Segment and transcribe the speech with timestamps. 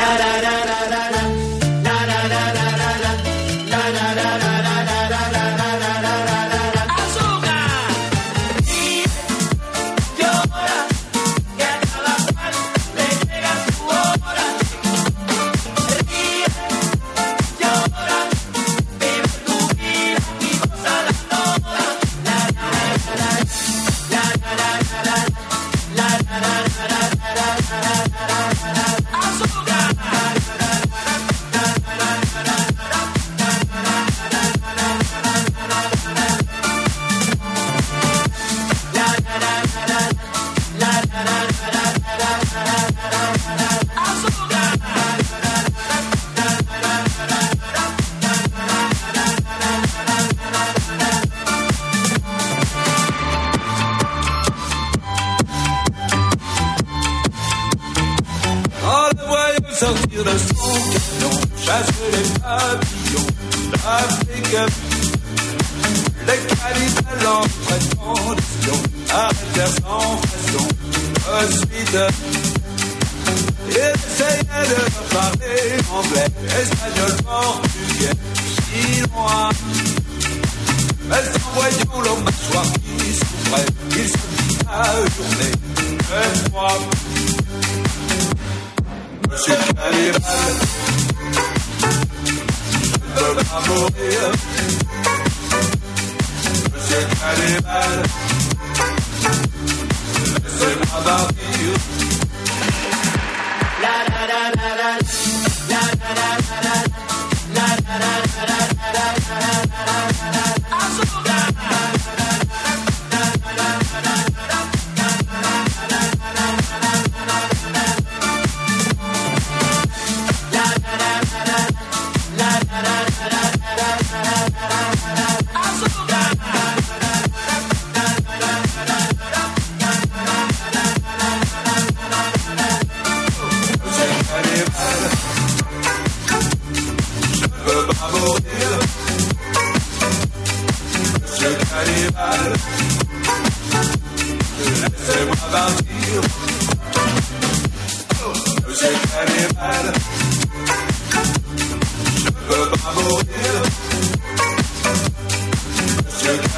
[0.00, 0.59] da da da.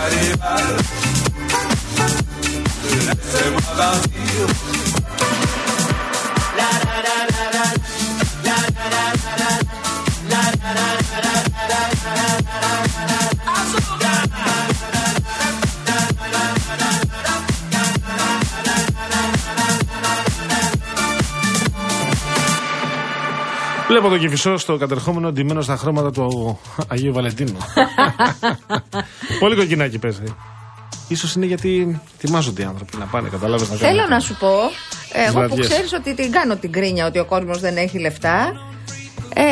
[0.02, 0.76] Monsieur Cannibal,
[3.06, 4.72] laissez-moi partir.
[23.88, 26.58] Βλέπω το κυφισό στο κατερχόμενο ντυμένος στα χρώματα του
[26.88, 27.56] Αγίου Βαλεντίνου.
[29.40, 30.22] Πολύ κοκκινάκι παίζει.
[31.08, 33.94] Ίσως είναι γιατί ετοιμάζονται οι άνθρωποι να πάνε, κατάλαβες να κάνουν.
[33.96, 34.48] Θέλω να σου πω,
[35.12, 35.68] εγώ που βραδιές.
[35.68, 38.52] ξέρεις ότι την κάνω την κρίνια ότι ο κόσμος δεν έχει λεφτά.
[39.34, 39.42] Ε,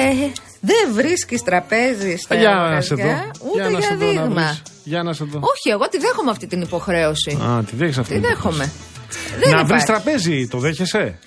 [0.60, 3.10] δεν βρίσκεις τραπέζι στα Για να μαγαζιά, σε δω.
[3.50, 4.42] ούτε Για να για σε δω να δείγμα.
[4.46, 4.62] βρεις.
[4.84, 5.38] Για να σε δω.
[5.42, 7.38] Όχι, εγώ τη δέχομαι αυτή την υποχρέωση.
[7.42, 8.14] Α, τη δέχεις αυτή.
[8.14, 8.64] Τη την δέχομαι.
[8.64, 9.38] υποχρέωση.
[9.40, 10.02] Δεν Να βρεις υπάρχει.
[10.02, 11.18] τραπέζι, το δέχεσαι;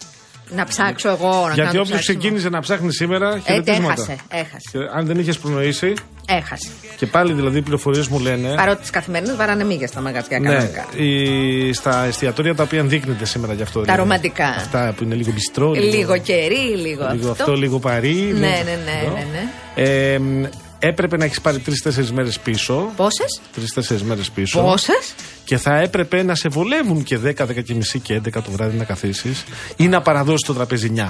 [0.56, 2.18] Να ψάξω εγώ να Γιατί κάνω όποιος ψάξιμο.
[2.20, 3.94] ξεκίνησε να ψάχνει σήμερα, Ε, χαιρετίσματα.
[3.94, 4.70] έχασε, έχασε.
[4.72, 5.94] Και αν δεν είχες προνοήσει,
[6.28, 6.70] Έχασε.
[6.98, 8.54] και πάλι δηλαδή οι πληροφορίες μου λένε.
[8.56, 10.86] Παρότι τις καθημερινές βαράνε μύγια στα μαγαζιά Ναι, κανονικά.
[10.96, 13.80] η, στα εστιατόρια τα οποία ενδείκνεται σήμερα γι' αυτό.
[13.80, 14.00] Τα δηλαδή.
[14.02, 14.48] ρομαντικά.
[14.48, 15.72] Αυτά που είναι λίγο μπιστρό.
[15.72, 18.14] Λίγο κερί, λίγο, λίγο αυτό, λίγο παρή.
[18.14, 19.10] Ναι, λίγο ναι, αυτό.
[19.10, 20.14] ναι, ναι, ναι.
[20.14, 20.44] Ε, μ,
[20.80, 22.92] έπρεπε να έχεις πάρει τρει-τέσσερι μέρες πίσω.
[22.96, 24.62] Πόσες; Τρει-τέσσερι μέρες πίσω.
[24.62, 25.14] Πόσες;
[25.44, 28.78] Και θα έπρεπε να σε βολεύουν και 10, 10 και μισή και 11 το βράδυ
[28.78, 29.44] να καθίσεις
[29.76, 31.08] ή να παραδώσεις το τραπέζι 9.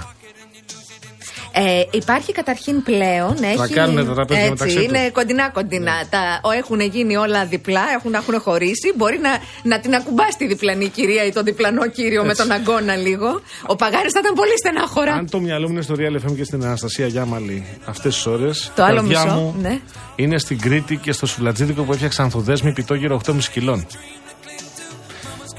[1.55, 3.35] Ε, υπάρχει καταρχήν πλέον.
[3.41, 4.87] Έχει, κάνουνε τα τραπέζια έτσι, μεταξύ τους.
[4.91, 4.99] Ναι.
[4.99, 6.05] είναι κοντινά-κοντινά.
[6.09, 8.93] Τα, ο, έχουν γίνει όλα διπλά, έχουν, έχουν χωρίσει.
[8.95, 9.29] Μπορεί να,
[9.63, 12.41] να την ακουμπάς τη διπλανή κυρία ή τον διπλανό κύριο με Έτσι.
[12.41, 13.41] τον αγκώνα λίγο.
[13.67, 15.13] Ο Παγάρης θα ήταν πολύ στενάχωρα.
[15.13, 18.71] Αν το μυαλό μου είναι στο Real FM και στην Αναστασία Γιάμαλη αυτές τις ώρες.
[18.75, 19.79] Το άλλο μισό, μου ναι.
[20.15, 23.85] είναι στην Κρήτη και στο Σουβλατζίδικο που έφτιαξαν ανθοδέσμη πιτόγυρο 8,5 κιλών.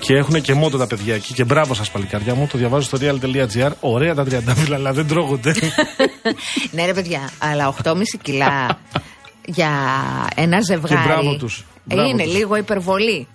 [0.07, 1.33] Και έχουν και μότο τα παιδιά εκεί.
[1.35, 2.47] Και μπράβο σας, παλικάριά μου.
[2.53, 3.71] Το διαβάζω στο real.gr.
[3.81, 5.55] Ωραία τα τριαντάφυλλα, αλλά δεν τρώγονται.
[6.71, 8.79] ναι, ρε παιδιά, αλλά 8,5 κιλά
[9.47, 9.71] για
[10.35, 11.03] ένα ζευγάρι.
[11.03, 11.65] Και μπράβο τους.
[11.85, 12.33] Μπράβο είναι τους.
[12.35, 13.27] λίγο υπερβολή.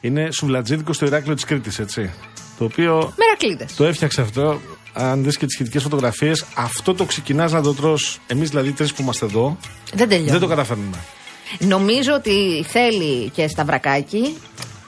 [0.00, 2.10] είναι σουβλατζίδικος στο Ηράκλειο της Κρήτης, έτσι.
[2.58, 3.74] Το οποίο Μερακλείδες.
[3.76, 4.60] το έφτιαξε αυτό.
[4.92, 8.92] Αν δεις και τις σχετικές φωτογραφίες, αυτό το ξεκινάς να το τρως Εμείς δηλαδή τρεις
[8.92, 9.56] που είμαστε εδώ,
[9.94, 10.30] Δεν τελειώνει.
[10.30, 10.96] δεν το καταφέρνουμε.
[11.58, 14.36] Νομίζω ότι θέλει και σταυρακάκι.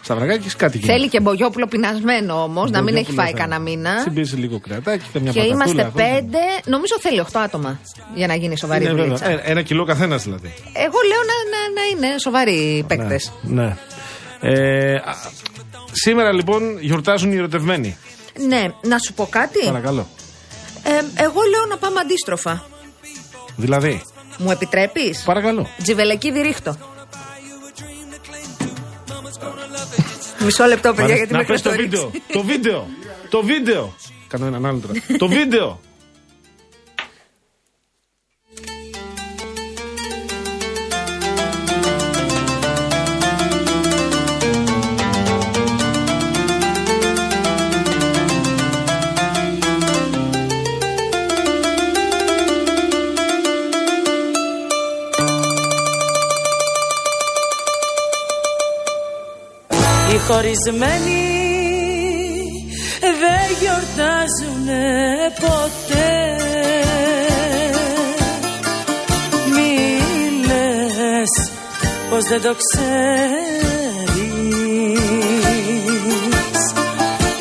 [0.05, 0.93] Σταυρακάκι κάτι γίνεται.
[0.93, 4.01] Θέλει και μπογιόπουλο πεινασμένο όμως, να μην Μπογιόπουλο έχει φάει θα- κανένα μήνα.
[4.01, 5.99] Συμπίεση λίγο κρεατάκι, καμιά Και πατατούλα, είμαστε αυτό.
[6.03, 7.81] πέντε, νομίζω θέλει 8 άτομα
[8.15, 9.05] για να γίνει σοβαρή Ναι, βέβαια.
[9.05, 9.29] δουλίτσα.
[9.31, 10.55] Ε, Ένα κιλό καθένας δηλαδή.
[10.73, 13.33] Εγώ λέω να, να, να είναι σοβαροί παίκτες.
[13.43, 13.63] Ναι.
[13.63, 13.77] ναι.
[14.41, 15.15] Ε, α,
[15.93, 17.97] σήμερα λοιπόν γιορτάζουν οι ερωτευμένοι.
[18.49, 19.65] Ναι, να σου πω κάτι.
[19.67, 20.07] Παρακαλώ.
[20.83, 22.65] Ε, εγώ λέω να πάμε αντίστροφα.
[23.57, 24.03] Δηλαδή,
[24.39, 25.69] Μου επιτρέπεις; παρακαλώ.
[25.83, 26.77] Τζιβελεκή διρίχτω.
[30.45, 32.01] Μισό λεπτό, παιδιά, γιατί να με πες το χρωστορίξει.
[32.03, 32.21] βίντεο.
[32.33, 32.89] Το βίντεο.
[33.31, 33.95] Το βίντεο.
[34.29, 34.93] Κάνω έναν άλλο τώρα.
[35.19, 35.81] το βίντεο.
[60.45, 61.23] Οι χωρισμένοι
[63.01, 64.67] δεν γιορτάζουν
[65.41, 66.13] ποτέ.
[69.55, 69.73] Μη
[70.47, 71.51] λες
[72.11, 72.95] πως δεν το ξέρεις.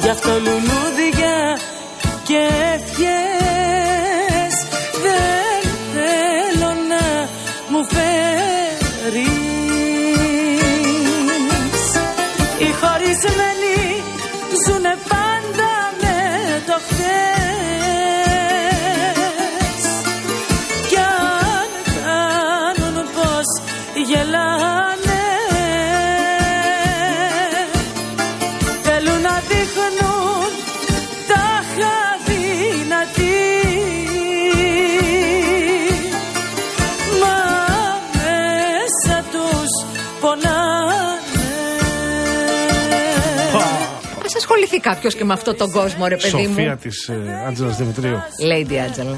[0.01, 1.57] Γι' αυτό λουλούδια
[2.23, 2.72] και
[44.83, 46.75] κάποιος και με αυτόν τον κόσμο, ρε παιδί Σοφία μου.
[46.81, 46.89] τη
[47.47, 48.17] Άντζελας Δημητρίου.
[48.51, 49.15] Lady Angela.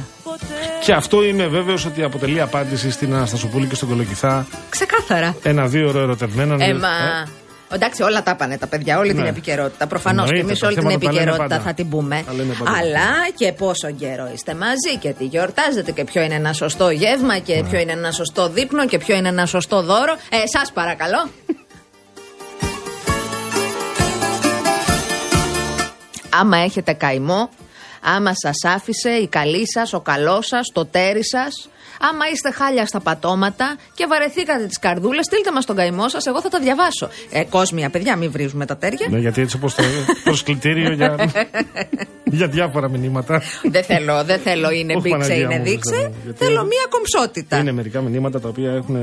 [0.84, 4.48] Και αυτό είμαι βέβαιος ότι αποτελεί απάντηση στην Αναστασοπούλη και στον Κολοκυθά.
[4.70, 5.36] Ξεκάθαρα.
[5.44, 6.62] Ένα δύο ώρα ερωτευμένων.
[6.62, 6.90] Ε, μα...
[7.74, 9.30] Εντάξει, όλα τα πάνε τα παιδιά, όλη την Ναι.
[9.30, 9.88] επικαιρότητα.
[9.88, 11.70] Προφανώς και Εννοείται, εμείς τα όλη την θέματα τα λένε επικαιρότητα πάντα.
[11.70, 12.24] θα την πούμε.
[12.26, 12.78] Τα λένε πάντα.
[12.78, 17.38] Αλλά και πόσο καιρό είστε μαζί και τι γιορτάζετε και ποιο είναι ένα σωστό γεύμα
[17.38, 17.70] και Ναι.
[17.70, 20.14] ποιο είναι ένα σωστό δείπνο και ποιο είναι ένα σωστό δώρο.
[20.30, 21.30] Ε, σας παρακαλώ.
[26.40, 27.50] Άμα έχετε καημό,
[28.02, 32.86] άμα σας άφησε η καλή σας, ο καλός σας, το τέρι σας, άμα είστε χάλια
[32.86, 37.10] στα πατώματα και βαρεθήκατε τις καρδούλες, στείλτε μας τον καημό σας, εγώ θα τα διαβάσω.
[37.32, 39.08] Ε, κόσμια, παιδιά, μην βρίζουμε τα τέρια.
[39.10, 39.84] Ναι, γιατί έτσι όπως το
[40.24, 41.16] προσκλητήριο για,
[42.24, 43.42] για διάφορα μηνύματα.
[43.64, 45.96] δεν θέλω, δεν θέλω είναι Όχι, μπήξε, Παναγία είναι μου, δείξε.
[45.96, 47.58] Χριστέ μου, γιατί Θέλω μία κομψότητα.
[47.58, 48.96] Είναι μερικά μηνύματα τα οποία έχουν.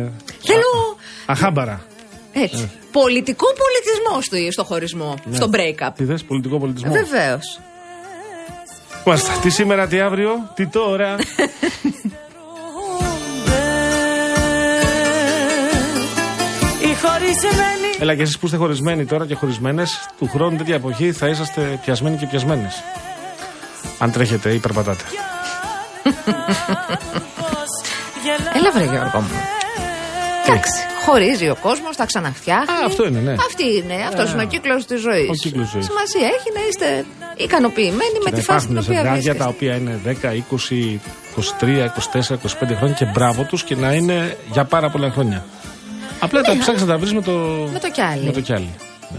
[0.42, 0.96] Θέλω,
[1.26, 1.84] Αχάμπαρα.
[2.32, 5.36] Έτσι, πολιτικό πολιτισμό στο, στο χωρισμό, Ναι.
[5.36, 5.90] στο break-up.
[5.96, 7.60] Τι θες, πολιτικό πολιτισμό; Βεβαίως.
[9.04, 9.32] Μάλιστα.
[9.32, 11.16] Τι σήμερα, τι αύριο, τι τώρα;
[16.82, 21.12] Οι χωρισμένοι Έλα και εσείς που είστε χωρισμένοι τώρα και χωρισμένες, του χρόνου τέτοια εποχή
[21.12, 22.82] θα είσαστε πιασμένοι και πιασμένες.
[23.98, 25.04] Αν τρέχετε ή περπατάτε.
[28.54, 29.61] Έλα βρε Γιώργο μου.
[30.46, 30.72] Εντάξει,
[31.04, 32.72] χωρίζει ο κόσμος, θα ξαναφτιάχνει.
[32.74, 33.32] Α, αυτό είναι, ναι.
[33.48, 35.28] Αυτή είναι, αυτός είναι ο κύκλος της ζωής.
[35.28, 35.84] Ο κύκλος ζωής.
[35.84, 37.04] Σημασία έχει να είστε
[37.36, 39.54] ικανοποιημένοι με Και τη να φάση στην υπάρχουν οποία ζευγάρια τα βρίσκεστε.
[39.54, 41.00] οποία είναι 10, 20,
[41.60, 41.88] 23,
[42.28, 42.36] 24,
[42.72, 45.44] 25 χρόνια και μπράβο τους και να είναι για πάρα πολλά χρόνια.
[46.20, 47.32] Απλά τα ψάξει να τα βρεις με το.
[47.72, 48.24] Με το κιάλι.
[48.24, 48.70] Με το κιάλι.
[49.12, 49.18] Ναι.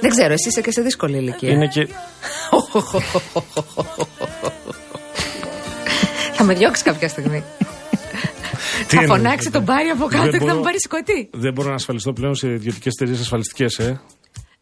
[0.00, 1.50] Δεν ξέρω, εσύ είσαι και σε δύσκολη ηλικία.
[1.50, 1.88] Είναι και.
[6.36, 7.44] θα με διώξει κάποια στιγμή.
[8.88, 10.80] Τι θα εννοείς, φωνάξει ε, τον Πάρη από δεν κάτω και θα μπορώ- μου πάρει
[10.80, 11.28] σηκωτή.
[11.32, 13.82] Δεν μπορώ να ασφαλιστώ πλέον σε ιδιωτικές εταιρείες ασφαλιστικές, ε.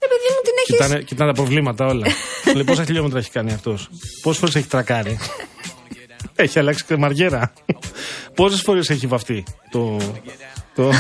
[0.00, 0.76] Ε, παιδί μου την έχεις.
[0.76, 2.06] Κοιτάνε, κοιτάνε τα προβλήματα όλα.
[2.54, 3.88] Λέει πόσα χιλιόμετρα έχει κάνει αυτός;
[4.22, 5.18] Πόσες φορές έχει τρακάρει;
[6.34, 7.52] έχει αλλάξει και μαριέρα.
[8.34, 9.96] Πόσες φορές έχει βαφτεί το.
[10.74, 10.90] το,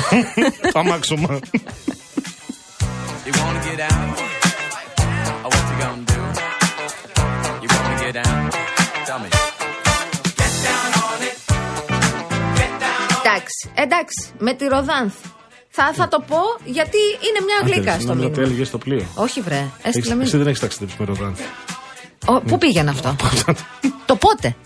[0.72, 1.38] το αμάξωμα;
[13.30, 15.14] Εντάξει, εντάξει, με τη Ροδάνθ.
[15.68, 18.42] Θα, θα το πω γιατί είναι μια γλύκα στο Νόμιζα ότι μήνυμα.
[18.46, 19.06] έλεγε στο πλοίο.
[19.14, 19.54] Όχι, βρε.
[19.54, 20.38] Έχεις- Έστειλε Εσύ μήνυμα.
[20.38, 21.40] δεν έχεις ταξιδέψει με Ροδάνθ.
[22.26, 23.16] Ο, Πού πήγαινε αυτό;
[24.06, 24.56] το πότε;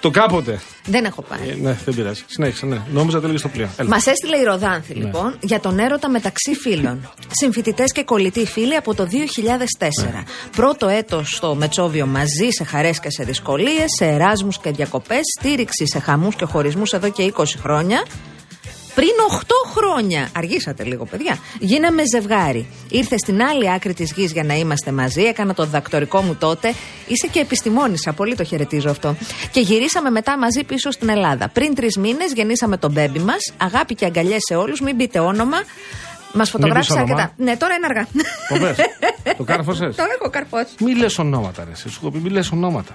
[0.00, 0.60] Το κάποτε.
[0.84, 1.48] Δεν έχω πάει.
[1.48, 2.24] Ε, ναι, δεν πειράζει.
[2.26, 2.80] Συνέχισε, ναι.
[2.92, 3.68] Νόμιζα ότι έλεγες στο πλοίο.
[3.76, 3.88] Έλα.
[3.88, 5.04] Μας έστειλε η Ροδάνθη Ναι.
[5.04, 7.10] λοιπόν για τον έρωτα μεταξύ φίλων.
[7.30, 10.12] Συμφοιτητές και κολλητοί φίλοι από το 2004.
[10.12, 10.22] Ναι.
[10.56, 15.86] Πρώτο έτος στο Μετσόβιο μαζί, σε χαρές και σε δυσκολίες, σε εράσμους και διακοπές, στήριξη
[15.86, 18.02] σε χαμούς και χωρισμούς εδώ και 20 χρόνια.
[18.94, 19.44] Πριν 8
[19.76, 22.66] χρόνια, αργήσατε λίγο, παιδιά, γίναμε ζευγάρι.
[22.88, 25.22] Ήρθε στην άλλη άκρη της γης για να είμαστε μαζί.
[25.22, 26.74] Έκανα το δακτορικό μου τότε.
[27.06, 29.16] Είσαι και επιστημόνισσα, πολύ το χαιρετίζω αυτό.
[29.50, 31.48] Και γυρίσαμε μετά μαζί πίσω στην Ελλάδα.
[31.48, 33.52] Πριν τρεις μήνες γεννήσαμε τον μπέμπι μας.
[33.56, 35.56] Αγάπη και αγκαλιές σε όλους, μην πείτε όνομα.
[36.32, 37.12] Μας φωτογράφησε όνομα.
[37.12, 37.32] αρκετά.
[37.36, 38.06] Ναι, τώρα είναι αργά.
[38.48, 38.76] Το πες.
[39.36, 39.96] Το κάρφωσες.
[39.96, 40.66] Το έχω καρφώσει.
[40.80, 41.70] Μη λες ονόματα, ρε.
[41.70, 41.88] εσύ.
[41.88, 42.92] Σου έχω πει, μη λες ονόματα.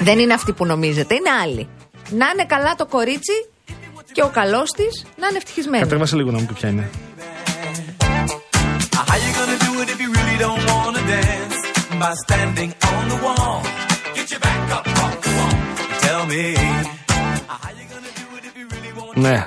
[0.00, 1.68] Δεν είναι αυτή που νομίζετε, είναι άλλη.
[2.10, 3.32] Να είναι καλά το κορίτσι
[4.12, 5.82] και ο καλός της να είναι ευτυχισμένη.
[5.82, 6.90] Κατέβασε λίγο να μου πει ποια είναι.
[19.16, 19.46] Ναι,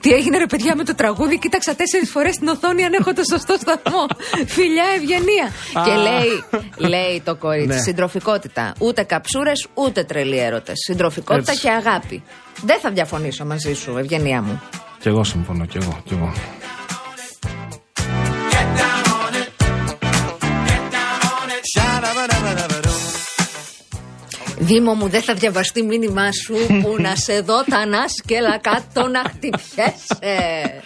[0.00, 3.22] τι έγινε ρε παιδιά με το τραγούδι, κοίταξα τέσσερις φορές στην οθόνη αν έχω το
[3.30, 4.06] σωστό σταθμό.
[4.56, 5.50] Φιλιά, ευγενία.
[5.84, 6.44] και λέει,
[6.90, 7.82] λέει το κορίτσι, Ναι.
[7.82, 8.72] συντροφικότητα.
[8.78, 10.74] Ούτε καψούρες, ούτε τρελοί έρωτες.
[10.86, 11.62] Συντροφικότητα Έτσι.
[11.62, 12.22] και αγάπη.
[12.62, 14.62] Δεν θα διαφωνήσω μαζί σου, ευγενία μου.
[15.00, 16.00] Κι εγώ συμφωνώ, κι εγώ.
[16.04, 16.32] Κι εγώ.
[24.58, 29.22] Δήμο μου, δεν θα διαβαστεί μήνυμά σου που να σε δω τα ανάσκελα κάτω να
[29.28, 30.82] χτυπιέσαι.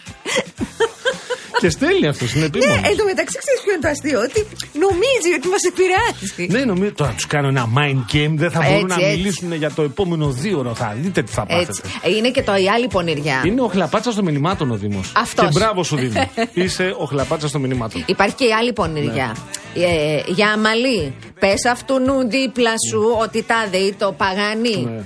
[1.61, 2.81] και στέλνει αυτό, είναι επίμονος.
[2.81, 4.47] Ναι, εν τω μεταξύ ξέρεις ποιο είναι το αστείο, ότι
[4.85, 6.53] νομίζει ότι μας επηρεάζει.
[6.59, 8.33] Ναι, νομίζω τώρα τους κάνω ένα mind game.
[8.35, 9.17] Δεν θα μπορούν Έτσι, να έτσι.
[9.17, 10.75] μιλήσουν για το επόμενο δύο ώρα.
[10.75, 11.67] Θα δείτε τι θα Έτσι.
[11.67, 11.89] πάθετε.
[12.09, 13.43] Ε, Είναι και το η άλλη πονηριά.
[13.47, 15.13] Είναι ο χλαπάτσα των μηνυμάτων ο Δήμος.
[15.17, 15.45] Αυτός.
[15.49, 16.31] Και μπράβο σου, Δήμο.
[16.53, 18.03] Είσαι ο χλαπάτσα των μηνυμάτων.
[18.07, 19.37] Υπάρχει και η άλλη πονηριά.
[19.75, 21.15] Ε, για αμαλή.
[21.41, 24.85] Πες αυτού νου δίπλα σου ότι τάδε ή το παγανί.
[24.85, 24.97] Ναι.
[24.97, 25.03] Ε,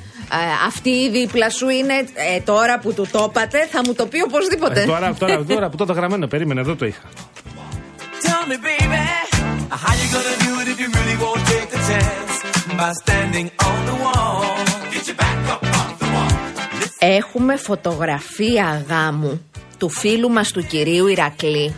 [0.66, 1.94] αυτή η δίπλα σου είναι
[2.34, 4.82] ε, τώρα που του το είπατε, θα μου το πει οπωσδήποτε.
[4.82, 7.02] Ε, τώρα, τώρα, τώρα που το είχα γραμμένο, περίμενε, εδώ το είχα.
[8.26, 9.04] Tell me, baby,
[9.82, 12.32] how you gonna do it if you really won't take a chance?
[12.80, 14.38] By standing on the wall;
[14.92, 16.32] Get your back up off the wall.
[16.98, 19.46] Έχουμε φωτογραφία γάμου
[19.78, 21.74] του φίλου μας του κυρίου Ηρακλή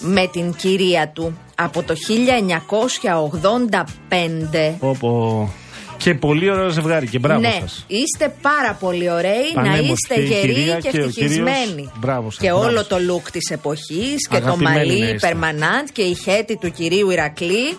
[0.00, 4.74] με την κυρία του από το 1985.
[4.78, 5.48] Όπω.
[5.96, 7.84] Και πολύ ωραίο ζευγάρι και μπράβο ναι, σας.
[7.86, 11.66] είστε πάρα πολύ ωραίοι, να Πανέμορφοι είστε και η γεροί κυρία και και ο ευτυχισμένοι.
[11.68, 11.92] κύριος.
[11.98, 12.86] Μπράβο σας, και μπράβο όλο σας.
[12.88, 15.28] το look της εποχής και το Αγαπημένοι να μαλλί είστε.
[15.28, 17.78] περμανάντ και η χέτη του κυρίου Ηρακλή.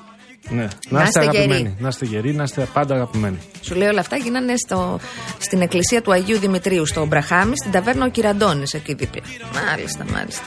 [0.50, 0.62] Ναι.
[0.62, 1.62] Να Να είστε είστε αγαπημένοι.
[1.62, 1.76] γεροί.
[1.80, 3.38] Να είστε γεροί, να είστε πάντα αγαπημένοι.
[3.62, 5.00] Σου λέει όλα αυτά γίνανε στο,
[5.38, 9.22] στην εκκλησία του Αγίου Δημητρίου, στο Μπραχάμι, στην ταβέρνα ο Κυραντώνης εκεί δίπλα.
[9.68, 10.44] Μάλιστα, μάλιστα.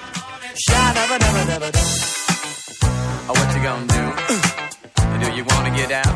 [3.29, 4.05] Oh, what you gonna do?
[5.21, 6.15] Do you wanna get out?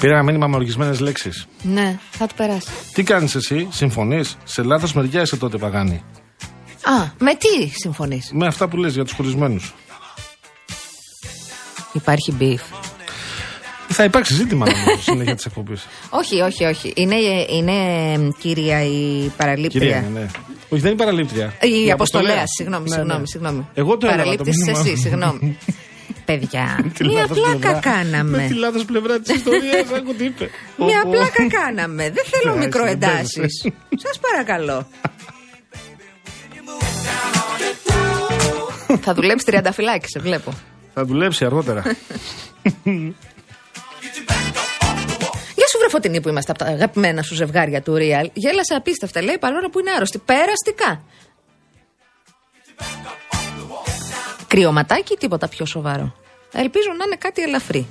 [0.00, 1.46] Πήρα ένα μήνυμα με οργισμένες λέξεις.
[1.62, 2.68] Ναι, θα του περάσει.
[2.94, 6.02] Τι κάνεις εσύ, συμφωνείς, σε λάθος μεριά είσαι τότε Παγάνη.
[6.82, 9.74] Α, με τι συμφωνείς; Με αυτά που λες για τους χωρισμένους.
[11.92, 12.62] Υπάρχει beef.
[13.90, 15.86] Θα υπάρξει ζήτημα νομίζω συνέχεια της εκπομπής.
[16.10, 16.92] Όχι, όχι, όχι.
[16.96, 17.14] Είναι,
[17.50, 17.72] είναι
[18.12, 19.80] ε, κυρία η παραλήπτρια.
[19.80, 20.26] Κυρία, ναι, ναι.
[20.68, 21.52] Όχι, δεν είναι παραλήπτρια.
[21.86, 23.26] Η Αποστολέα, συγγνώμη, Ναι, συγγνώμη, ναι.
[23.26, 23.66] συγγνώμη.
[23.74, 24.80] Εγώ το έλαβα το Παραλήπτης μήνυμα.
[24.80, 25.58] εσύ, συγγνώμη.
[26.24, 27.78] Παιδιά, Τη μία λάθος πλάκα πλευρά.
[27.80, 28.36] κάναμε.
[28.38, 30.50] Με τη λάθος πλευρά της ιστορίας, άκου τι είπε.
[30.86, 31.10] Μία Όπο.
[31.10, 32.02] πλάκα κάναμε.
[32.10, 33.30] Δεν θέλω Εντάξει, μικροεντάσεις.
[33.32, 33.72] δεν παίζεσαι.
[33.96, 34.86] Σας παρακαλώ.
[39.04, 40.52] Θα δουλέψει τριανταφυλάκι, σε βλέπω.
[40.94, 41.82] Θα δουλέψει αργότερα.
[45.88, 48.26] Γεια σου, βρε Φωτεινή, που είμαστε από τα αγαπημένα σου ζευγάρια του Real.
[48.32, 50.18] Γέλασε απίστευτα, λέει, παρόλο που είναι άρρωστη.
[50.18, 51.02] Περαστικά.
[54.48, 56.14] Κρυωματάκι ή τίποτα πιο σοβαρό.
[56.52, 57.86] Ελπίζω να είναι κάτι ελαφρύ.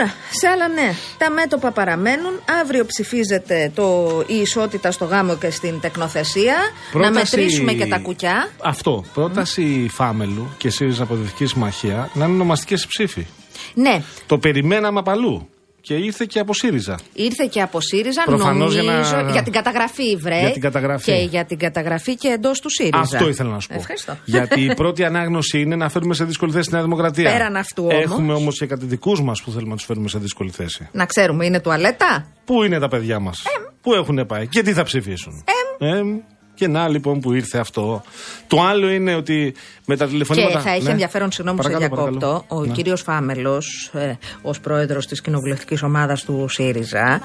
[0.00, 0.92] Τώρα, σε άλλα νέα.
[1.18, 2.40] Τα μέτωπα παραμένουν.
[2.60, 6.54] Αύριο ψηφίζεται το, η ισότητα στο γάμο και στην τεκνοθεσία.
[6.54, 8.48] Να Πρόταση- μετρήσουμε και τα κουκιά.
[8.64, 9.04] Αυτό.
[9.14, 13.26] Πρόταση Φάμελου και ΣΥΡΙΖΑ Αποδευτική Συμμαχία να είναι ονομαστικές ψήφοι.
[13.74, 15.48] Ναι, Το περιμέναμε από αλλού.
[15.80, 16.98] Και ήρθε και από ΣΥΡΙΖΑ.
[17.12, 20.38] Ήρθε και από ΣΥΡΙΖΑ, Προφανώς νομίζω, για για, να- την καταγραφή, βρε.
[20.40, 21.04] Για την καταγραφή.
[21.12, 22.98] Και για την καταγραφή και εντός του ΣΥΡΙΖΑ.
[22.98, 23.74] Αυτό ήθελα να σου πω.
[23.74, 24.16] Ευχαριστώ.
[24.24, 27.30] Γιατί η πρώτη ανάγνωση είναι να φέρουμε σε δύσκολη θέση τη Νέα Δημοκρατία.
[27.30, 30.18] Πέραν αυτού όμως- Έχουμε όμως και κάτι δικούς μας που θέλουμε να τους φέρουμε σε
[30.18, 30.88] δύσκολη θέση.
[30.92, 33.42] Να ξέρουμε, είναι τουαλέτα; Πού είναι τα παιδιά μας,
[33.80, 35.44] Πού έχουν πάει; Και τι θα ψηφίσουν;
[35.78, 36.18] Εμ.
[36.60, 38.02] Και να λοιπόν που ήρθε αυτό.
[38.46, 39.54] Το άλλο είναι ότι
[39.86, 40.52] με τα τηλεφωνήματα.
[40.52, 40.90] Και θα έχει Ναι.
[40.90, 42.60] ενδιαφέρον, συγγνώμη που σε Παρακαλώ, διακόπτω, παρακαλώ.
[42.62, 42.72] ο Ναι.
[42.72, 44.12] κύριος Φάμελος, ε,
[44.42, 47.20] ως πρόεδρος της κοινοβουλευτικής ομάδας του ΣΥΡΙΖΑ,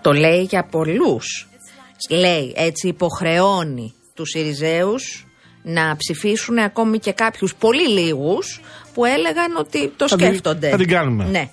[0.00, 1.48] το λέει για πολλούς.
[2.10, 5.26] Λέει, έτσι υποχρεώνει τους ΣΥΡΙΖΑΙους
[5.62, 8.60] να ψηφίσουν ακόμη και κάποιους πολύ λίγους
[8.94, 10.68] που έλεγαν ότι το Θα την- σκέφτονται.
[10.70, 11.24] θα την κάνουμε.
[11.24, 11.48] Ναι.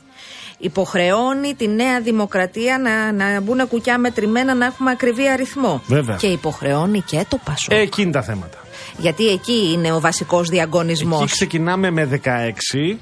[0.62, 5.82] Υποχρεώνει τη Νέα Δημοκρατία να, να μπουν κουκιά μετρημένα να έχουμε ακριβή αριθμό.
[5.88, 6.16] Βέβαια.
[6.16, 7.76] Και υποχρεώνει και το Πασό.
[7.76, 8.58] Ε, Εκεί είναι τα θέματα.
[8.98, 11.22] Γιατί εκεί είναι ο βασικός διαγωνισμός.
[11.22, 12.98] Εκεί ξεκινάμε με 16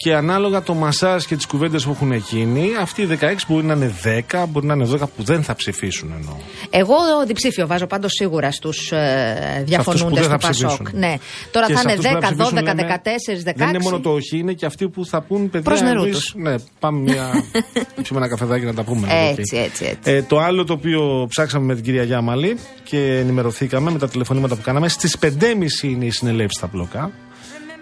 [0.00, 3.74] και ανάλογα το μασάζ και τις κουβέντες που έχουν εκείνοι, αυτοί οι 16 μπορεί να
[3.74, 3.94] είναι
[4.30, 6.34] 10, μπορεί να είναι 12 που δεν θα ψηφίσουν εννοώ.
[6.70, 6.94] Εγώ
[7.26, 10.68] διψήφιο βάζω πάντως σίγουρα στους ε, διαφωνούντες δεν θα του Πασόκ.
[10.68, 10.98] ψηφίσουν.
[10.98, 11.14] Ναι.
[11.50, 13.44] Τώρα Και θα σε είναι αυτούς που 10, θα 12, 14, 16.
[13.44, 15.60] ψηφίσουν λέμε, Δεν είναι μόνο το όχι, είναι και αυτοί που θα πούν παιδιά.
[15.70, 16.34] Προς νερού εμείς- τους.
[16.36, 17.30] Ναι, πάμε μια.
[18.02, 19.06] πιούμε ένα καφεδάκι να τα πούμε.
[19.06, 19.56] λίγο Έτσι, εκεί.
[19.64, 20.10] έτσι, έτσι.
[20.10, 24.54] Ε, το άλλο το οποίο ψάξαμε με την κυρία Γιάμαλη και ενημερωθήκαμε με τα τηλεφωνήματα
[24.54, 27.10] που κάναμε, στις 5.30 είναι η συνελεύση στα μπλοκά.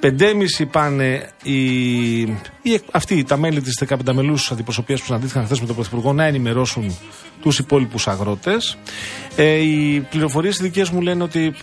[0.02, 5.66] 5.30 πάνε οι, οι, αυτοί τα μέλη της 15 μελού αντιπροσωπείας που συναντήθηκαν χθες με
[5.66, 6.96] τον Πρωθυπουργό να ενημερώσουν
[7.42, 8.76] τους υπόλοιπους αγρότες.
[9.36, 11.54] Ε, οι πληροφορίες δικές μου λένε ότι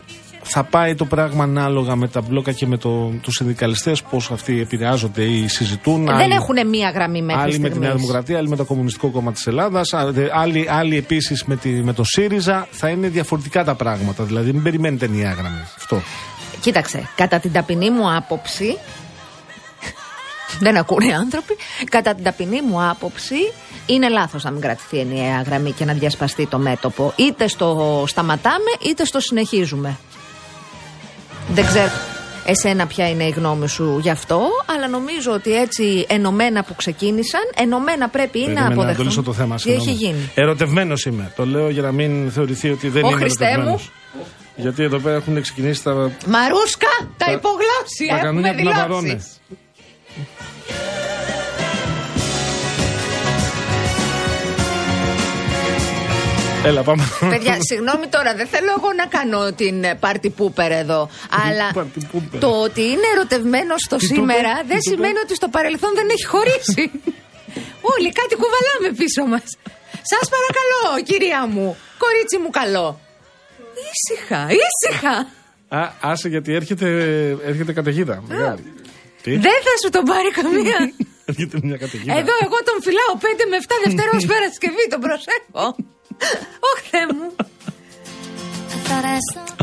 [0.45, 4.59] θα πάει το πράγμα ανάλογα με τα μπλόκα και με το, τους συνδικαλιστές, πώς αυτοί
[4.59, 6.05] επηρεάζονται ή συζητούν.
[6.05, 7.87] Δεν Άλλοι- έχουν μία γραμμή μέχρι Άλλοι με τη στιγμής.
[7.87, 9.93] Νέα Δημοκρατία, άλλοι με το Κομμουνιστικό Κόμμα της Ελλάδας,
[10.33, 12.67] άλλοι, άλλοι επίσης με, τη- με το ΣΥΡΙΖΑ.
[12.71, 14.23] Θα είναι διαφορετικά τα πράγματα.
[14.23, 15.61] Δηλαδή, μην περιμένετε ενιαία γραμμή.
[15.77, 16.01] Αυτό.
[16.63, 18.77] Κοίταξε, κατά την ταπεινή μου άποψη.
[20.60, 21.58] δεν ακούνε οι άνθρωποι.
[21.89, 23.36] Κατά την ταπεινή μου άποψη,
[23.86, 27.13] είναι λάθος να μην κρατηθεί ενιαία γραμμή και να διασπαστεί το μέτωπο.
[27.15, 29.98] Είτε στο σταματάμε, είτε στο συνεχίζουμε.
[31.53, 31.91] Δεν ξέρω
[32.46, 37.41] εσένα ποια είναι η γνώμη σου γι' αυτό, αλλά νομίζω ότι έτσι ενωμένα που ξεκίνησαν,
[37.55, 38.98] ενωμένα πρέπει ή να Περίμενα αποδεχθούν.
[38.98, 39.55] το λύσω το θέμα.
[39.55, 39.98] Τι έχει συγγνώμη.
[40.17, 40.32] γίνει.
[40.36, 41.34] Ερωτευμένος είμαι.
[41.36, 43.91] Το λέω για να μην θεωρηθεί ότι δεν Ω, είμαι Χριστέ ερωτευμένος.
[44.13, 44.25] μου.
[44.55, 46.12] Γιατί εδώ πέρα έχουν ξεκινήσει τα.
[46.27, 48.77] Μαρούσκα, τα, Τα- υπογλώσσια τα έχουμε κανόνια του δηλώσεις.
[48.79, 49.22] Ναβαρώνε.
[56.65, 57.03] Έλα, πάμε.
[57.29, 61.10] Παιδιά, συγγνώμη τώρα, δεν θέλω εγώ να κάνω την ε, party pooper εδώ.
[61.45, 64.89] αλλά party pooper; το ότι είναι ερωτευμένο στο Τι το σήμερα είπε, δεν τι το
[64.91, 65.24] σημαίνει είπε.
[65.25, 66.83] ότι στο παρελθόν δεν έχει χωρίσει.
[67.93, 69.48] Όλοι κάτι κουβαλάμε πίσω μας.
[70.12, 71.67] Σας παρακαλώ, κυρία μου,
[72.03, 72.88] κορίτσι μου καλό.
[73.92, 75.15] Ήσυχα, ήσυχα.
[75.68, 76.88] Α, άσε γιατί έρχεται,
[77.46, 78.24] έρχεται καταιγίδα.
[78.27, 78.63] Μεγάλη.
[79.22, 80.94] Τι; Δεν θα σου τον πάρει καμία.
[81.32, 82.13] Έρχεται μια καταιγίδα.
[82.13, 85.65] Εδώ εγώ τον φυλάω 5 με 7 Δευτέρα ως πέρα Σκευή, τον προσέχω.
[86.70, 87.36] Ωχ, Θεέ μου.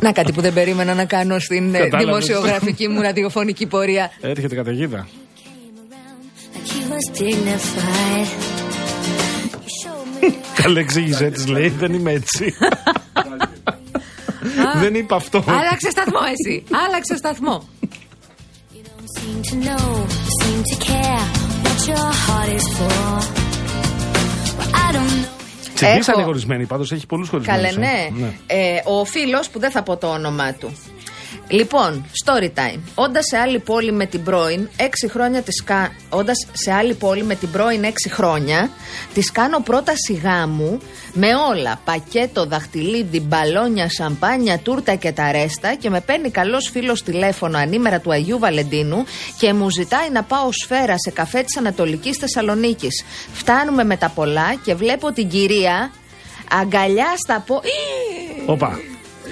[0.02, 2.05] Να κάτι που δεν περίμενα να κάνω στην ε, Κατάλαβες.
[2.05, 4.11] δημοσιογραφική μου ραδιοφωνική πορεία.
[4.20, 5.09] Έρχεται καταιγίδα.
[10.62, 11.68] Καλέ εξήγησέ της, λέει.
[11.68, 12.55] Δεν είμαι έτσι.
[14.81, 15.44] Δεν είπα αυτό.
[15.46, 16.64] Άλλαξε σταθμό εσύ.
[16.87, 17.68] Άλλαξε σταθμό.
[25.74, 27.74] Τσιμπήσανε Έχω- χωρισμένοι, πάντως έχει πολλούς χωρισμένους.
[27.74, 27.87] Καλέ,
[28.18, 28.33] ναι.
[28.46, 30.72] Ε, ο φίλος που δεν θα πω το όνομά του.
[31.50, 32.80] Λοιπόν, story time.
[32.94, 35.92] Όντας σε άλλη πόλη με την πρώην, 6 χρόνια της κα...
[36.08, 38.70] Όντας σε άλλη πόλη με την πρώην 6 χρόνια,
[39.14, 40.80] της κάνω πρόταση γάμου
[41.12, 41.80] με όλα.
[41.84, 48.00] Πακέτο, δαχτυλίδι, μπαλόνια, σαμπάνια, τούρτα και τα ρέστα και με παίρνει καλός φίλος τηλέφωνο ανήμερα
[48.00, 49.04] του Αγίου Βαλεντίνου
[49.38, 53.04] και μου ζητάει να πάω σφαίρα σε καφέ της Ανατολικής Θεσσαλονίκης.
[53.32, 55.92] Φτάνουμε με τα πολλά και βλέπω την κυρία
[56.50, 57.70] αγκαλιά στα πόδια.
[58.46, 58.78] Όπα.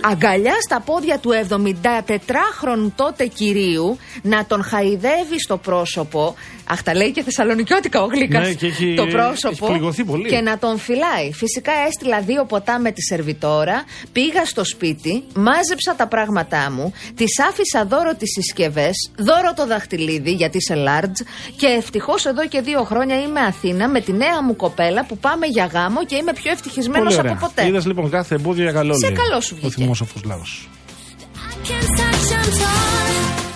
[0.02, 6.34] Αγκαλιά στα πόδια του 74χρονου τότε κυρίου να τον χαϊδεύει στο πρόσωπο.
[6.70, 9.48] Αχ, τα λέει και θεσσαλονικιώτικα ο Γλύκας Ναι, και έχει- το πρόσωπο.
[9.66, 10.28] έχει πληγωθεί πολύ.
[10.28, 11.32] Και να τον φυλάει.
[11.32, 17.24] Φυσικά έστειλα δύο ποτά με τη σερβιτόρα, πήγα στο σπίτι, μάζεψα τα πράγματά μου, τη
[17.48, 22.82] άφησα δώρο τις συσκευές, δώρο το δαχτυλίδι γιατί είσαι large και ευτυχώς εδώ και δύο
[22.84, 26.50] χρόνια είμαι Αθήνα με τη νέα μου κοπέλα που πάμε για γάμο και είμαι πιο
[26.52, 27.40] ευτυχισμένος Πολύ από ωραία.
[27.40, 27.66] ποτέ.
[27.66, 28.94] Είδες λοιπόν κάθε εμπόδιο για καλό.
[28.98, 29.84] Σε λέει καλό σου Ο βγήκε.
[29.94, 30.40] Θυμόσοφο λαό.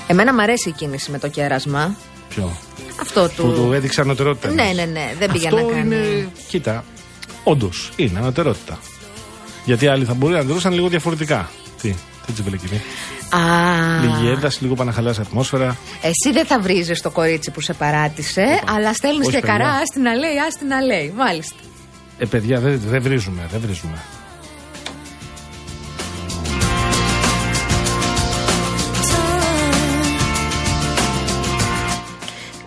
[0.06, 1.96] Εμένα μου αρέσει η κίνηση με το κέρασμα.
[2.28, 2.52] Ποιο;
[3.00, 3.42] Αυτό του.
[3.42, 4.50] Που του έδειξε ανωτερότητα.
[4.52, 5.14] Ναι, ναι, ναι.
[5.18, 5.94] Δεν πήγε Αυτό να κάνει.
[5.96, 6.28] είναι.
[6.48, 6.84] Κοίτα.
[7.44, 8.78] Όντως είναι ανωτερότητα.
[9.64, 11.50] Γιατί άλλοι θα μπορεί να δρούσαν λίγο διαφορετικά.
[11.82, 11.94] Τι,
[12.26, 12.80] τι τσιμπελεκίνη.
[13.30, 13.38] Α,
[14.02, 15.76] Λίγη ένταση, λίγο παναχαλάσει ατμόσφαιρα.
[16.02, 19.56] εσύ δεν θα βρίζεις το κορίτσι που σε παράτησε, αλλά στέλνεις Όχι, και παιδιά.
[19.56, 21.12] καρά, άστι να λέει, άστι να λέει.
[21.16, 21.54] Μάλιστα.
[22.18, 23.98] Ε, παιδιά, δεν δεν βρίζουμε, δεν βρίζουμε.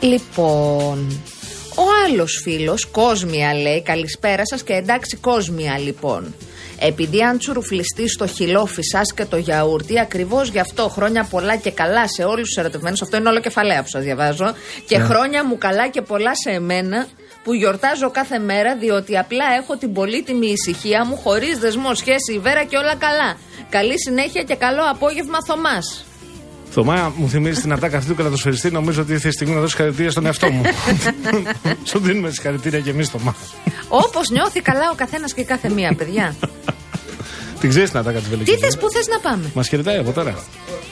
[0.06, 1.22] Λοιπόν,
[1.76, 6.36] ο άλλος φίλος, Κόσμια λέει, καλησπέρα σας και εντάξει, Κόσμια λοιπόν.
[6.80, 11.72] Επειδή αν τσουρουφλιστείς στο χυλό φυσά και το γιαούρτι, ακριβώς γι' αυτό χρόνια πολλά και
[11.72, 13.02] καλά σε όλους τους ερωτευμένους.
[13.02, 14.54] Αυτό είναι όλο κεφαλαία που σας διαβάζω.
[14.88, 17.08] Και χρόνια μου καλά και πολλά σε εμένα
[17.44, 22.64] που γιορτάζω κάθε μέρα διότι απλά έχω την πολύτιμη ησυχία μου χωρίς δεσμό, σχέση, υβέρα
[22.64, 23.38] και όλα καλά.
[23.70, 26.06] Καλή συνέχεια και καλό απόγευμα, Θωμάς.
[26.70, 28.72] Θωμά, μου θυμίζει την ατάκα αυτή του καλατοσφαιριστή.
[28.72, 30.62] Νομίζω ότι ήρθε η στιγμή να δώσει χαρακτήρια στον εαυτό μου.
[31.90, 33.36] Σου δίνουμε συγχαρητήρια και εμείς, Θωμά.
[33.88, 36.36] Όπως νιώθει καλά ο καθένας και η κάθε μία, παιδιά.
[37.60, 38.54] Την ξέρεις την ατάκα της Βελικής.
[38.54, 40.36] Τι θες, πού θες να πάμε; Μας χαιρετάει από τώρα.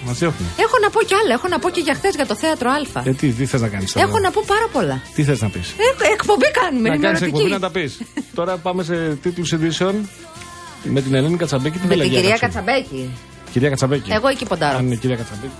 [0.06, 0.46] Μας διώχνει.
[0.58, 1.34] Έχω να πω κι άλλα.
[1.34, 3.02] Έχω να πω και για χθες για το θέατρο Α.
[3.06, 5.02] Ε, τι, τι θες να κάνεις τώρα; Έχω να πω πάρα πολλά.
[5.16, 6.90] Τι θες να πεις; Έχω, εκπομπή κάνουμε.
[6.90, 7.52] Να κάνεις εκπομπή ενημερωτική.
[7.52, 8.02] να τα πεις.
[8.38, 10.10] τώρα πάμε σε τίτλους ειδήσεων
[10.84, 12.64] με την Ελένη Κατσαμπέκη την Με την Πελαγία κυρία Κατσούλη.
[12.66, 13.10] Κατσαμπέκη.
[13.54, 14.12] Κυρία Κατσαμπέκη.
[14.12, 14.78] Εγώ εκεί ποντάρω.
[14.78, 15.54] Αν είναι κυρία Κατσαμπέκη.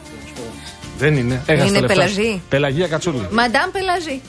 [0.98, 1.42] Δεν είναι.
[1.46, 2.16] Έχασε Είναι τα λεφτά σου.
[2.16, 2.42] Πελαζή.
[2.50, 3.28] Πελαγία Κατσούλη.
[3.32, 4.22] Μαντάμ Πελαζή.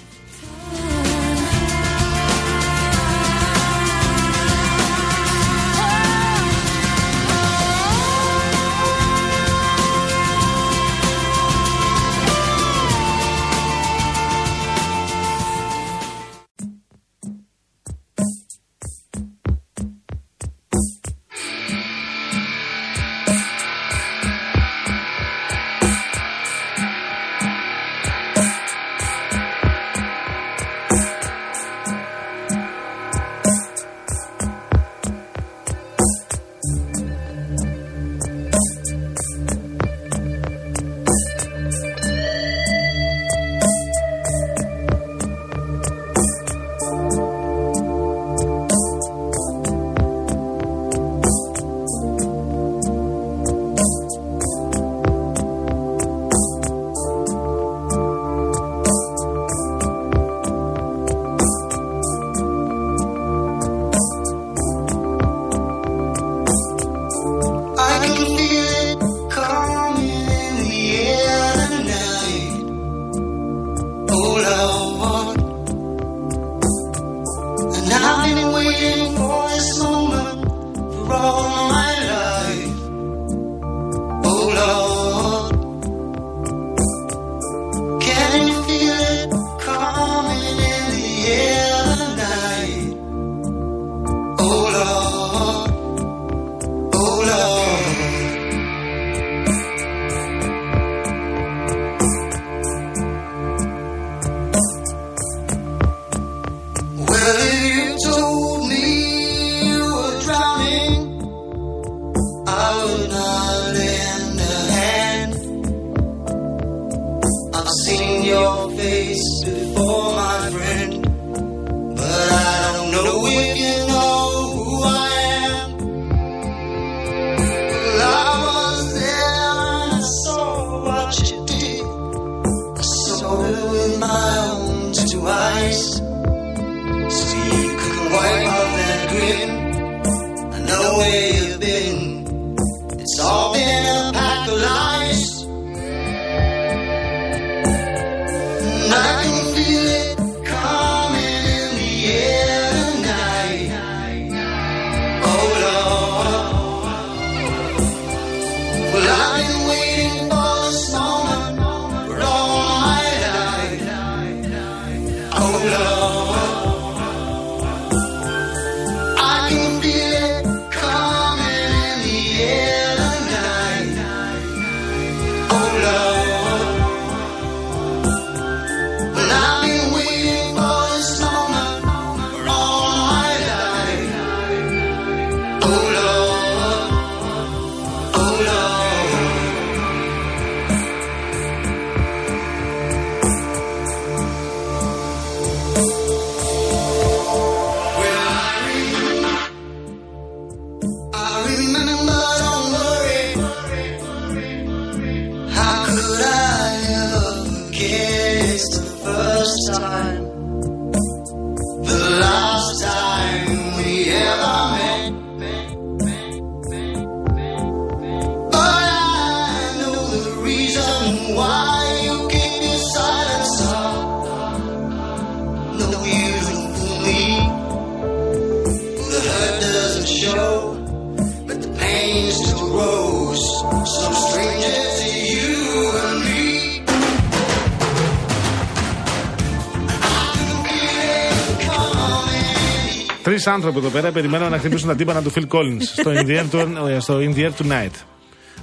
[243.46, 246.44] Άνθρωποι εδώ πέρα περιμένουν να χτυπήσουν τα τύμπανα του Phil Collins στο In the Air,
[246.52, 247.90] to- ε, στο In the Air Tonight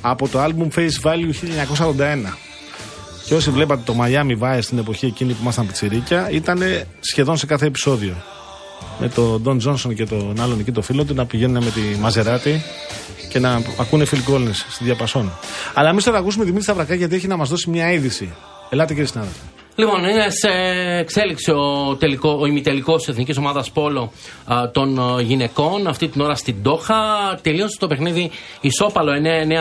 [0.01, 2.37] από το album Face Value 1981.
[3.25, 6.61] Και όσοι βλέπατε το Miami Vice στην εποχή εκείνη που ήμασταν πιτσιρίκια, ήταν
[6.99, 8.15] σχεδόν σε κάθε επεισόδιο.
[8.99, 11.81] Με τον Don Johnson και τον άλλον εκεί το φίλο του να πηγαίνουν με τη
[11.99, 12.61] Μαζεράτη
[13.29, 15.31] και να ακούνε Phil Collins στη διαπασόν.
[15.73, 18.33] Αλλά εμείς τώρα ακούσουμε Δημήτρη Σταυρακά γιατί έχει να μας δώσει μια είδηση.
[18.69, 19.39] Ελάτε κύριε συνάδελφε.
[19.75, 20.49] Λοιπόν, είναι σε
[20.99, 24.11] εξέλιξη ο, τελικό, ο ημιτελικός τη εθνικής ομάδας Πόλο
[24.45, 25.87] α, των α, γυναικών.
[25.87, 26.95] Αυτή την ώρα στην Τόχα.
[27.41, 28.31] Τελείωσε το παιχνίδι
[28.61, 29.11] ισόπαλο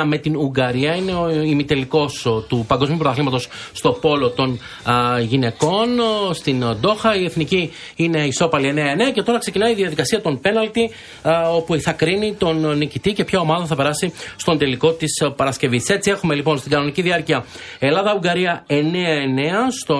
[0.02, 0.94] 9-9 με την Ουγγαρία.
[0.94, 5.98] Είναι ο ημιτελικός του Παγκοσμίου Πρωταθλήματος στο Πόλο των α, γυναικών.
[5.98, 8.74] Ο, Στην Τόχα η εθνική είναι ισόπαλη
[9.10, 10.90] 9-9 και τώρα ξεκινάει η διαδικασία των πέναλτι
[11.22, 15.88] α, όπου θα κρίνει τον νικητή και ποια ομάδα θα περάσει στον τελικό της Παρασκευής.
[15.88, 17.44] Έτσι έχουμε λοιπόν στην κανονική διάρκεια
[17.78, 18.74] Ελλάδα-Ουγγαρία 9-9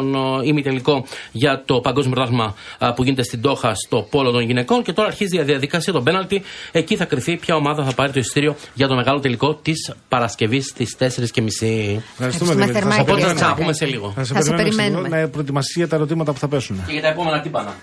[0.01, 4.43] στον ε, ημιτελικό για το Παγκόσμιο Πρωτάθλημα α, που γίνεται στην Τόχα στο Πόλο των
[4.43, 6.43] Γυναικών και τώρα αρχίζει η διαδικασία των πέναλτι.
[6.73, 10.67] Εκεί θα κρυθεί ποια ομάδα θα πάρει το εισιτήριο για το μεγάλο τελικό της Παρασκευής
[10.67, 11.05] στις 4.30.
[11.07, 12.73] Ευχαριστούμε, Ευχαριστούμε Δημήτρη.
[12.73, 13.35] θερμά, Θα σε κύριε Οπότε θα περιμένουμε.
[13.35, 14.13] ξαναπούμε σε λίγο.
[14.17, 15.23] Θα σε Θα σε περιμένουμε σε λίγο περιμένουμε.
[15.23, 16.83] να προετοιμαστεί για τα ερωτήματα που θα πέσουν.
[16.87, 17.75] Και για τα επόμενα τύπανα.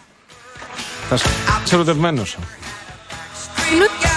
[1.10, 1.28] Θα σε-
[1.66, 2.38] Είσαι ερωτευμένος.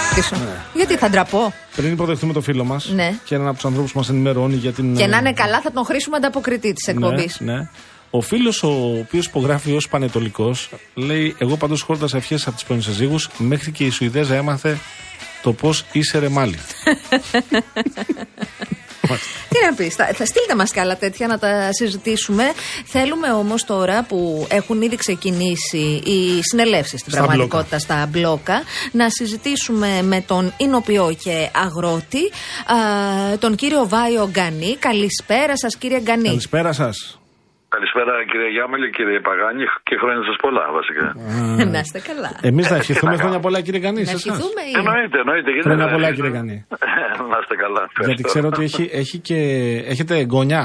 [0.09, 0.35] Ρωτήσω.
[0.73, 3.13] Γιατί θα ντραπώ; Πριν υποδεχτούμε το φίλο μας Ναι.
[3.23, 4.95] και έναν από τους ανθρώπους που μας ενημερώνει για την.
[4.95, 7.39] Και ε, να είναι καλά, θα τον χρήσουμε ανταποκριτή της εκπομπής.
[7.39, 7.69] Ναι, ναι.
[8.11, 12.81] Ο φίλος ο οποίος υπογράφει ως πανετολικός λέει: Εγώ πάντως χόρτασα ευχές από τι πρώην
[12.81, 14.77] σύζυγου μέχρι και η Σουηδέζα έμαθε
[15.41, 16.57] το πώς είσαι ρεμάλι.
[19.49, 22.43] Τι να πεις, θα, θα στείλτε μας κι άλλα τέτοια να τα συζητήσουμε.
[22.85, 29.09] Θέλουμε όμως τώρα που έχουν ήδη ξεκινήσει οι συνελεύσεις στην Στα πραγματικότητα στα μπλόκα να
[29.09, 32.23] συζητήσουμε με τον Ινοποιό και Αγρότη,
[32.65, 34.75] α, τον κύριο Βάιο Γκανή.
[34.75, 36.27] Καλησπέρα σας, κύριε Γκανή.
[36.27, 37.20] Καλησπέρα σας.
[37.75, 41.05] Καλησπέρα κύριε Γιάμελη, κύριε Παγάνη και χρόνια σας πολλά βασικά.
[41.75, 42.31] να είστε καλά.
[42.49, 43.99] Εμείς να ευχηθούμε χρόνια πολλά, κύριε Γκανή.
[43.99, 44.25] να σε εσάς.
[44.25, 44.73] ευχηθούμε ή.
[44.81, 45.49] Εννοείται, εννοείται.
[45.51, 46.21] γιατί Χρόνια δεν πολλά, έχετε.
[46.21, 46.57] κύριε Γκανή.
[47.33, 47.83] να είστε καλά.
[48.05, 48.27] Γιατί ευχαριστώ.
[48.31, 49.37] ξέρω ότι έχει, έχει και.
[49.93, 50.63] Έχετε εγγονιά.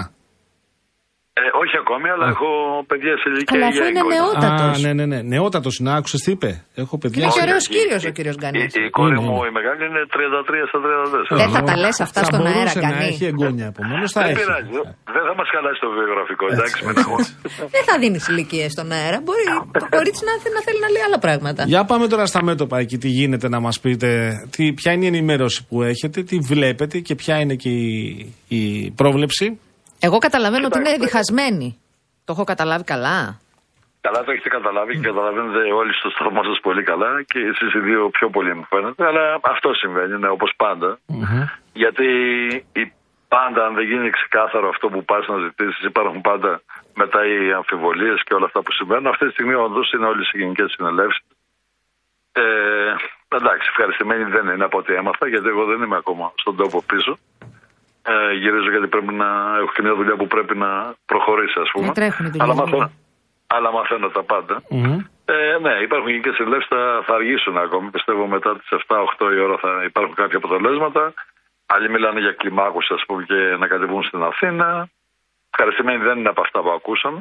[1.76, 2.48] Ε, όχι ακόμη, αλλά έχω
[2.90, 4.20] παιδιά σε ηλικία Αλλά αφού για είναι εγγόνια.
[4.20, 4.76] νεότατος.
[4.76, 5.18] Α, ναι, ναι, ναι.
[5.34, 5.90] Νεότατος είναι.
[5.98, 6.50] Άκουσες τι είπε;
[6.82, 7.18] Έχω παιδιά.
[7.22, 7.72] Είναι και Όχι, ωραίος όχι.
[7.76, 8.62] κύριος ο Η- κύριο Γκανή.
[8.80, 9.50] Η, η κόρη Είναι, μου είναι.
[9.50, 11.40] η μεγάλη είναι 33 στα 34.
[11.42, 13.04] Δεν θα τα λες αυτά Θα στον αέρα, μπορούσε να Γκανή.
[13.10, 14.04] έχει εγγόνια επομένω.
[14.16, 14.38] Θα Δεν έχει.
[14.40, 14.70] πειράζει.
[15.16, 17.34] Δεν θα μας χαλάσει το βιογραφικό, εντάξει, μην αγχώνεστε.
[17.74, 19.18] Δεν θα δίνεις ηλικίες στον αέρα.
[19.26, 19.44] Μπορεί
[19.82, 21.60] το κορίτσι να, θε- να θέλει να λέει άλλα πράγματα.
[21.72, 24.08] Για πάμε τώρα στα μέτωπα εκεί τι γίνεται να μας πείτε
[24.54, 28.60] τι, ποια είναι η ενημέρωση που έχετε, τι βλέπετε και ποια είναι και η, η
[29.00, 29.46] πρόβλεψη.
[30.00, 31.06] Εγώ καταλαβαίνω ότι είναι Κοιτάξτε.
[31.06, 31.68] διχασμένη.
[32.24, 33.18] Το έχω καταλάβει καλά.
[34.00, 37.78] Καλά το έχετε καταλάβει και καταλαβαίνετε όλοι στο σταθμό σας πολύ καλά και εσείς οι
[37.78, 39.06] δύο πιο πολύ μου φαίνεται.
[39.06, 40.98] Αλλά αυτό συμβαίνει, ναι, όπως πάντα.
[41.72, 42.06] Γιατί
[42.72, 42.92] η,
[43.28, 46.61] πάντα, αν δεν γίνει ξεκάθαρο αυτό που πας να ζητήσεις, υπάρχουν πάντα
[46.94, 49.06] μετά οι αμφιβολίες και όλα αυτά που συμβαίνουν.
[49.06, 51.24] Αυτή τη στιγμή όντως είναι όλες οι γενικές συνελεύσεις.
[52.32, 52.44] Ε,
[53.38, 57.18] εντάξει, ευχαριστημένοι δεν είναι από ό,τι έμαθα, γιατί εγώ δεν είμαι ακόμα στον τόπο πίσω.
[58.09, 59.29] Ε, γυρίζω γιατί πρέπει να
[59.61, 61.87] έχω και μια δουλειά που πρέπει να προχωρήσει, ας πούμε.
[61.87, 62.61] Ναι, τρέχουν οι δουλειές, αλλά, ναι.
[62.61, 62.90] μαθαίνω,
[63.47, 64.62] αλλά μαθαίνω τα πάντα.
[65.25, 67.90] Ε, ναι, υπάρχουν γενικέ συνελεύσει, θα, θα αργήσουν ακόμη.
[67.90, 71.12] Πιστεύω μετά τις 7-8 η ώρα θα υπάρχουν κάποια αποτελέσματα.
[71.66, 74.88] Άλλοι μιλάνε για κλιμάκωση, ας πούμε, και να κατεβούν στην Αθήνα.
[75.51, 77.21] Ευχαριστημένοι δεν είναι από αυτά που ακούσαμε.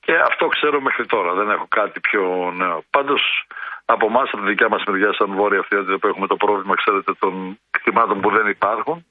[0.00, 1.32] Και αυτό ξέρω μέχρι τώρα.
[1.32, 2.84] Δεν έχω κάτι πιο νέο.
[2.90, 3.46] Πάντως,
[3.84, 7.12] από εμάς, από τη δικιά μας μεριά, σαν βόρεια αυτιά που έχουμε το πρόβλημα, ξέρετε,
[7.18, 9.06] των κτημάτων που δεν υπάρχουν,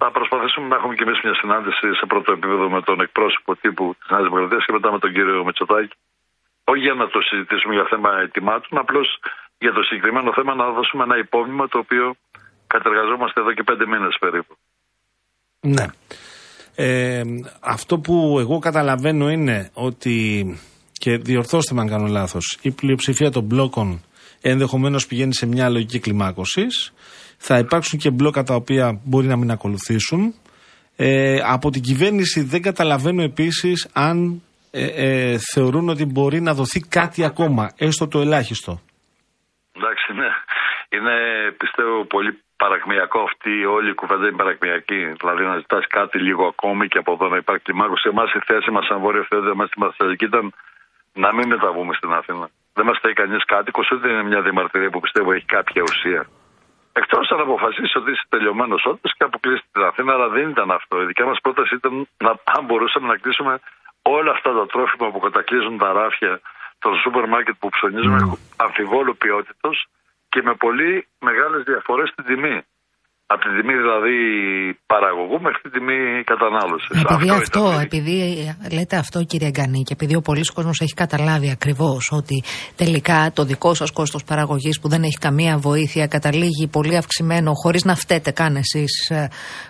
[0.00, 3.84] θα προσπαθήσουμε να έχουμε και εμείς μια συνάντηση σε πρώτο επίπεδο με τον εκπρόσωπο τύπου
[3.98, 5.96] της Νέας Δημοκρατίας και μετά με τον κύριο Μητσοτάκη.
[6.70, 9.08] Όχι για να το συζητήσουμε για θέμα ετοιμάτων, απλώς
[9.58, 12.04] για το συγκεκριμένο θέμα να δώσουμε ένα υπόμνημα το οποίο
[12.66, 14.54] κατεργαζόμαστε εδώ και πέντε μήνες περίπου.
[15.60, 15.86] Ναι.
[16.74, 17.22] Ε,
[17.60, 20.16] αυτό που εγώ καταλαβαίνω είναι ότι,
[20.92, 24.00] και διορθώστε με αν κάνω λάθος, η πλειοψηφία των μπλόκων
[24.40, 26.92] ενδεχομένως πηγαίνει σε μια λογική κλιμάκωσης.
[27.38, 30.34] Θα υπάρξουν και μπλόκα τα οποία μπορεί να μην ακολουθήσουν.
[30.96, 36.80] Ε, από την κυβέρνηση δεν καταλαβαίνω επίσης αν ε, ε, θεωρούν ότι μπορεί να δοθεί
[36.80, 38.80] κάτι ακόμα, έστω το ελάχιστο.
[39.72, 40.30] Εντάξει, ναι.
[40.88, 41.14] Είναι
[41.56, 45.00] πιστεύω πολύ παρακμιακό αυτή η όλη η κουβέντα είναι παρακμιακή.
[45.20, 48.08] Δηλαδή να ζητάς κάτι λίγο ακόμη και από εδώ να υπάρχει κλιμάκωση.
[48.12, 50.54] Εμάς η θέση μας, σαν Βόρεια Θεότητα, εμά στη Μαθητική ήταν
[51.12, 52.46] να μην μεταβούμε στην Αθήνα.
[52.76, 56.22] Δεν μας θέλει κανείς κάτοικος, ούτε είναι μια διαμαρτυρία που πιστεύω έχει κάποια ουσία.
[57.00, 61.02] Εκτός αν αποφασίσει ότι είσαι τελειωμένος όντως και αποκλείσει την Αθήνα, αλλά δεν ήταν αυτό.
[61.02, 63.60] Η δικιά μας πρόταση ήταν να, αν μπορούσαμε να κλείσουμε
[64.02, 66.40] όλα αυτά τα τρόφιμα που κατακλείζουν τα ράφια
[66.78, 69.86] των σούπερ μάρκετ που ψωνίζουμε αμφιβόλου ποιότητος
[70.28, 72.62] και με πολύ μεγάλες διαφορές στην τιμή.
[73.28, 74.16] Από τη τιμή δηλαδή
[74.86, 76.88] παραγωγού μέχρι τη τιμή κατανάλωσης.
[77.10, 78.16] Επειδή αυτό, επειδή
[78.72, 82.42] λέτε αυτό κύριε Γκανή και επειδή ο πολλή κόσμος έχει καταλάβει ακριβώς ότι
[82.76, 87.84] τελικά το δικό σας κόστος παραγωγής που δεν έχει καμία βοήθεια καταλήγει πολύ αυξημένο χωρίς
[87.84, 89.12] να φταίτε καν εσείς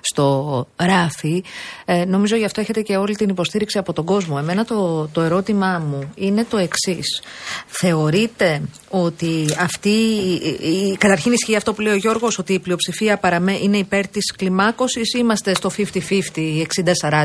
[0.00, 1.44] στο ράφι,
[1.84, 4.36] ε, νομίζω γι' αυτό έχετε και όλη την υποστήριξη από τον κόσμο.
[4.40, 7.22] Εμένα το, το ερώτημά μου είναι το εξής.
[7.66, 9.88] Θεωρείτε ότι αυτή.
[9.88, 14.04] η- η- Καταρχήν ισχύει αυτό που λέει ο Γιώργος, ότι η πλειοψηφία παραμέ, είναι υπέρ
[14.08, 16.66] της κλιμάκωσης ή είμαστε στο 50-50,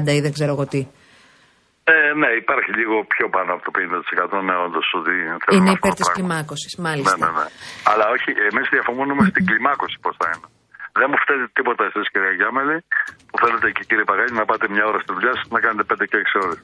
[0.05, 0.81] 60-40 ή δεν ξέρω εγώ τι.
[1.83, 5.79] Ε, ναι, υπάρχει λίγο πιο πάνω από το 50% ναι, όντως ότι θέλουμε Είναι αυτό
[5.81, 6.15] υπέρ το της πράγμα.
[6.17, 7.25] κλιμάκωσης, Ναι, μάλιστα.
[7.25, 7.45] ναι, ναι.
[7.91, 10.47] Αλλά όχι, εμείς διαφωνούμε στην κλιμάκωση πώς θα είναι.
[10.99, 12.77] Δεν μου φταίει τίποτα εσείς, κύριε Γιάμελη,
[13.29, 16.05] που θέλετε και κύριε Παγάνη να πάτε μια ώρα στη δουλειά σας να κάνετε 5
[16.11, 16.59] και 6 ώρες.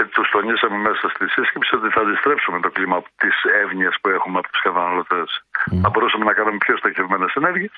[0.00, 4.36] Ε, τους τονίσαμε μέσα στη σύσκεψη ότι θα αντιστρέψουμε το κλίμα της εύνοια που έχουμε
[4.40, 5.28] από τους καταναλωτές.
[5.82, 7.74] Θα μπορούσαμε να κάνουμε πιο στοχευμένες ενέργειες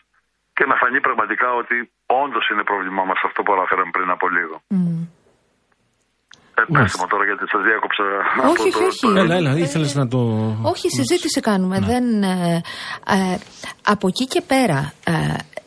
[0.57, 4.57] και να φανεί πραγματικά ότι όντως είναι πρόβλημά μας αυτό που αναφέραμε πριν από λίγο.
[4.69, 4.77] Ε,
[6.65, 8.05] πέστε μου τώρα γιατί σας διάκοψα.
[8.51, 9.19] Όχι, από το- όχι, το- όχι.
[9.19, 10.19] Έλα, έλα, ήθελες να το.
[10.63, 11.79] Όχι, συζήτηση κάνουμε.
[11.79, 11.87] Ναι.
[11.87, 12.63] Δεν, ε,
[13.09, 13.37] ε,
[13.83, 15.13] από εκεί και πέρα, ε,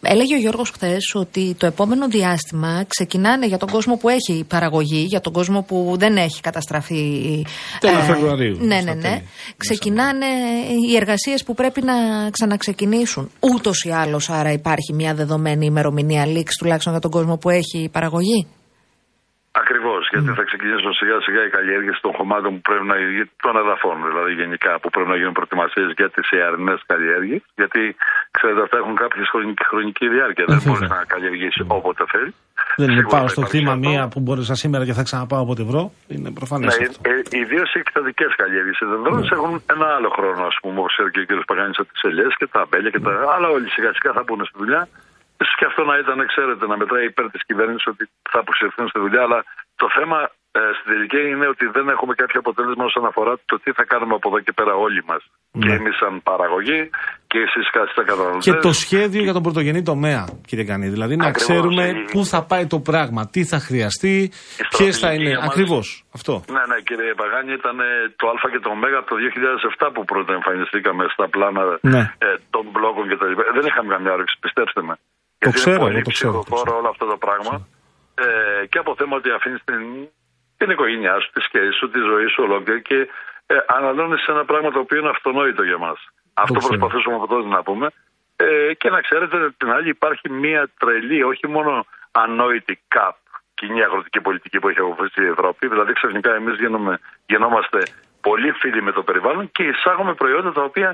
[0.01, 4.99] έλεγε ο Γιώργος χθες ότι το επόμενο διάστημα ξεκινάνε για τον κόσμο που έχει παραγωγή,
[5.09, 7.45] για τον κόσμο που δεν έχει καταστραφεί.
[7.79, 9.01] Τέλος Φεβρουαρίου, Ναι, στα ναι, ναι.
[9.01, 9.27] τέλη.
[9.57, 10.25] Ξεκινάνε
[10.89, 11.93] οι εργασίες που πρέπει να
[12.31, 13.31] ξαναξεκινήσουν.
[13.39, 17.89] Ούτως ή άλλως, άρα υπάρχει μια δεδομένη ημερομηνία λήξη τουλάχιστον για τον κόσμο που έχει
[17.91, 18.47] παραγωγή.
[19.61, 23.53] Ακριβώς, γιατί θα ξεκινήσουν σιγά σιγά οι καλλιέργειες των χωμάτων που πρέπει να γίνουν, των
[23.63, 27.41] εδαφών δηλαδή γενικά, που πρέπει να γίνουν προετοιμασίες για τις ιαρινέ καλλιέργειες.
[27.61, 27.81] Γιατί
[28.35, 30.45] ξέρετε, αυτά έχουν κάποια χρονική, χρονική διάρκεια.
[30.47, 30.67] Δεν βέβαια.
[30.73, 32.35] μπορείς να καλλιεργήσεις όποτε θέλεις.
[32.81, 33.85] Δεν είναι Σίγουρα πάω θα στο υπάρξει κτήμα αυτό.
[33.89, 35.83] μία που μπόρεσα σήμερα και θα ξαναπάω όποτε βρω.
[36.13, 37.01] Είναι προφανές Ναι, αυτό.
[37.09, 38.77] ε, ε, ιδίω οι εκτατικέ καλλιέργειες.
[38.81, 41.45] Οι δεδομένε έχουν ένα άλλο χρόνο, ας πούμε, όπως ξέρει και ο κ.
[41.51, 43.11] Παγάνης, από τις ελιές και τα αμπέλια και τα.
[43.35, 44.83] Αλλά όλοι σιγά σιγά θα μπουν στη δουλειά.
[45.47, 48.99] Σω και αυτό να ήταν, ξέρετε, να μετράει υπέρ της κυβέρνησης ότι θα αποσυρθούν στη
[49.03, 49.21] δουλειά.
[49.27, 49.39] Αλλά
[49.81, 50.19] το θέμα
[50.51, 54.13] ε, στην τελική είναι ότι δεν έχουμε κάποιο αποτέλεσμα όσον αφορά το τι θα κάνουμε
[54.19, 55.21] από εδώ και πέρα όλοι μας.
[55.63, 56.79] Και εμείς σαν παραγωγή
[57.31, 58.45] και εσείς κάτι σαν καταναλωτές.
[58.45, 60.87] Και το σχέδιο για τον πρωτογενή τομέα, κύριε Κανή.
[60.95, 64.15] Δηλαδή να Ακριβώς, ξέρουμε η- πού θα πάει το πράγμα, τι θα χρειαστεί,
[64.75, 65.29] ποιες θα στρατηγική είναι.
[65.35, 65.49] για μας.
[65.49, 65.85] Ακριβώς
[66.17, 66.33] αυτό.
[66.55, 67.89] Ναι, ναι, κύριε Παγάνη, ήταν ε,
[68.21, 71.61] το Α και το Ω από το 2007 που πρώτα εμφανιστήκαμε στα πλάνα
[71.93, 72.01] Ναι.
[72.25, 73.43] ε, των μπλόκων και τα λοιπά.
[73.57, 74.95] Δεν είχαμε καμιά όρεξη, πιστέψτε με.
[75.41, 76.77] Γιατί ξέρω, είναι πολύ εγώ το ξέρω, το ψυχοφόρο ξέρω.
[76.77, 77.67] όλο αυτό το πράγμα.
[78.15, 79.81] Ε, και από θέμα ότι αφήνει την,
[80.57, 83.07] την οικογένειά σου, τη σχέση σου, τη ζωή σου ολόκληρη και
[83.45, 85.99] ε, αναλώνεις σε ένα πράγμα το οποίο είναι αυτονόητο για μας.
[86.33, 86.77] Αυτό ξέρω.
[86.77, 87.87] προσπαθούσαμε από τότε να πούμε.
[88.35, 93.15] Ε, και να ξέρετε, την άλλη υπάρχει μία τρελή, όχι μόνο ανόητη ΚΑΠ,
[93.53, 95.67] κοινή αγροτική πολιτική που έχει αποφασίσει η Ευρώπη.
[95.67, 96.55] Δηλαδή, ξαφνικά εμείς
[97.25, 97.83] γινόμαστε
[98.27, 100.89] πολύ φίλοι με το περιβάλλον και εισάγουμε προϊόντα τα οποία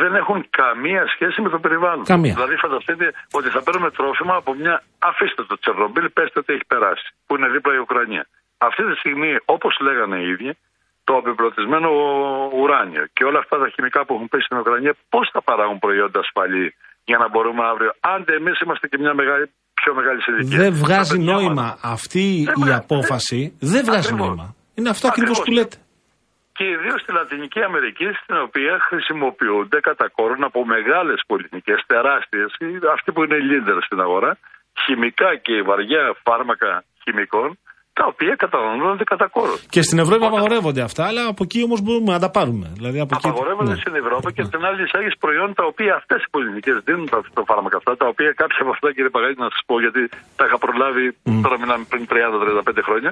[0.00, 2.04] δεν έχουν καμία σχέση με το περιβάλλον.
[2.04, 2.34] Καμία.
[2.34, 3.06] Δηλαδή, φανταστείτε
[3.38, 4.82] ότι θα παίρνουμε τρόφιμα από μια.
[5.10, 8.24] Αφήστε το Τσερνομπίλ, πέστε ότι έχει περάσει, που είναι δίπλα η Ουκρανία.
[8.68, 10.50] Αυτή τη στιγμή, όπως λέγανε οι ίδιοι,
[11.08, 11.88] το απεμπλωτισμένο
[12.60, 16.18] ουράνιο και όλα αυτά τα χημικά που έχουν πέσει στην Ουκρανία, πώς θα παράγουν προϊόντα
[16.20, 20.58] ασφαλή για να μπορούμε αύριο, άντε εμείς είμαστε και μια μεγάλη, πιο μεγάλη σε ηλικία.
[20.58, 21.42] Δεν βγάζει Τα παιδιά μας.
[21.42, 23.56] νόημα αυτή Δεν η βγα- απόφαση.
[23.60, 24.26] Δεν βγάζει Ακριβώς.
[24.26, 24.54] νόημα.
[24.74, 25.60] Είναι αυτό ακριβώς Ακριβώς.
[25.64, 25.76] που λέτε.
[26.56, 32.48] Και ιδίως στη Λατινική Αμερική, στην οποία χρησιμοποιούνται κατά κόρον από μεγάλες πολιτικές, τεράστιες,
[32.96, 34.32] αυτοί που είναι leader στην αγορά,
[34.82, 36.70] χημικά και βαριά φάρμακα
[37.02, 37.48] χημικών,
[37.98, 39.58] τα οποία καταναλώνονται κατά κόρον.
[39.74, 42.66] Και στην Ευρώπη απαγορεύονται αυτά, αλλά από εκεί όμως μπορούμε να τα πάρουμε.
[42.78, 43.82] Δηλαδή από εκεί- Απαγορεύονται ναι.
[43.84, 47.42] στην Ευρώπη και την άλλη εισάγει προϊόντα τα οποία αυτές οι πολιτικές δίνουν τα, τα
[47.50, 50.02] φάρμακα αυτά, τα οποία κάποια από αυτά, κύριε Παγάκη, να σας πω, γιατί
[50.38, 51.04] τα είχα προλάβει
[51.44, 53.10] τώρα μιλάμε πριν 30-35 χρόνια,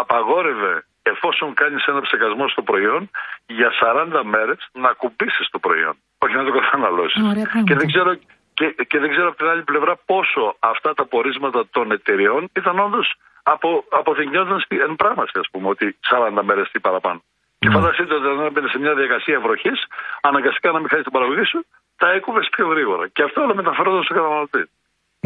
[0.00, 0.74] απαγόρευε
[1.10, 3.10] εφόσον κάνεις ένα ψεκασμό στο προϊόν
[3.46, 5.96] για 40 μέρες να κουμπίσεις το προϊόν.
[6.18, 7.22] Όχι να το καταναλώσεις.
[7.22, 7.72] Ωραία πράγματα.
[7.72, 8.16] Και δεν ξέρω.
[8.54, 12.78] Και, και δεν ξέρω από την άλλη πλευρά πόσο αυτά τα πορίσματα των εταιριών ήταν
[12.78, 17.22] όντως απο, αποθηκνιόταν στη- εν πράγματι, ας πούμε, ότι 40 μέρες τι παραπάνω.
[17.58, 19.86] Και φανταστείτε ότι όταν έμπαινε σε μια διαδικασία βροχής,
[20.20, 21.66] αναγκαστικά να μην χάσεις την παραγωγή σου,
[21.96, 23.08] τα έκουβε πιο γρήγορα.
[23.08, 24.68] Και αυτό όλα μεταφερόταν στο καταναλωτή.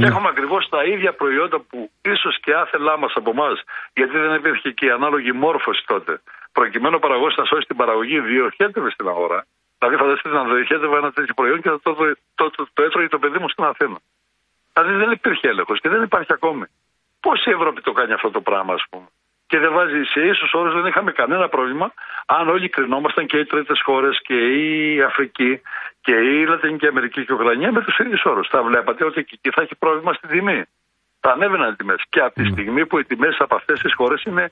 [0.00, 4.34] Και έχουμε ακριβώς τα ίδια προϊόντα που ίσως και άθελά μας από εμάς, γιατί δεν
[4.34, 6.20] υπήρχε και η ανάλογη μόρφωση τότε,
[6.52, 9.46] προκειμένου ο παραγωγός να σώσει την παραγωγή, διοχέτευε στην αγορά.
[9.78, 11.94] Δηλαδή, φανταστείτε να διοχέτευε ένα τέτοιο προϊόν και το, το,
[12.34, 13.98] το, το, το έτρωγε το παιδί μου στην Αθήνα.
[14.72, 16.64] Δηλαδή δεν υπήρχε έλεγχος και δεν υπάρχει ακόμη.
[17.20, 19.06] Πώς η Ευρώπη το κάνει αυτό το πράγμα, ας πούμε;
[19.50, 21.92] Και δεν βάζει σε ίσους όρους, δεν είχαμε κανένα πρόβλημα
[22.26, 25.60] αν όλοι κρινόμασταν και οι τρίτες χώρες και η Αφρική
[26.00, 28.48] και η Λατινική Αμερική και η Ουκρανία με τους ίδιους όρους.
[28.48, 30.64] Θα βλέπατε ότι και εκεί θα έχει πρόβλημα στην τιμή.
[31.20, 32.02] Θα ανέβαιναν οι τιμές.
[32.08, 34.50] Και από τη στιγμή που οι τιμές από αυτές τις χώρες είναι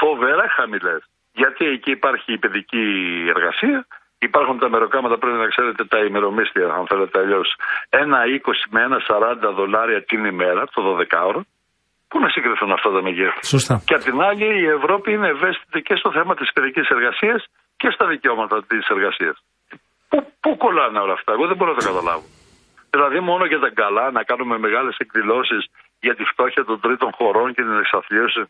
[0.00, 1.00] φοβερά χαμηλές.
[1.32, 2.86] Γιατί εκεί υπάρχει η παιδική
[3.28, 3.86] εργασία,
[4.18, 7.56] υπάρχουν τα μεροκάματα, πρέπει να ξέρετε τα ημερομίσθια, αν θέλετε αλλιώς,
[7.88, 11.40] ένα 20 με ένα 40 δολάρια την ημέρα, το 12ωρο.
[12.16, 13.74] Πού να συγκριθούν αυτά τα μεγέθη; Σωστά.
[13.88, 17.40] Και απ' την άλλη, η Ευρώπη είναι ευαίσθητη και στο θέμα της παιδικής εργασίας
[17.76, 19.36] και στα δικαιώματα της εργασίας.
[20.08, 22.24] Πού, πού κολλάνε όλα αυτά, εγώ δεν μπορώ να το καταλάβω.
[22.94, 25.62] Δηλαδή, μόνο για τα καλά να κάνουμε μεγάλες εκδηλώσεις
[26.00, 28.42] για τη φτώχεια των τρίτων χωρών και την εξαθλίωση.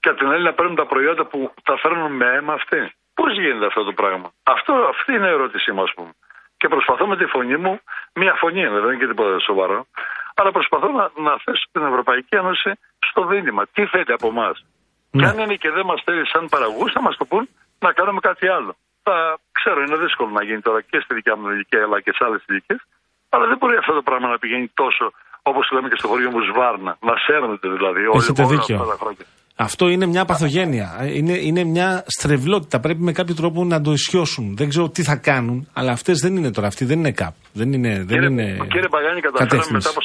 [0.00, 1.38] Και απ' την άλλη, να παίρνουν τα προϊόντα που
[1.68, 2.80] τα φέρνουν με αίμα αυτοί.
[3.18, 6.12] Πώς γίνεται αυτό το πράγμα; Αυτό, αυτή είναι η ερώτησή μου, ας πούμε.
[6.58, 7.80] Και προσπαθώ με τη φωνή μου,
[8.20, 9.86] μία φωνή είναι, δεν είναι και τίποτα σοβαρό,
[10.38, 12.70] αλλά προσπαθώ να, να θέσω την Ευρωπαϊκή Ένωση
[13.08, 13.62] στο δίλημα.
[13.74, 14.50] Τι θέλει από εμά.
[15.10, 15.22] Ναι.
[15.22, 18.20] Και αν είναι και δεν μας θέλει σαν παραγωγούς, θα μας το πούν να κάνουμε
[18.20, 18.76] κάτι άλλο.
[19.02, 22.24] Θα ξέρω, είναι δύσκολο να γίνει τώρα και στη δικιά μου ηλικία αλλά και σε
[22.24, 22.80] άλλες ηλικίες.
[23.28, 25.12] Αλλά δεν μπορεί αυτό το πράγμα να πηγαίνει τόσο
[25.42, 26.96] όπως λέμε και στο χωριό μου σβάρνα.
[27.00, 28.76] Να σέρνεται δηλαδή όλοι Έχετε όλα δίκιο.
[28.76, 29.24] αυτά τα χρόνια.
[29.58, 30.86] Αυτό είναι μια παθογένεια.
[31.14, 32.80] Είναι, είναι μια στρεβλότητα.
[32.80, 34.56] Πρέπει με κάποιο τρόπο να το ισιώσουν.
[34.56, 36.66] Δεν ξέρω τι θα κάνουν, αλλά αυτές δεν είναι τώρα.
[36.66, 37.34] Αυτή δεν είναι καπ.
[37.52, 37.88] Δεν είναι.
[37.88, 39.76] Δεν Κύριε, είναι κύριε Παγάνη, καταφέραμε κατεύθυνση.
[39.76, 40.00] μετά από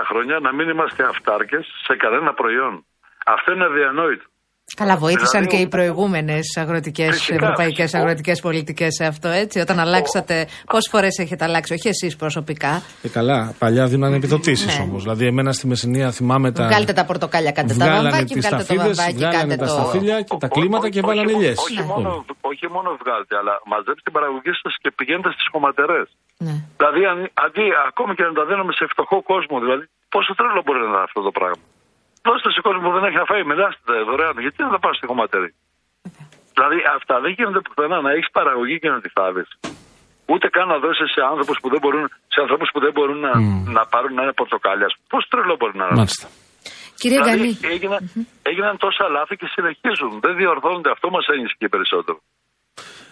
[0.00, 2.84] 45-50 χρόνια να μην είμαστε αυτάρκες σε κανένα προϊόν.
[3.26, 4.24] Αυτό είναι αδιανόητο.
[4.76, 7.98] Καλά, βοήθησαν Δηλαδή, και οι προηγούμενες αγροτικές, Φυσικά, ευρωπαϊκές φυσικά.
[7.98, 9.58] αγροτικές πολιτικές σε αυτό, έτσι.
[9.60, 10.46] Όταν αλλάξατε.
[10.66, 12.82] Πόσες φορές έχετε αλλάξει, όχι εσείς προσωπικά.
[13.02, 14.82] Ε, καλά, παλιά δίνανε επιδοτήσεις Ναι.
[14.84, 15.02] όμως.
[15.02, 16.66] Δηλαδή, εμένα στη Μεσσηνία θυμάμαι τα.
[16.66, 19.66] Βγάλτε τα πορτοκάλια, κάντε τα Βγάλανε βαμβάκι, τις βγάλτε το σταφίδες, βαμβάκι, βγάλανε κάντε τα
[19.66, 19.72] το.
[19.76, 21.52] σταφύλια και τα Ο- κλίματα ο- και όχι βάλανε μόνο- ηλιέ.
[21.66, 22.08] Όχι, μόνο,
[22.50, 26.06] όχι μόνο βγάλτε, αλλά μαζέψτε την παραγωγή σας και πηγαίνετε στις χωματερές.
[26.46, 26.54] Ναι.
[26.78, 30.78] Δηλαδή, αν, αντί ακόμη και να τα δίνουμε σε φτωχό κόσμο, δηλαδή, πόσο τρέλο μπορεί
[30.84, 31.64] να είναι αυτό το πράγμα.
[32.26, 34.36] Δώστε σε κόσμο που δεν έχει να φάει, μοιράστε δωρεάν.
[34.44, 35.50] Γιατί να τα πάω στη χωματερή.
[36.54, 37.96] Δηλαδή, αυτά δεν γίνονται πουθενά.
[38.06, 39.44] Να έχεις παραγωγή και να τη θάβει.
[40.32, 42.04] Ούτε καν να δώσεις σε άνθρωπου που δεν μπορούν,
[42.34, 43.32] σε ανθρώπους που δεν μπορούν να,
[43.76, 44.88] να πάρουν ένα πορτοκάλια.
[45.12, 46.00] Πώς τρελό μπορεί να είναι.
[46.02, 46.26] Μάλιστα.
[47.00, 48.00] Κύριε Δηλαδή, Γκανή, έγιναν,
[48.50, 50.12] έγιναν τόσα λάθη και συνεχίζουν.
[50.24, 50.90] Δεν διορθώνονται.
[50.96, 52.18] Αυτό μας ενισχύει περισσότερο.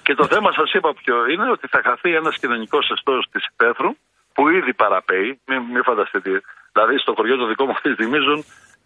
[0.06, 3.90] Και το θέμα σας είπα ποιο είναι ότι θα χαθεί ένας κοινωνικός εστός της υπαίθρου
[4.34, 5.28] που ήδη παραπέει.
[5.48, 6.30] Μην, μην φανταστείτε.
[6.74, 8.40] Δηλαδή στο χωριό το δικό μου αυτή τη στιγμή ζουν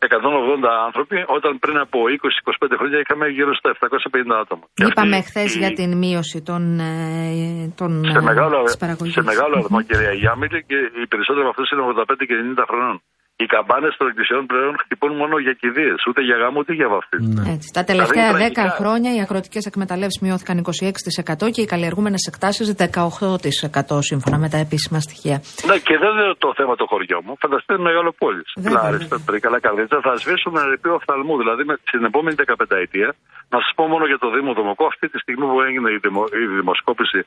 [0.09, 4.65] 180 άνθρωποι, όταν πριν από 20-25 χρόνια είχαμε γύρω στα 750 άτομα.
[4.75, 8.77] Και είπαμε αυτή χθες η- για την μείωση των, ε, των, σε ε, μεγάλο, της
[8.77, 9.13] παραγωγής.
[9.13, 12.97] σε μεγάλο αριθμό, κυρία Γιάμιλη, και οι περισσότεροι από αυτούς είναι 85 και 90 χρονών.
[13.43, 17.43] Οι καμπάνες των εκκλησιών πλέον χτυπούν μόνο για κηδείες, ούτε για γάμο ούτε για βαφτίσμα.
[17.43, 17.53] Ναι.
[17.55, 17.69] Έτσι.
[17.79, 18.77] Τα τελευταία Δηλαδή, 10 τραγικά.
[18.81, 24.99] χρόνια οι αγροτικέ εκμεταλλεύσεις μειώθηκαν 26% και οι καλλιεργούμενες εκτάσεις 18% σύμφωνα με τα επίσημα
[25.07, 25.37] στοιχεία.
[25.69, 27.33] Ναι, και δεν είναι το θέμα το χωριό μου.
[27.43, 28.49] Φανταστείτε μεγάλο πόλης.
[28.57, 29.27] Βέβαια, Λάριστα, βέβαια.
[29.29, 29.99] Τρίκαλα, Καρδίτσα.
[30.07, 31.35] Θα σβήσουμε ένα ρηπείο οφθαλμού.
[31.43, 33.09] Δηλαδή, με, στην επόμενη 15 ετία,
[33.53, 36.23] να σας πω μόνο για το Δήμο Δομοκό, αυτή τη στιγμή που έγινε η, δημο,
[36.43, 37.21] η δημοσκόπηση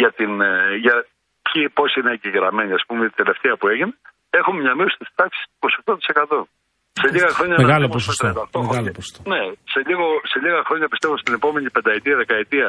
[0.00, 0.32] για την.
[0.40, 0.52] ε,
[0.84, 0.96] Για
[1.78, 3.94] πώς είναι εγγεγραμμένοι, ας πούμε, η τελευταία που έγινε,
[4.40, 6.46] έχουμε μια μείωση της τάξης 28%.
[7.02, 7.54] Σε λίγα χρόνια.
[7.56, 8.26] ένα Μεγάλο Δήμος με ποσοστό.
[8.26, 8.92] 38 Μεγάλο χωριά.
[8.98, 9.20] ποσοστό.
[9.32, 12.66] Ναι, σε, λίγο, σε λίγα χρόνια πιστεύω στην επόμενη πενταετία, δεκαετία,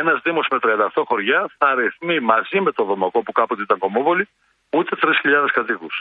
[0.00, 4.24] ένας Δήμος με 38 χωριά θα αριθμεί μαζί με το Δομοκό που κάποτε ήταν κομμόβολη
[4.78, 5.94] ούτε 3.000 κατοίκους.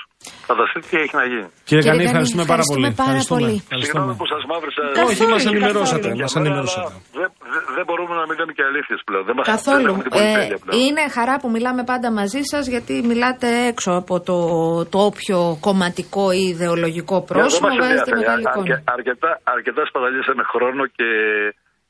[0.49, 1.47] Φανταστείτε τι έχει να γίνει.
[1.69, 2.85] Κύριε Κανή, Γκανή, ευχαριστούμε πάρα πολύ.
[2.93, 3.83] ευχαριστούμε πάρα πολύ.
[3.85, 4.81] Συγγνώμη που σας μαύρισα.
[5.09, 6.87] Όχι, μας Είναι ενημερώσατε, για μας μένα, ενημερώσατε.
[6.87, 9.23] αλλά Δεν δεν- δεν μπορούμε να μιλάμε και αλήθειες πλέον.
[9.27, 9.85] Δεν μας- δεν Καθόλου.
[9.89, 10.73] έχουμε την Ε, πολυτέλεια πλέον.
[10.85, 14.37] είναι χαρά που μιλάμε πάντα μαζί σας, γιατί μιλάτε έξω από το,
[14.93, 17.63] το όποιο κομματικό ή ιδεολογικό Δεν πρόσωπο.
[17.67, 18.19] μας Βάζετε ενδιαφέρει.
[18.21, 18.93] μεγάλη Αρκε- εικόνα.
[18.97, 21.07] αρκετά, αρκετά σπαταλήσαμε χρόνο και,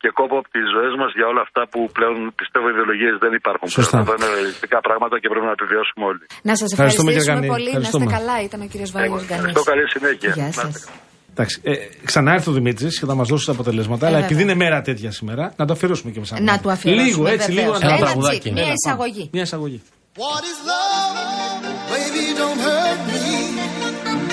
[0.03, 3.67] και κόπο από τις ζωές μας για όλα αυτά που πλέον πιστεύω ιδεολογίες δεν υπάρχουν.
[3.77, 3.97] Σωστά.
[3.97, 4.03] Πλέον.
[4.05, 6.23] Αυτά είναι ρεαλιστικά πράγματα και πρέπει να επιβιώσουμε όλοι.
[6.49, 7.51] Να σας Ευχαριστούμε, κύριε ευχαριστήσουμε Γκανή.
[7.55, 7.71] πολύ.
[7.75, 8.07] Να είστε Ευχαριστούμε.
[8.17, 8.35] καλά.
[8.47, 9.39] Ήταν ο κύριος Βάγιο Γκανή.
[9.41, 10.29] Ευχαριστώ, καλή συνέχεια.
[10.37, 10.75] Γεια Να είστε σας.
[10.85, 10.97] καλά.
[11.33, 11.73] Εντάξει, ε,
[12.09, 14.03] ξανά έρθει ο Δημήτρης και θα μας δώσει τα αποτελέσματα.
[14.07, 14.25] αλλά βέβαια.
[14.29, 16.29] επειδή είναι μέρα τέτοια σήμερα, να το αφιερώσουμε και εμείς.
[16.49, 17.09] Να του αφιερώσουμε.
[17.09, 17.65] Λίγο, έτσι, βεβαίως.
[17.79, 17.85] λίγο.
[17.85, 18.39] Ένα Ένα τραγουδάκι.
[18.39, 19.29] τσικ, Μια εισαγωγή.
[19.35, 19.79] Μια εισαγωγή.
[20.23, 21.63] What is love?
[21.93, 23.23] Baby, don't hurt me.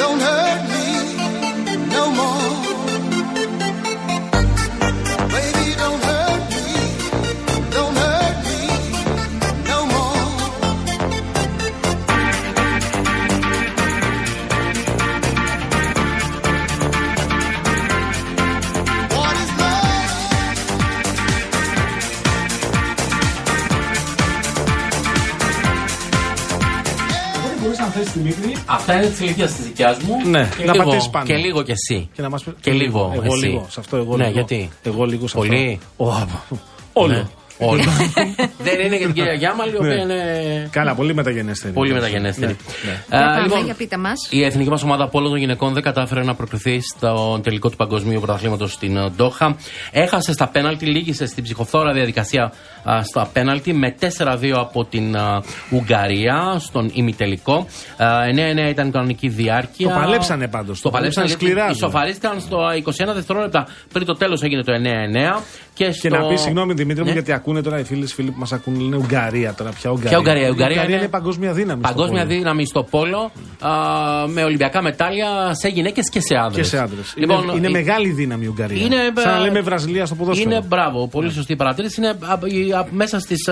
[0.00, 0.67] Don't hurt me
[27.98, 30.28] Μπορεί να θέσει Δημήτρη Αυτά είναι τη ηλικία της δικιάς μου.
[30.30, 31.24] Ναι, και να λίγο, πατήσεις πάνω.
[31.24, 32.08] Και λίγο κι εσύ.
[32.12, 32.54] και να μας πει.
[32.60, 33.12] Και λίγο.
[33.14, 33.46] Εγώ εσύ.
[33.46, 33.66] λίγο.
[33.70, 34.34] Σε αυτό εγώ ναι, λίγο.
[34.34, 35.48] γιατί; Εγώ λίγο σε αυτό.
[35.48, 35.80] Πολύ.
[35.96, 36.06] Ω,
[36.92, 37.12] Όλο.
[37.12, 37.26] Ναι.
[37.58, 37.82] Όλο.
[38.66, 40.00] Δεν είναι για την κυρία Γιάμαλη, η οποία Ναι.
[40.02, 40.68] είναι.
[40.72, 41.72] Καλά, πολύ μεταγενέστερη.
[41.72, 42.56] Πολύ μεταγενέστερη.
[42.84, 42.92] Ναι, ναι.
[42.92, 44.26] Ε, Για πάμε, λοιπόν, για πείτε μας.
[44.30, 48.20] η εθνική μας ομάδα Πόλο των γυναικών δεν κατάφερε να προκριθεί στο τελικό του Παγκοσμίου
[48.20, 49.56] Πρωταθλήματος στην ε, Ντόχα.
[49.90, 52.52] Έχασε στα πέναλτι, λύγησε στην ψυχοφθόρα διαδικασία
[52.84, 57.66] α, στα πέναλτι με 4-2 από την α, Ουγγαρία στον ημιτελικό.
[57.96, 59.88] Ε, 9-9 ήταν η κανονική διάρκεια.
[59.88, 62.58] Το παλέψανε πάντως, Το το παλέψανε παλέψανε σκληρά, γιατί Ισοφαρίστηκαν στο
[63.10, 65.42] 21 δευτερόλεπτα πριν το τέλος έγινε το 9-9.
[65.78, 66.08] Και, Και στο...
[66.08, 67.12] να πεις συγγνώμη Δημήτρη μου, Ναι.
[67.12, 69.70] γιατί ακούνε τώρα οι φίλε φίλοι που μας ακούνε λένε Ουγγαρία τώρα.
[69.70, 70.08] Ποια Ουγγαρία.
[70.10, 71.80] Ποια Ουγγαρία, η Ουγγαρία είναι, είναι παγκόσμια δύναμη.
[71.84, 72.34] στο Παγκόσμια πόλο.
[72.38, 73.70] δύναμη στο πόλο α,
[74.26, 76.56] με Ολυμπιακά μετάλλια σε γυναίκες και σε άντρες.
[76.70, 77.14] Και σε άντρες.
[77.18, 78.84] είναι, είναι μεγάλη δύναμη η Ουγγαρία.
[78.84, 80.50] Είναι, Σαν να ε, λέμε Βραζιλία στο ποδόσφαιρο.
[80.50, 82.00] Είναι μπράβο, πολύ σωστή παρατήρηση.
[82.00, 83.48] Είναι α, η- α, μέσα στις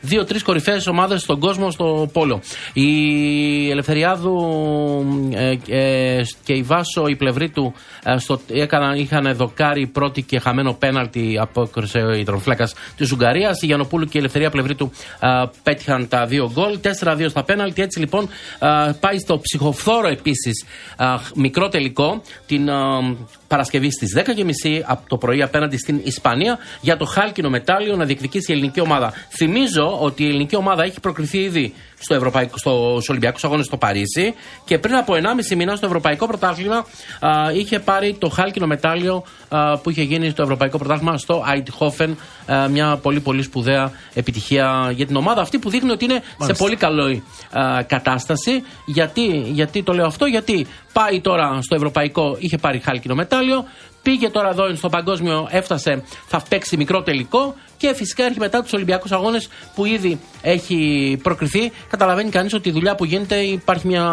[0.00, 2.40] δύο-τρεις κορυφαίες ομάδες στον κόσμο στο Πόλο.
[2.72, 4.36] Η Ελευθεριάδου
[5.30, 7.72] ε, ε, και η Βάσο, η πλευρή του,
[8.04, 11.68] ε, στο, έκαναν, είχαν δοκάρει πρώτη και χαμένο πέναλτι, απόκρισε
[12.18, 13.28] η τρομφλέκα της Ουγγαρίας.
[13.30, 13.56] Ουγγαρία.
[13.60, 16.78] Η Γιανοπούλου και η Ελευθερία Πλευρίτου α, πέτυχαν τα δύο γκολ.
[17.02, 17.82] 4-2 στα πέναλτι.
[17.82, 20.64] Έτσι λοιπόν α, πάει στο ψυχοφθόρο επίσης
[21.34, 23.00] μικρό τελικό την α,
[23.48, 28.52] Παρασκευή στις 10.30 από το πρωί απέναντι στην Ισπανία για το χάλκινο μετάλλιο να διεκδικήσει
[28.52, 29.12] η ελληνική ομάδα.
[29.28, 34.34] Θυμίζω ότι η ελληνική ομάδα έχει προκριθεί ήδη στο Ευρωπαϊκό, στους Ολυμπιακούς Αγώνες στο Παρίσι
[34.64, 36.76] και πριν από 1,5 μήνα στο Ευρωπαϊκό Πρωτάθλημα
[37.20, 42.18] α, είχε πάρει το χάλκινο μετάλλιο α, που είχε γίνει στο Ευρωπαϊκό Πρωτάθλημα στο Αιτχόφεν
[42.70, 46.76] μια πολύ πολύ σπουδαία επιτυχία για την ομάδα αυτή που δείχνει ότι είναι σε πολύ
[46.76, 48.62] καλή α, κατάσταση.
[48.86, 53.64] Γιατί, γιατί το λέω αυτό γιατί πάει τώρα στο Ευρωπαϊκό είχε πάρει χάλκινο μετάλλιο
[54.02, 58.72] Πήγε τώρα εδώ στο παγκόσμιο, έφτασε, θα παίξει μικρό τελικό και φυσικά έρχεται μετά τους
[58.72, 61.72] Ολυμπιακούς Αγώνες που ήδη έχει προκριθεί.
[61.90, 64.04] Καταλαβαίνει κανείς ότι η δουλειά που γίνεται υπάρχει μια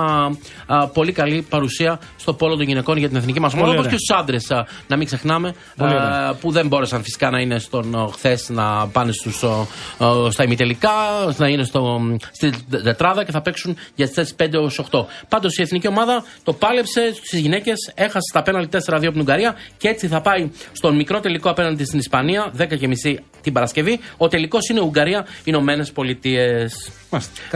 [0.66, 3.72] α, πολύ καλή παρουσία στο πόλο των γυναικών για την εθνική μας ομάδα.
[3.72, 4.52] Όπως και στους άντρες,
[4.88, 9.44] να μην ξεχνάμε, α, που δεν μπόρεσαν φυσικά να είναι στον χθες να πάνε στους,
[9.44, 10.92] α, στα ημιτελικά,
[11.38, 12.00] να είναι στο,
[12.32, 12.52] στη
[12.84, 15.06] τετράδα και θα παίξουν για τις θέσεις 5 έω 8.
[15.30, 19.56] Πάντως η εθνική ομάδα το πάλεψε στις γυναίκες, έχασε τα πέναλτι 4-2 από την Ουγγαρία
[19.78, 22.66] και έτσι θα πάει στον μικρό τελικό απέναντι στην Ισπανία, 10.30
[23.42, 24.00] την Παρασκευή.
[24.18, 26.92] Ο τελικός είναι Ουγγαρία-Ηνωμένε Πολιτείες.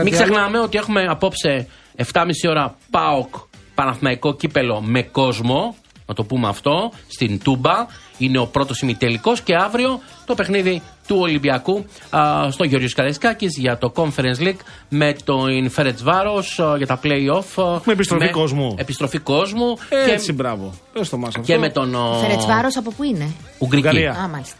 [0.02, 1.66] Μην ξεχνάμε ότι έχουμε απόψε
[2.12, 3.34] 7.30 ώρα ΠΑΟΚ
[3.74, 5.76] Παναθηναϊκό κύπελο με κόσμο.
[6.12, 6.92] Να το πούμε αυτό.
[7.08, 7.86] Στην Τούμπα.
[8.18, 13.78] Είναι ο πρώτος ημιτελικός και αύριο το παιχνίδι του Ολυμπιακού α, στο Γεωργίο Καραϊσκάκη για
[13.78, 17.80] το Conference League με τον Φέρετ Βάρος για τα playoff.
[17.84, 18.74] Με επιστροφή κόσμου.
[18.78, 19.76] Επιστροφή κόσμου.
[20.06, 20.72] Έτσι, και, μπράβο.
[20.92, 21.96] Πες το μας και με τον.
[22.20, 24.06] Φέρετ Βάρος από πού είναι; Ουγγρική.
[24.06, 24.56] Α, μάλιστα.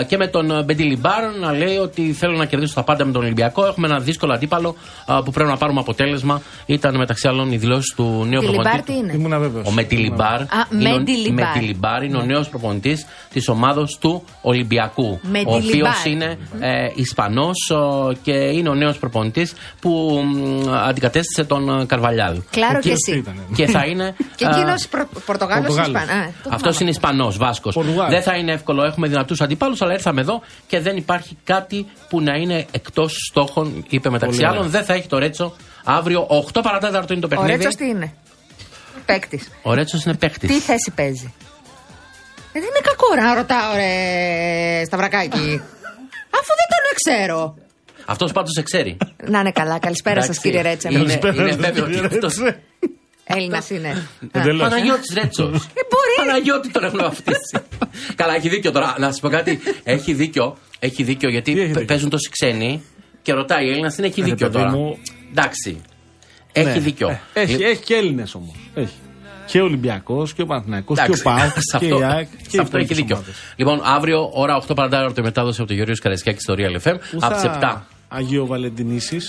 [0.00, 3.22] Ε, και με τον Μπεντιλιμπάρ να λέει ότι θέλω να κερδίσω τα πάντα με τον
[3.22, 3.66] Ολυμπιακό.
[3.66, 4.74] Έχουμε ένα δύσκολο αντίπαλο
[5.08, 6.42] ε, που πρέπει να πάρουμε αποτέλεσμα.
[6.66, 8.82] Ήταν μεταξύ άλλων οι δηλώσεις του νέου προπονητή.
[8.82, 9.66] τι είναι; Ήμουν βέβαιος.
[9.68, 11.46] Ο Μετιλιμπάρ Α, είναι, ο- Μεντιλιμπάρ.
[11.54, 15.04] Μετιλιμπάρ είναι ο νέος προπονητής της ομάδα του Ολυμπιακού.
[15.04, 15.18] Ο
[15.54, 16.06] οποίος Μεντιλιμπάρ.
[16.06, 17.56] είναι ε, Ισπανός
[18.22, 22.40] και είναι ο νέος προπονητής που μ, αντικατέστησε τον ε, Καρβαλιάλ.
[22.50, 23.20] Κλάρο και κύριος τι εσύ.
[23.20, 24.14] ήταν, Και θα είναι.
[24.36, 24.74] Και ε, εκείνο
[25.26, 25.86] Πορτογάλος Πορτογάλος.
[26.02, 26.30] Ισπανά.
[26.48, 27.74] αυτός είναι Ισπανός, Βάσκος.
[27.74, 28.10] Πορτογάλος.
[28.12, 28.84] Δεν θα είναι εύκολο.
[28.84, 29.40] Έχουμε δυνατούς
[29.72, 34.34] αντιπάλου, αλλά ήρθαμε εδώ και δεν υπάρχει κάτι που να είναι εκτός στόχων, είπε μεταξύ
[34.36, 34.58] Πολύ άλλων.
[34.58, 34.70] ωραία.
[34.70, 35.56] Δεν θα έχει το Ρέτσο.
[35.84, 37.52] Αύριο 8 παρατέταρτο είναι το Ο παιχνίδι.
[37.52, 38.14] Ρέτσος τι είναι;
[39.06, 39.50] Παίκτης.
[39.62, 40.46] Ο Ρέτσος είναι παίχτη.
[40.46, 41.34] Τι θέση παίζει;
[42.52, 45.60] Ε, δεν είναι κακό να ρωτάω, ρε Σταυρακάκι.
[46.38, 47.54] Αφού δεν τον ξέρω.
[48.06, 48.96] Αυτός πάντως σε ξέρει.
[49.24, 49.78] Να είναι καλά.
[49.78, 50.40] Καλησπέρα σας, Εντάξει.
[50.40, 50.88] κύριε Ρέτσα.
[50.90, 51.86] Είναι, Καλησπέρα είναι σας, βέβαιο
[53.32, 53.74] κύριε ότι αυτός- Ρέτσε.
[53.74, 54.06] Έλληνα είναι.
[54.32, 54.68] Εντελώς.
[54.68, 55.46] Παναγιώτης Ρέτσος.
[55.48, 56.26] Ε, μπορεί.
[56.26, 57.58] Παναγιώτη τον έχουν βαφτίσει.
[58.14, 58.94] Καλά, έχει δίκιο τώρα.
[58.98, 59.60] Να σας πω κάτι.
[59.82, 60.56] Έχει δίκιο.
[60.78, 62.82] Έχει δίκιο γιατί Τι έχει πε- δίκιο; παίζουν τόσοι ξένοι
[63.22, 64.70] και ρωτάει η Έλληνας την έχει Ε, δίκιο παιδί τώρα.
[64.76, 64.98] μου.
[65.30, 65.80] Εντάξει.
[66.52, 66.78] Έχει Ναι.
[66.78, 67.08] δίκιο.
[67.08, 68.54] Ε, Έχει, Λι- έχει και Έλληνες όμως.
[68.74, 68.92] Έχει.
[69.46, 72.28] Και ο Ολυμπιακός και ο Παναθηναϊκός και ο Εντάξει, ΠΑΟΚ σε και αυτό, η ΑΕΚ.
[72.48, 73.22] σε αυτό έχει δίκιο.
[73.56, 76.94] Λοιπόν, αύριο ώρα 8 παρατάρτο η μετάδοση από το Γεωργίο Καραϊσκάκη στο Real FM.
[77.20, 77.86] Από τις 7.
[78.08, 79.20] Αγίο Βαλεντινίση.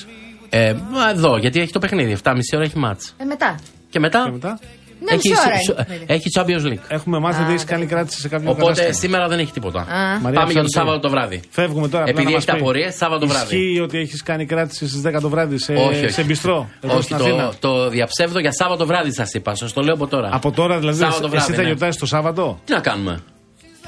[0.50, 2.12] Ε, μα εδώ, γιατί έχει το παιχνίδι.
[2.12, 3.16] 7.30 ώρα έχει μάτς.
[3.18, 3.60] Ε, μετά.
[3.94, 4.60] Και μετά, Και μετά;
[5.06, 5.98] Ναι, μισή ώρα σου- είναι.
[5.98, 6.84] σου- έχει Champions League.
[6.88, 8.94] έχουμε μάθει ότι έχει κάνει κράτηση σε κάποιο Οπότε κατάστημα.
[8.94, 9.80] σήμερα δεν έχει τίποτα.
[9.80, 9.86] Α.
[9.86, 10.72] Μαρία Πάμε για το Ψαλτή.
[10.72, 11.40] Σάββατο το βράδυ.
[11.50, 12.04] Φεύγουμε τώρα.
[12.04, 12.62] απλά Επειδή να έχει μας πει.
[12.62, 13.56] απορίες, Σάββατο βράδυ.
[13.56, 16.10] Ισχύει ότι έχεις κάνει κράτηση στις 10 το βράδυ σε, όχι, όχι.
[16.14, 16.70] σε μπιστρό.
[16.82, 19.56] εδώ όχι, στην Αθήνα; το, το διαψεύδω για Σάββατο βράδυ σας είπα.
[19.56, 20.30] Σας το λέω από τώρα.
[20.34, 21.68] Από τώρα δηλαδή, Σάββατο βράδυ, εσύ θα ναι.
[21.68, 23.20] γιορτάσει το Σάββατο; Τι να κάνουμε;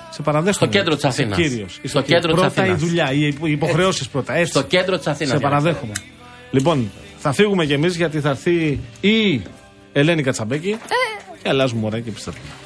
[0.09, 0.53] Σε παραδέχομαι.
[0.53, 1.37] Στο κέντρο της Είσαι Αθήνας.
[1.37, 1.71] κύριος.
[1.81, 2.21] Είσαι Στο κύριος.
[2.21, 2.79] κέντρο της Πρώτα η Αθήνας.
[2.89, 4.33] δουλειά, οι οι υποχρεώσεις πρώτα.
[4.35, 4.51] Έτσι.
[4.51, 5.33] Στο κέντρο της Αθήνας.
[5.33, 5.91] Σε παραδέχομαι.
[6.51, 9.41] Λοιπόν, θα φύγουμε κι εμείς γιατί θα έρθει η
[9.97, 10.69] Ελένη Κατσαμπέκη.
[10.69, 10.77] Ε.
[11.41, 12.64] Και αλλάζουμε ώρα και επιστρέφουμε.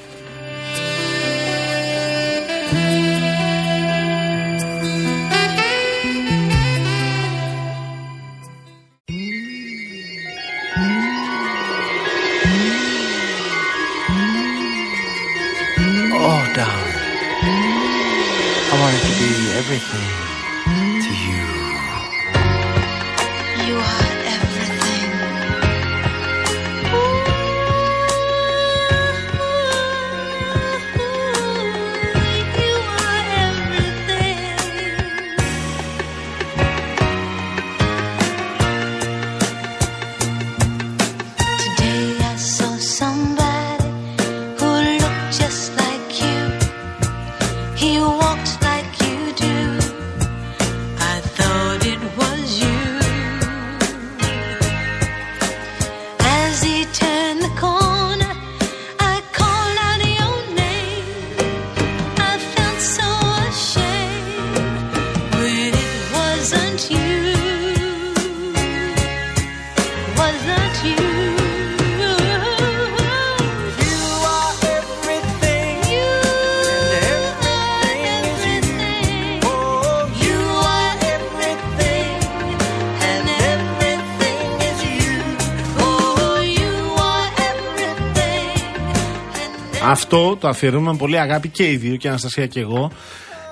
[90.40, 92.92] Το αφιερώνουμε με πολύ αγάπη και οι δύο, και η Αναστασία και εγώ.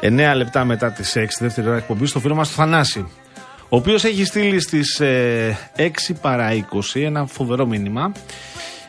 [0.02, 3.08] 9 λεπτά μετά τις 6, δεύτερη ώρα εκπομπή, στο φίλο μας του Θανάση.
[3.70, 5.82] Ο οποίος έχει στείλει στις ε, 6
[6.22, 8.12] παρά 20 ένα φοβερό μήνυμα.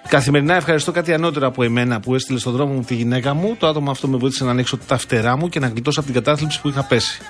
[0.08, 3.56] Καθημερινά ευχαριστώ κάτι ανώτερα από εμένα που έστειλε στον δρόμο μου τη γυναίκα μου.
[3.58, 6.22] Το άτομο αυτό με βοήθησε να ανοίξω τα φτερά μου και να γλιτώσω από την
[6.22, 7.20] κατάθλιψη που είχα πέσει.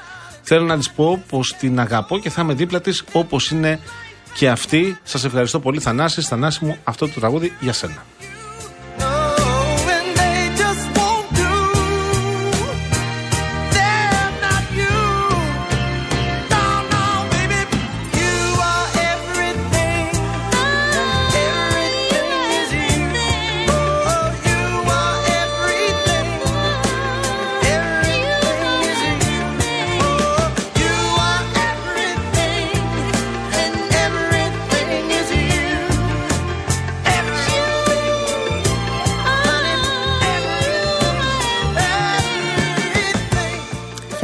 [0.43, 3.79] Θέλω να της πω πως την αγαπώ και θα είμαι δίπλα της όπως είναι
[4.35, 4.99] και αυτή.
[5.03, 6.21] Σας ευχαριστώ πολύ, Θανάση.
[6.21, 8.05] Θανάση μου, αυτό το τραγούδι για σένα.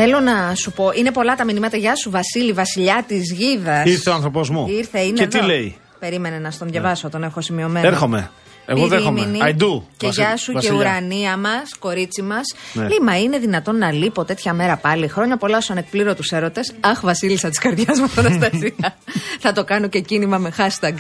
[0.05, 1.77] Θέλω να σου πω, είναι πολλά τα μηνύματα.
[1.77, 3.85] Γεια σου, Βασίλη, βασιλιά της Γίδας.
[3.87, 4.67] Ήρθε ο άνθρωπό μου.
[4.69, 5.39] Ήρθε, είναι Και εδώ.
[5.39, 7.87] τι λέει; Περίμενε να στον διαβάσω, τον έχω σημειωμένο.
[7.87, 8.31] Έρχομαι.
[8.67, 9.21] Εγώ δέχομαι.
[9.21, 9.39] Πυρήμηνη.
[9.43, 9.83] I do.
[9.97, 10.77] Και Βασίλη- γεια σου και Βασιλιά.
[10.79, 12.43] ουρανία μας, κορίτσι μας.
[12.73, 12.83] Ναι.
[12.83, 16.73] Λέει, μα είναι δυνατόν να λείπω τέτοια μέρα πάλι; Χρόνια πολλά στου ανεκπλήρωτου έρωτες.
[16.81, 18.97] Αχ, Βασίλισσα της καρδιάς μου, Αναστασία.
[19.43, 20.95] Θα το κάνω και κίνημα με hashtag.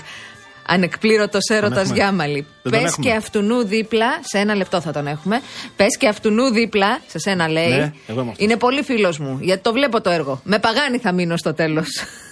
[0.66, 1.94] Ανεκπλήρωτος έρωτας έχουμε.
[1.94, 2.46] Γιάμαλη.
[2.62, 3.06] Δεν τον Πες έχουμε.
[3.06, 5.40] και αυτουνού δίπλα, σε ένα λεπτό θα τον έχουμε.
[5.76, 7.68] Πες και αυτουνού δίπλα, σε σένα λέει.
[7.68, 8.44] Ναι, εγώ είμαι αυτός.
[8.44, 10.40] είναι πολύ φίλος μου, γιατί το βλέπω το έργο.
[10.44, 11.86] Με παγάνι θα μείνω στο τέλος.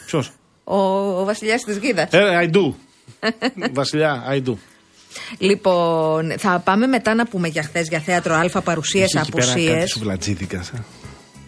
[0.07, 0.31] Ποιος;
[0.65, 0.77] Ο,
[1.21, 2.09] ο βασιλιάς της Γίδας.
[2.13, 2.73] Ε, I do.
[3.73, 4.55] Βασιλιά, I do.
[5.39, 9.51] Λοιπόν, θα πάμε μετά να πούμε για χθες για θέατρο Α, παρουσίες, Είχε εκεί πέρα
[9.51, 9.75] απουσίες.
[9.79, 10.57] κάτι σουβλατζίδικα.
[10.59, 10.79] ε.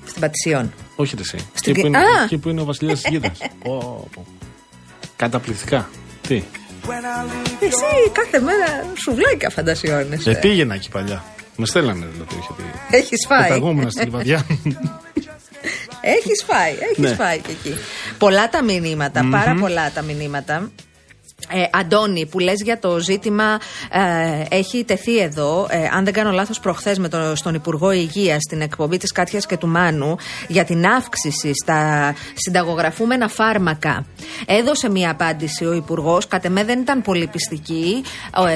[0.07, 0.73] Στην Πατησιών.
[0.97, 1.49] Όχι ρε εσύ.
[1.55, 2.23] Στην Εκεί που, Γκ- είναι, Α!
[2.25, 3.39] εκεί που είναι ο βασιλιάς της γίδας.
[5.17, 5.89] Καταπληκτικά.
[6.29, 6.43] Τι;
[7.61, 10.31] Εσύ κάθε μέρα σουβλάκια φαντασιώνεσαι.
[10.31, 11.25] Ε, πήγαινα εκεί παλιά.
[11.57, 12.35] Με στέλνανε δηλαδή.
[12.39, 12.97] είχε πει.
[12.97, 13.43] Έχεις φάει.
[13.43, 14.47] Πεταγόμουν στη λιβαδιά.
[16.01, 17.15] Έχεις φάει, έχεις Ναι.
[17.15, 17.77] φάει και εκεί.
[18.19, 20.71] Πολλά τα μηνύματα, πάρα πολλά τα μηνύματα.
[21.49, 23.59] Ε, Αντώνη, που λες για το ζήτημα
[23.91, 28.39] ε, έχει τεθεί εδώ, ε, αν δεν κάνω λάθος προχθές με το, στον Υπουργό Υγείας
[28.41, 30.17] στην εκπομπή της Κάτιας και του Μάνου
[30.49, 34.07] για την αύξηση στα συνταγογραφούμενα φάρμακα.
[34.47, 38.03] Έδωσε μια απάντηση ο Υπουργός, κατ' εμέ δεν ήταν πολύ πιστική,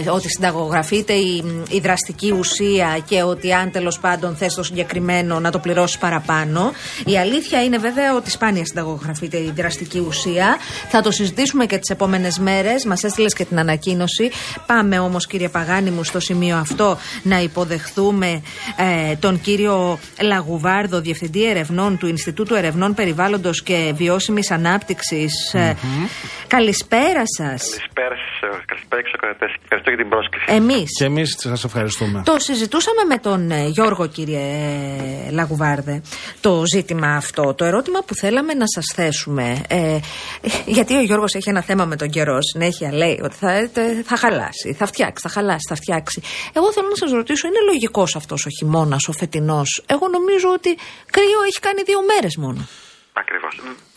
[0.05, 5.41] ε, ότι συνταγογραφείται η, η δραστική ουσία και ότι αν τέλος πάντων θες το συγκεκριμένο
[5.41, 6.73] να το πληρώσεις παραπάνω.
[7.05, 10.57] Η αλήθεια είναι βέβαια ότι σπάνια συνταγογραφείται η δραστική ουσία.
[10.89, 12.78] Θα το συζητήσουμε και τις επόμενες μέρες.
[12.85, 14.31] Μας έστειλες και την ανακοίνωση.
[14.67, 18.43] Πάμε όμως κύριε Παγάνη μου στο σημείο αυτό να υποδεχθούμε
[19.11, 25.55] ε, τον κύριο Λαγουβάρδο, Διευθυντή Ερευνών του Ινστιτούτου Ερευνών Περιβάλλοντος και Βιώσιμης Ανάπτυξης.
[25.55, 25.77] Ε,
[26.47, 27.63] καλησπέρα σας.
[27.63, 28.18] Καλησπέρα σα,
[28.71, 29.47] καλησπέρα και στου ακροατέ.
[29.63, 30.47] Ευχαριστώ για την πρόσκληση.
[30.61, 30.89] Εμείς.
[30.99, 32.23] Και εμείς σας ευχαριστούμε.
[32.25, 34.41] Το συζητούσαμε με τον ε, Γιώργο, κύριε
[35.27, 36.03] ε, Λαγουβάρδε,
[36.41, 37.55] το ζήτημα αυτό.
[37.55, 39.99] Το ερώτημα που θέλαμε να σας θέσουμε, ε,
[40.67, 44.17] γιατί ο Γιώργος έχει ένα θέμα με τον καιρό, συνέχεια λέει ότι θα, τε- θα
[44.17, 46.21] χαλάσει, θα φτιάξει, θα χαλάσει, θα φτιάξει.
[46.53, 50.71] Εγώ θέλω να σας ρωτήσω, είναι λογικός αυτός ο χειμώνας, ο φετινός; Εγώ νομίζω ότι
[51.11, 52.67] κρύο έχει κάνει δύο μέρες μόνο.
[53.23, 53.53] Ακριβώς.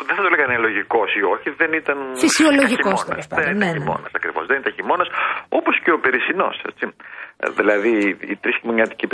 [0.07, 1.97] Δεν θα το λέγανε λογικός ή όχι, δεν ήταν.
[2.23, 3.05] Φυσιολογικός, χειμώνας.
[3.11, 3.79] τέλος πάντων, Δεν ναι, ήταν ναι.
[3.79, 4.43] χειμώνας ακριβώς.
[4.49, 5.07] Δεν ήταν χειμώνας
[5.57, 6.49] όπως και ο περσινό.
[7.59, 7.91] Δηλαδή,
[8.31, 9.05] οι τρεις χειμωνιάτικοι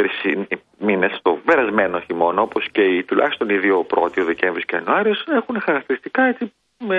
[0.87, 4.77] μήνες, το περασμένο χειμώνα, όπως και οι, τουλάχιστον οι δύο πρώτοι, ο Δεκέμβρης και ο
[4.79, 6.43] Ιανουάριος, έχουν χαρακτηριστικά έτσι,
[6.89, 6.97] με,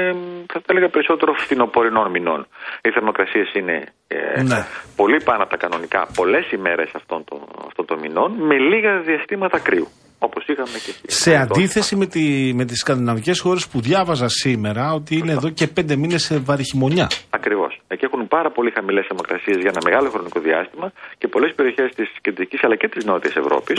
[0.53, 2.41] θα τα έλεγα περισσότερο φθινοπορεινών μηνών.
[2.83, 3.77] Οι θερμοκρασίες είναι
[4.09, 4.61] ε, Ναι.
[4.97, 9.59] πολύ πάνω από τα κανονικά πολλές ημέρες αυτών των, αυτών των μηνών, με λίγα διαστήματα
[9.61, 9.89] κρύου.
[10.19, 14.93] Όπως είχαμε και στη- Σε αντίθεση με, τη, με τις σκανδιναβικές χώρες που διάβαζα σήμερα
[14.93, 17.07] ότι είναι εδώ και πέντε μήνες σε βαριχημονιά.
[17.31, 17.81] Ακριβώς.
[17.89, 22.09] Εκεί έχουν πάρα πολύ χαμηλές θερμοκρασίες για ένα μεγάλο χρονικό διάστημα και πολλές περιοχές της
[22.21, 23.79] κεντρικής αλλά και της νότιας Ευρώπης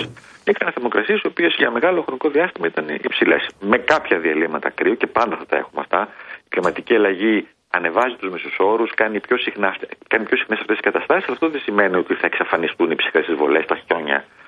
[0.50, 3.44] είχαν θερμοκρασίες οι οποίες για μεγάλο χρονικό διάστημα ήταν υψηλές.
[3.60, 6.02] Με κάποια διαλύματα κρύου και πάντα θα τα έχουμε αυτά.
[6.46, 9.70] Η κλιματική αλλαγή ανεβάζει τους μεσού όρου, κάνει πιο συχνά,
[10.08, 13.26] κάνει πιο συχνές αυτές τις καταστάσεις, αλλά αυτό δεν σημαίνει ότι θα εξαφανιστούν οι ψυχρές
[13.28, 14.39] εισβολές, τα χιόνια ε,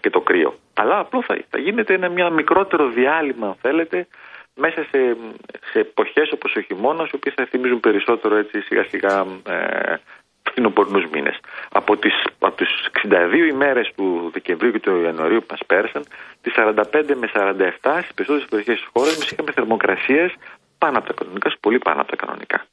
[0.00, 0.54] και το κρύο.
[0.74, 4.06] Αλλά απλώ θα, θα γίνεται ένα μια μικρότερο διάλειμμα, αν θέλετε,
[4.54, 5.16] μέσα σε,
[5.70, 9.94] σε εποχές όπως ο χειμώνας, οι οποίες θα θυμίζουν περισσότερο έτσι σιγά σιγά ε,
[10.42, 11.40] φθινοπορεινούς μήνες.
[11.72, 12.68] Από τις, από τις
[13.02, 16.04] 62 ημέρες του Δεκεμβρίου και του Ιανουαρίου που μας πέρασαν,
[16.40, 20.34] τις 45 με 47 στις περισσότερες περιοχές της χώρας μας είχαμε θερμοκρασίες
[20.78, 22.64] πάνω από τα κανονικά, πολύ πάνω από τα κανονικά.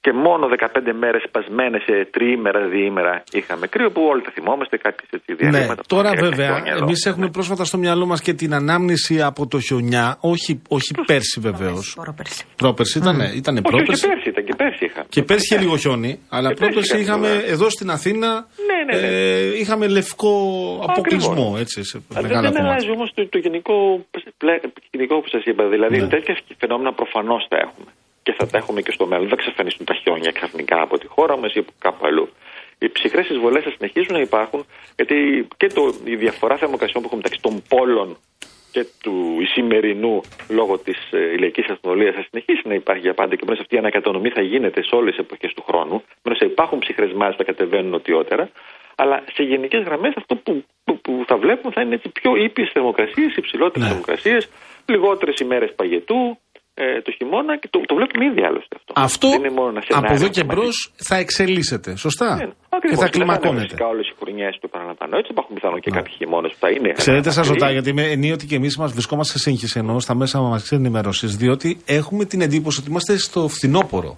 [0.00, 5.06] Και μόνο 15 μέρες σπασμένες σε τριήμερα, διήμερα είχαμε κρύο που όλοι τα θυμόμαστε, κάποιε
[5.10, 5.82] έτσι Ναι, διαλύματα.
[5.86, 6.84] τώρα Έρχεται βέβαια, χρόνια εδώ.
[6.84, 11.40] εμείς έχουμε πρόσφατα στο μυαλό μας και την ανάμνηση από το χιονιά, όχι, όχι πέρσι
[11.40, 11.96] βεβαίως.
[12.02, 12.44] Πρόπερση.
[12.56, 14.02] Πρόπερσι ήταν, ήταν Όχι, όχι, πρόπερσι.
[14.02, 15.04] και πέρσι ήταν, και πέρσι είχα.
[15.08, 17.52] Και πέρσι είχε λίγο χιόνι, αλλά Και πέρσι πρόπερσι είχαμε, είχαμε ναι.
[17.52, 18.46] εδώ στην Αθήνα.
[18.68, 19.06] Ναι, ναι, ναι.
[19.16, 20.32] ε, είχαμε λευκό
[20.88, 21.60] αποκλεισμό, Ακριβώς.
[21.60, 22.70] έτσι, σε Αλλά μεγάλα δεν κομμάτια.
[22.72, 24.04] αλλάζει όμως το, το γενικό,
[24.36, 25.64] πλε- γενικό που σας είπα.
[25.68, 26.08] Δηλαδή Ναι.
[26.08, 27.90] τέτοια φαινόμενα προφανώς θα έχουμε.
[28.28, 29.28] Και θα τα έχουμε και στο μέλλον.
[29.28, 32.28] Δεν θα εξαφανίσουν τα χιόνια ξαφνικά από τη χώρα μας ή από κάπου αλλού.
[32.78, 34.66] Οι ψυχρές εισβολές θα συνεχίσουν να υπάρχουν,
[34.96, 38.16] γιατί και το, η διαφορά θερμοκρασιών που έχουμε μεταξύ των πόλων
[38.72, 43.44] και του σημερινού λόγω της ε, ηλιακής αστυνομίας θα συνεχίσει να υπάρχει για πάντα και
[43.48, 46.02] μέσα αυτή η ανακατανομή θα γίνεται σε όλες τις εποχές του χρόνου.
[46.22, 48.50] Μέσα θα υπάρχουν ψυχρές μάζε που θα κατεβαίνουν νοτιότερα.
[48.96, 52.70] Αλλά σε γενικές γραμμές αυτό που, που, που θα βλέπουμε θα είναι έτσι πιο ήπιες
[52.72, 53.88] θερμοκρασίες, υψηλότερες Ναι.
[53.88, 54.48] θερμοκρασίες,
[54.86, 56.38] λιγότερες ημέρες παγετού
[56.82, 58.90] ε, το χειμώνα και το, το βλέπουμε ήδη άλλωστε αυτό.
[59.08, 60.68] Αυτό Δεν είναι μόνο ένα από σενάριο εδώ και που μας μπρο
[61.08, 61.90] θα εξελίσσεται.
[62.06, 62.98] Σωστά; Ναι, και ακριβώς.
[62.98, 63.66] θα Δεν είναι κλιμακώνεται.
[63.68, 65.12] φυσικά όλες οι χρονιέ του επαναλαμβάνω.
[65.20, 66.88] Έτσι υπάρχουν πιθανόν και κάποιοι χειμώνες που θα είναι.
[67.04, 67.52] Ξέρετε, σας μακρύ.
[67.52, 71.26] ρωτάω, γιατί είμαι ενίοτε και εμείς μας βρισκόμαστε σε σύγχυση ενώ στα μέσα μας ενημέρωση,
[71.42, 71.68] διότι
[71.98, 74.12] έχουμε την εντύπωση ότι είμαστε στο φθινόπωρο.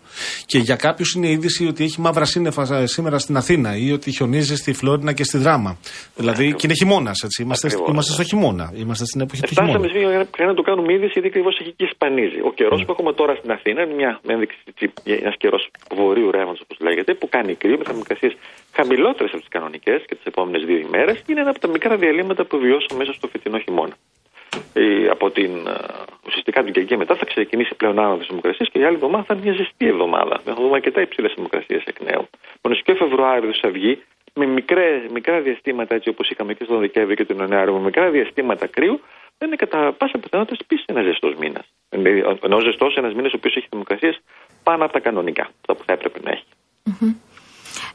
[0.50, 3.92] Και για κάποιους είναι η είδηση ότι έχει μαύρα σύννεφα ε, σήμερα στην Αθήνα ή
[3.92, 5.76] ότι χιονίζει στη Φλόρινα και στη Δράμα.
[6.16, 7.42] Δηλαδή, και είναι χειμώνας, έτσι.
[7.42, 8.16] Είμαστε, Ακριβώς, είμαστε ναι.
[8.18, 8.66] στο χειμώνα.
[8.82, 9.88] Είμαστε στην εποχή του Φτάσαμε χειμώνα.
[9.92, 12.38] σε μια πρέπει να το κάνουμε είδηση γιατί ακριβώς έχει και σπανίζει.
[12.50, 14.56] Ο καιρός που έχουμε τώρα στην Αθήνα είναι μια ένδειξη
[15.04, 18.36] ένας καιρός βορείου ρεύματος, όπως λέγεται, που κάνει κρύο με θερμοκρασίες
[18.72, 21.22] χαμηλότερες από τις κανονικές και τις επόμενες δύο ημέρες.
[21.26, 23.94] Είναι ένα από τα μικρά διαλύματα που βιώσαμε μέσα στο φετινό χειμώνα.
[24.72, 25.74] Ε, από την ε,
[26.26, 29.42] ουσιαστικά την Κυριακή μετά θα ξεκινήσει πλέον άνοδο θερμοκρασία και η άλλη εβδομάδα θα είναι
[29.42, 30.40] μια ζεστή εβδομάδα.
[30.44, 32.28] Θα δούμε αρκετά υψηλές θερμοκρασίες εκ νέου.
[32.62, 34.02] Μόνο και ο Φεβρουάριο θα βγει
[34.34, 38.10] με μικρέ, μικρά διαστήματα έτσι όπως είχαμε και στον Δεκέμβριο και τον Ιανουάριο, με μικρά
[38.10, 39.00] διαστήματα κρύου,
[39.40, 41.66] δεν είναι κατά πάσα πιθανότητα επίση ένας ζεστός μήνας.
[42.46, 44.16] Ενώ ζεστός ένας μήνας ο οποίος έχει θερμοκρασίες
[44.62, 46.48] πάνω από τα κανονικά, αυτά που θα έπρεπε να έχει.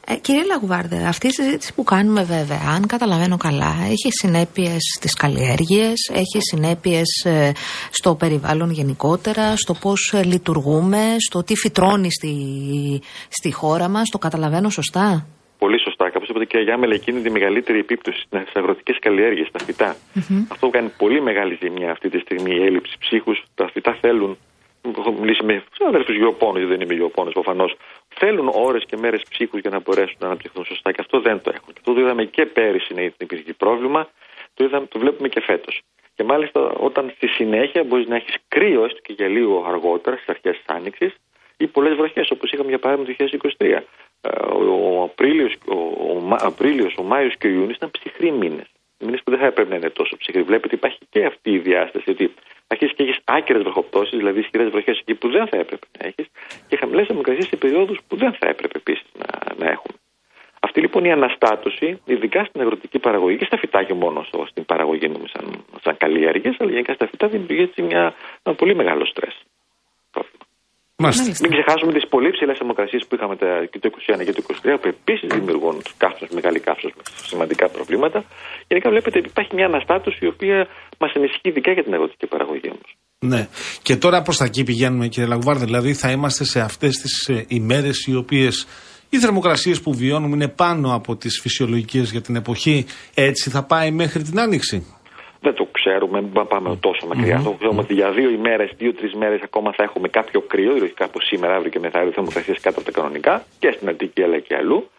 [0.08, 5.14] Ε, κύριε Λαγουβάρδε, αυτή η συζήτηση που κάνουμε βέβαια, αν καταλαβαίνω καλά, έχει συνέπειες στις
[5.14, 7.52] καλλιέργειες, έχει συνέπειες ε,
[7.90, 12.34] στο περιβάλλον γενικότερα, στο πώς ε, λειτουργούμε, στο τι φυτρώνει στη,
[13.28, 15.26] στη χώρα μας, το καταλαβαίνω σωστά;
[15.58, 15.95] Πολύ σωστά.
[16.36, 19.96] Κάπω είπατε και η Γιάμελα, εκείνη τη μεγαλύτερη επίπτωση στις αγροτικές καλλιέργειες, στα φυτά.
[20.48, 23.42] Αυτό που κάνει πολύ μεγάλη ζημιά αυτή τη στιγμή η έλλειψη ψύχους.
[23.54, 24.38] Τα φυτά θέλουν.
[24.98, 27.76] Έχω μιλήσει με αδερφούς γεωπόνους, δεν είμαι γεωπόνος προφανώς.
[28.08, 31.50] Θέλουν ώρες και μέρες ψύχους για να μπορέσουν να αναπτυχθούν σωστά και αυτό δεν το
[31.54, 31.72] έχουν.
[31.72, 34.08] Και αυτό το είδαμε και πέρυσι να υπήρχε πρόβλημα,
[34.54, 35.80] το, είδαμε, το βλέπουμε και φέτος.
[36.14, 40.28] Και μάλιστα όταν στη συνέχεια μπορείς να έχεις κρύο, έστω και για λίγο αργότερα, στις
[40.28, 41.14] αρχές της άνοιξης,
[41.56, 43.26] ή πολλές βροχές, όπως είχαμε για παράδειγμα το
[43.58, 43.82] 2023.
[44.20, 45.74] Ε, Ο Απρίλιος, ο,
[46.10, 48.66] ο, Μα- Απρίλιος, ο Μάιος και ο Ιούνιο ήταν ψυχροί μήνες.
[48.98, 50.42] Μήνες που δεν θα έπρεπε να είναι τόσο ψυχροί.
[50.42, 52.10] Βλέπετε υπάρχει και αυτή η διάσταση.
[52.10, 52.34] Ότι
[52.66, 56.26] αρχίζεις και έχεις άκυρες βροχοπτώσεις, δηλαδή ισχυρές βροχές εκεί που δεν θα έπρεπε να έχεις
[56.68, 59.96] και χαμηλές θερμοκρασίες σε περιόδου που δεν θα έπρεπε επίσης να, να έχουμε.
[60.60, 64.64] Αυτή λοιπόν η αναστάτωση, ειδικά στην αγροτική παραγωγή και στα φυτά και μόνο στο- στην
[64.64, 69.04] παραγωγή μου σαν, σαν καλλιέργειες, αλλά γενικά στα φυτά δημιουργεί έτσι μια, ένα πολύ μεγάλο
[69.04, 69.42] στρες.
[70.98, 71.22] Μάλιστα.
[71.42, 74.78] Μην ξεχάσουμε τις πολύ ψηλές θερμοκρασίες που είχαμε τα, και το 2021 και το 2023,
[74.80, 78.24] που επίσης δημιουργούν καύσωνε, μεγάλη καύσωνε με σημαντικά προβλήματα.
[78.68, 80.66] Γενικά βλέπετε ότι υπάρχει μια αναστάτωση η οποία
[80.98, 82.90] μας ενισχύει ειδικά για την αγροτική παραγωγή όμως.
[83.18, 83.48] Ναι.
[83.82, 85.64] Και τώρα προς τα εκεί πηγαίνουμε, κύριε Λαγουβάρδε.
[85.64, 88.66] Δηλαδή θα είμαστε σε αυτές τις ε, ημέρες οι οποίες
[89.08, 92.86] οι θερμοκρασίες που βιώνουμε είναι πάνω από τις φυσιολογικές για την εποχή.
[93.14, 94.95] Έτσι θα πάει μέχρι την άνοιξη.
[95.40, 97.40] Δεν το ξέρουμε, μην πάμε τόσο μακριά.
[97.44, 101.20] Το ξέρουμε ότι για δύο ημέρες, δύο-τρεις μέρες ακόμα θα έχουμε κάποιο κρύο, δηλαδή κάπου
[101.20, 104.90] σήμερα, αύριο και μετά, θερμοκρασίε κάτω από τα κανονικά και στην Αττική αλλά και αλλού.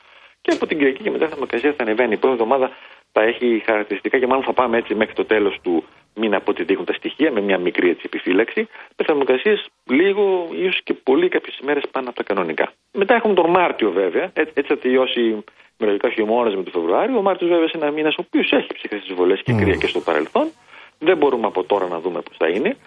[0.42, 2.14] Και από την Κυριακή και μετά η θερμοκρασία θα ανεβαίνει.
[2.14, 2.72] Η πρώτη εβδομάδα
[3.12, 5.84] θα έχει χαρακτηριστικά και μάλλον θα πάμε έτσι μέχρι το τέλος του
[6.14, 8.68] μήνα από ό,τι δείχνουν τα στοιχεία, με μια μικρή έτσι, επιφύλαξη,
[8.98, 12.72] με θερμοκρασίε λίγο, ίσως και πολύ κάποιες ημέρες πάνω από τα κανονικά.
[12.92, 15.44] Μετά έχουμε τον Μάρτιο βέβαια, έτσι, έτσι θα τελειώσει
[15.78, 17.18] μερικά χειμώνα με τον Φεβρουάριο.
[17.18, 20.00] Ο Μάρτιος βέβαια είναι ένα μήνας ο οποίος έχει ψυχρές εισβολέ και κρύα και στο
[20.00, 20.52] παρελθόν.
[21.00, 22.78] Δεν μπορούμε από τώρα να δούμε πώς θα είναι.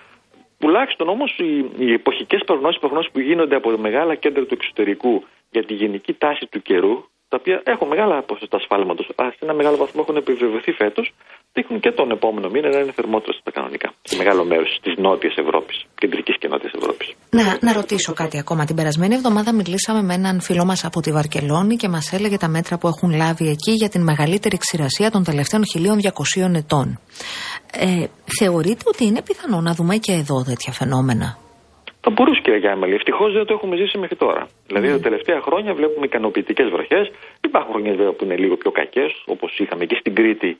[0.59, 5.65] Τουλάχιστον όμως οι, οι εποχικές προγνώσεις, προγνώσεις που γίνονται από μεγάλα κέντρα του εξωτερικού για
[5.65, 9.77] τη γενική τάση του καιρού, τα οποία έχουν μεγάλα ποσοστά ασφάλματο, αλλά σε ένα μεγάλο
[9.77, 11.13] βαθμό έχουν επιβεβαιωθεί φέτος,
[11.53, 13.93] δείχνουν και τον επόμενο μήνα να είναι θερμότερο στα κανονικά.
[14.03, 17.09] Σε μεγάλο μέρος της Νότιας Ευρώπης, κεντρικής και Νότιας Ευρώπης.
[17.31, 18.65] Να, να ρωτήσω κάτι ακόμα.
[18.65, 22.49] Την περασμένη εβδομάδα μιλήσαμε με έναν φίλο μας από τη Βαρκελόνη και μας έλεγε τα
[22.49, 25.63] μέτρα που έχουν λάβει εκεί για την μεγαλύτερη ξηρασία των τελευταίων
[26.43, 26.99] 1200 ετών.
[27.73, 28.05] Ε,
[28.39, 31.29] θεωρείτε ότι είναι πιθανό να δούμε και εδώ τέτοια φαινόμενα;
[32.05, 32.95] Θα μπορούσε κύριε Γιάμελη.
[32.95, 34.43] Ευτυχώς δεν το έχουμε ζήσει μέχρι τώρα.
[34.67, 37.05] Δηλαδή τα τελευταία χρόνια βλέπουμε ικανοποιητικές βροχές.
[37.49, 40.51] Υπάρχουν χρονιές βέβαια που είναι λίγο πιο κακές, όπως είχαμε και στην Κρήτη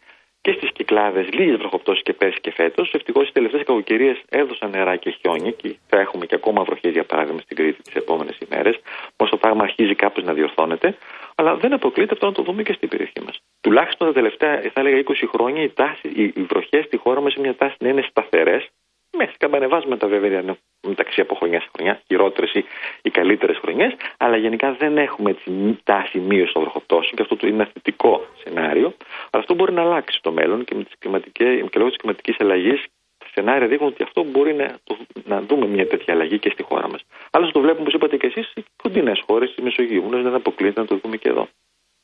[0.41, 2.95] και στις κυκλάδες λίγες βροχοπτώσεις και πέρσι και φέτος.
[2.95, 7.05] Ευτυχώς οι τελευταίες κακοκαιρίες έδωσαν νερά και χιόνι και θα έχουμε και ακόμα βροχές για
[7.05, 8.81] παράδειγμα στην Κρήτη τις επόμενες ημέρες.
[9.17, 10.97] Πώ το πράγμα αρχίζει κάπως να διορθώνεται.
[11.35, 13.41] Αλλά δεν αποκλείεται αυτό να το δούμε και στην περιοχή μας.
[13.61, 17.35] Τουλάχιστον τα τελευταία, θα έλεγα 20 χρόνια, οι, τάσεις, οι, οι βροχές στη χώρα μας
[17.35, 18.69] είναι μια τάση να είναι σταθερές.
[19.13, 20.57] Με σκαμπανεβάσματα βέβαια είναι
[20.87, 22.65] μεταξύ από χρονιά σε χρονιά, χειρότερες ή
[23.03, 27.47] οι καλύτερες χρονιές, αλλά γενικά δεν έχουμε έτσι τάση μείωση των βροχοπτώσεων και αυτό το
[27.47, 28.95] είναι ένα θετικό σενάριο.
[29.31, 32.37] Αλλά αυτό μπορεί να αλλάξει στο μέλλον και, με τις κλιματικές, και λόγω της κλιματικής
[32.39, 32.85] αλλαγής
[33.19, 36.63] τα σενάρια δείχνουν ότι αυτό μπορεί να, το, να δούμε μια τέτοια αλλαγή και στη
[36.63, 37.01] χώρα μας.
[37.31, 40.09] Άλλωστε το βλέπουμε, όπως είπατε και εσείς, σε κοντινές χώρες τη Μεσογείου.
[40.11, 41.49] Δεν αποκλείεται να το δούμε και εδώ.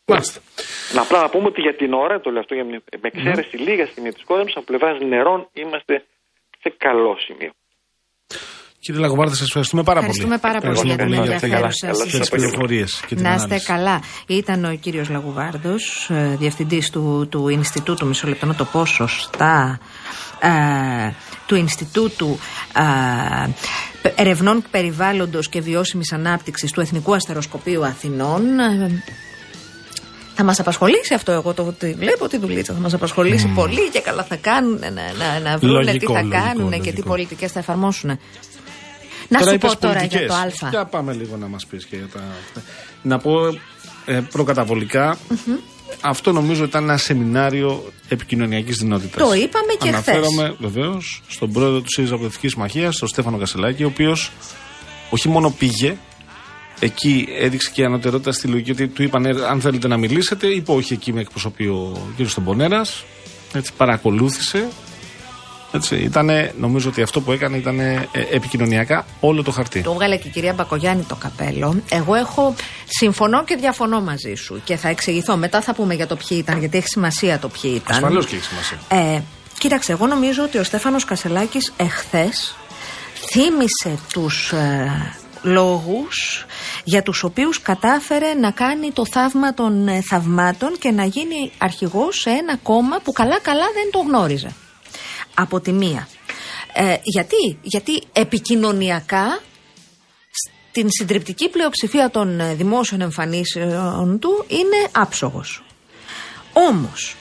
[0.06, 0.40] Μάλιστα.
[0.94, 3.56] Να απλά να πούμε ότι για την ώρα, το λέω αυτό για μια, με εξαίρεση
[3.56, 6.04] λίγα σημεία της χώρας μας, από πλευράς νερών είμαστε
[6.66, 7.50] σε καλό σημείο.
[8.78, 10.12] Κύριε Λαγοβάρδη, σας ευχαριστούμε πάρα πολύ.
[10.12, 12.30] Ευχαριστούμε πάρα πολύ για την για ενδιαφέρουσα τις συζήτηση.
[12.30, 13.66] πληροφορίες και την Να είστε ανάλυση.
[13.66, 14.00] καλά.
[14.26, 15.74] Ήταν ο κύριος Λαγουβάρδο,
[16.38, 19.78] διευθυντής του, του Ινστιτούτου, μισό λεπτό να το πω σωστά,
[20.40, 20.48] ε,
[21.46, 22.38] του Ινστιτούτου
[24.02, 28.42] ε, Ερευνών Περιβάλλοντος και Βιώσιμης Ανάπτυξης του Εθνικού Αστεροσκοπείου Αθηνών.
[30.36, 31.32] Ε, θα μας απασχολήσει αυτό.
[31.32, 32.72] Εγώ το ότι βλέπω τη δουλίτσα.
[32.72, 36.22] Θα μας απασχολήσει πολύ και καλά θα κάνουν να, να, να βρουν τι Λογικό, θα
[36.22, 37.08] λογικό, κάνουν και τι λογικό.
[37.08, 38.18] πολιτικές θα εφαρμόσουν.
[39.28, 40.58] Να σου είπες πω τώρα για πολιτικές.
[40.58, 40.68] το Α.
[40.68, 42.20] Για πάμε λίγο να μας πεις και για τα.
[43.02, 43.46] Να πω
[44.04, 45.18] ε, προκαταβολικά.
[46.00, 49.18] Αυτό νομίζω ήταν ένα σεμινάριο επικοινωνιακής δυνότητα.
[49.18, 53.86] Το είπαμε και Αναφέρομαι βεβαίως στον πρόεδρο του ΣΥΡΙΖΑ Προοδευτικής Συμμαχίας, τον Στέφανο Κασελάκη, ο
[53.86, 54.30] οποίος
[55.10, 55.96] όχι μόνο πήγε,
[56.78, 60.46] εκεί έδειξε και ανωτερότητα στη λογική ότι του είπαν «Ε, αν θέλετε να μιλήσετε.
[60.46, 62.32] Είπε όχι, εκεί με εκπροσωπεί ο κ.
[62.34, 62.84] Τομπονέρα.
[63.52, 64.68] Έτσι παρακολούθησε.
[65.72, 67.80] Έτσι, ήτανε, νομίζω ότι αυτό που έκανε ήταν
[68.30, 69.82] επικοινωνιακά όλο το χαρτί.
[69.82, 71.82] Το έβγαλε και η κυρία Μπακογιάννη το καπέλο.
[71.88, 72.54] Εγώ έχω.
[72.86, 75.36] Συμφωνώ και διαφωνώ μαζί σου και θα εξηγηθώ.
[75.36, 77.96] Μετά θα πούμε για το ποιοι ήταν, γιατί έχει σημασία το ποιοι ήταν.
[77.96, 78.78] Ασφαλώς και έχει σημασία.
[78.88, 79.22] Ε,
[79.58, 82.56] κοίταξε, εγώ νομίζω ότι ο Στέφανος Κασελάκης εχθές
[83.30, 85.16] θύμισε τους ε,
[85.46, 86.46] λόγους
[86.84, 92.20] για τους οποίους κατάφερε να κάνει το θαύμα των ε, θαυμάτων και να γίνει αρχηγός
[92.20, 94.50] σε ένα κόμμα που καλά καλά δεν το γνώριζε.
[95.34, 96.08] Από τη μία.
[96.72, 99.40] Ε, γιατί, γιατί επικοινωνιακά
[100.68, 105.64] στην συντριπτική πλειοψηφία των ε, δημόσιων εμφανίσεων του είναι άψογος.
[106.52, 107.16] Όμως,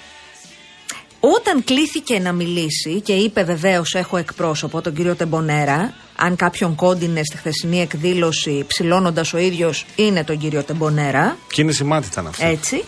[1.19, 7.23] όταν κλήθηκε να μιλήσει και είπε βεβαίως έχω εκπρόσωπο τον κύριο Τεμπονέρα, αν κάποιον κόντινε
[7.23, 12.45] στη χθεσινή εκδήλωση ψηλώνοντας ο ίδιος είναι τον κύριο Τεμπονέρα, Κίνηση μάτι ήταν αυτή.
[12.45, 12.83] έτσι,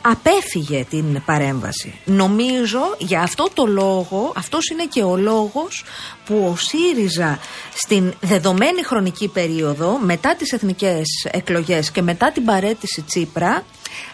[0.00, 1.94] απέφυγε την παρέμβαση.
[2.04, 5.84] Νομίζω για αυτό το λόγο, αυτός είναι και ο λόγος
[6.24, 7.38] που ο ΣΥΡΙΖΑ
[7.74, 13.64] στην δεδομένη χρονική περίοδο, μετά τις εθνικές εκλογές και μετά την παρέτηση Τσίπρα,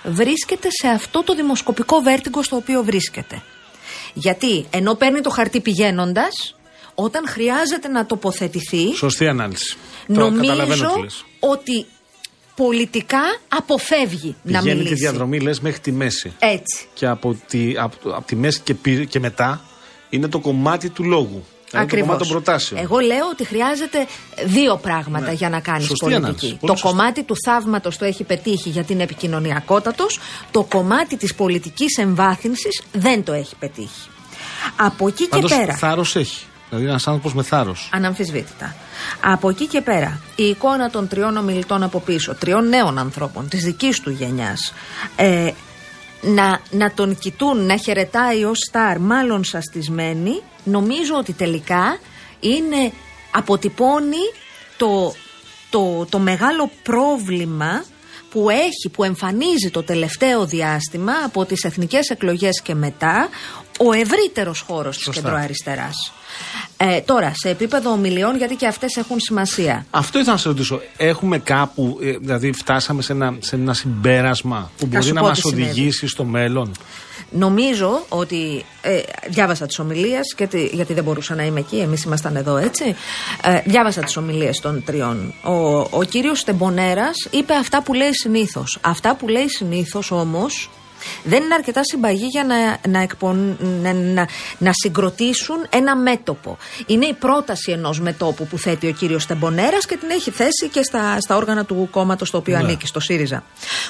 [0.04, 3.42] βρίσκεται σε αυτό το δημοσκοπικό βέρτιγκο στο οποίο βρίσκεται.
[4.14, 6.55] Γιατί ενώ παίρνει το χαρτί πηγαίνοντας,
[6.98, 9.76] όταν χρειάζεται να τοποθετηθεί, Σωστή ανάλυση.
[10.06, 11.24] Το καταλαβαίνω νομίζω τι λες.
[11.40, 11.86] ότι
[12.56, 13.18] πολιτικά
[13.48, 14.94] αποφεύγει να Πηγαίνει μιλήσει.
[14.94, 16.32] τη διαδρομή, λες, μέχρι τη μέση.
[16.38, 16.86] Έτσι.
[16.94, 19.60] Και από τη, από, από τη μέση και, πι- και μετά
[20.10, 21.44] είναι το κομμάτι του λόγου.
[21.70, 22.80] Δηλαδή το κομμάτι των προτάσεων.
[22.80, 24.06] Εγώ λέω ότι χρειάζεται
[24.46, 25.32] δύο πράγματα Ναι.
[25.32, 26.24] για να κάνεις Σωστή πολιτική.
[26.26, 26.50] ανάλυση.
[26.52, 26.86] Το Πολύ σωστή.
[26.96, 30.18] κομμάτι του θαύματος το έχει πετύχει γιατί είναι επικοινωνιακότατος.
[30.50, 34.08] Το κομμάτι της πολιτικής εμβάθυνσης δεν το έχει πετύχει.
[34.76, 35.74] Από εκεί Πάντως, και πέρα.
[35.76, 36.44] θάρρος έχει.
[36.68, 37.90] Δηλαδή ένας άνθρωπος με θάρρος.
[37.92, 38.74] Αναμφισβήτητα.
[39.20, 43.64] Από εκεί και πέρα, η εικόνα των τριών ομιλητών από πίσω, τριών νέων ανθρώπων της
[43.64, 44.72] δικής του γενιάς,
[45.16, 45.50] ε,
[46.22, 51.98] να, να τον κοιτούν, να χαιρετάει ως στάρ, μάλλον σαστισμένη, νομίζω ότι τελικά
[52.40, 52.92] είναι,
[53.30, 54.32] αποτυπώνει
[54.76, 55.14] το,
[55.70, 57.84] το, το μεγάλο πρόβλημα
[58.30, 63.28] που έχει, που εμφανίζει το τελευταίο διάστημα από τις εθνικές εκλογές και μετά
[63.78, 65.20] ο ευρύτερος χώρος της Σωστά.
[65.22, 66.12] κεντροαριστεράς.
[66.76, 69.86] Ε, τώρα, σε επίπεδο ομιλιών, γιατί και αυτές έχουν σημασία.
[69.90, 70.80] Αυτό ήθελα να σε ρωτήσω.
[70.96, 75.26] Έχουμε κάπου, ε, δηλαδή φτάσαμε σε ένα, σε ένα συμπέρασμα που μπορεί σου να πω
[75.26, 75.70] μας τι συνέβη.
[75.70, 76.72] οδηγήσει στο μέλλον;
[77.30, 78.64] Νομίζω ότι.
[78.82, 80.34] Ε, διάβασα τις ομιλίες,
[80.72, 82.96] γιατί δεν μπορούσα να είμαι εκεί, εμείς ήμασταν εδώ έτσι.
[83.42, 85.34] Ε, διάβασα τις ομιλίες των τριών.
[85.42, 88.78] Ο, ο κύριος Τεμπονέρα είπε αυτά που λέει συνήθως.
[88.80, 90.70] Αυτά που λέει συνήθως όμως
[91.24, 94.28] δεν είναι αρκετά συμπαγή για να, να, εκπον- να, να,
[94.58, 96.58] να συγκροτήσουν ένα μέτωπο.
[96.86, 100.82] Είναι η πρόταση ενός μετόπου που θέτει ο κύριος Τεμπονέρα και την έχει θέσει και
[100.82, 102.62] στα, στα όργανα του κόμματος το οποίο Ναι.
[102.64, 103.44] ανήκει, στο ΣΥΡΙΖΑ.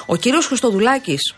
[0.05, 1.33] Ο κύριος Χριστοδουλάκης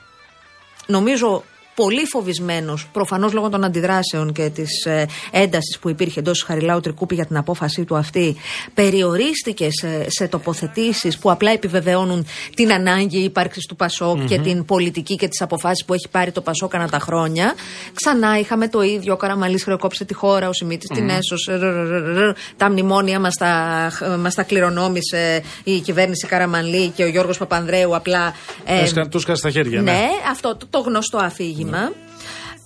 [0.86, 1.44] νομίζω
[1.84, 7.16] πολύ φοβισμένος, προφανώς λόγω των αντιδράσεων και της ε, έντασης που υπήρχε εντός Χαριλάου Τρικούπη
[7.16, 8.36] για την απόφασή του αυτή,
[8.74, 12.26] περιορίστηκε σε, σε τοποθετήσεις που απλά επιβεβαιώνουν
[12.56, 16.42] την ανάγκη ύπαρξης του πασοκ και την πολιτική και τις αποφάσεις που έχει πάρει το
[16.42, 17.54] Πασόκ ανά τα χρόνια.
[17.94, 19.14] Ξανά είχαμε το ίδιο.
[19.14, 21.56] Ο Καραμαλής χρεοκόψε τη χώρα, ο Σιμίτης την έσωσε.
[21.56, 27.04] ρ, ρ, ρ, ρ, Τα μνημόνια μας τα, μας τα κληρονόμησε η κυβέρνηση Καραμαλή και
[27.04, 28.34] ο Γιώργος Παπανδρέου απλά.
[28.66, 29.82] ε, Τους σκάσει στα χέρια.
[29.82, 30.08] ναι, Ναι.
[30.32, 31.69] αυτό το, το γνωστό αφήγημα.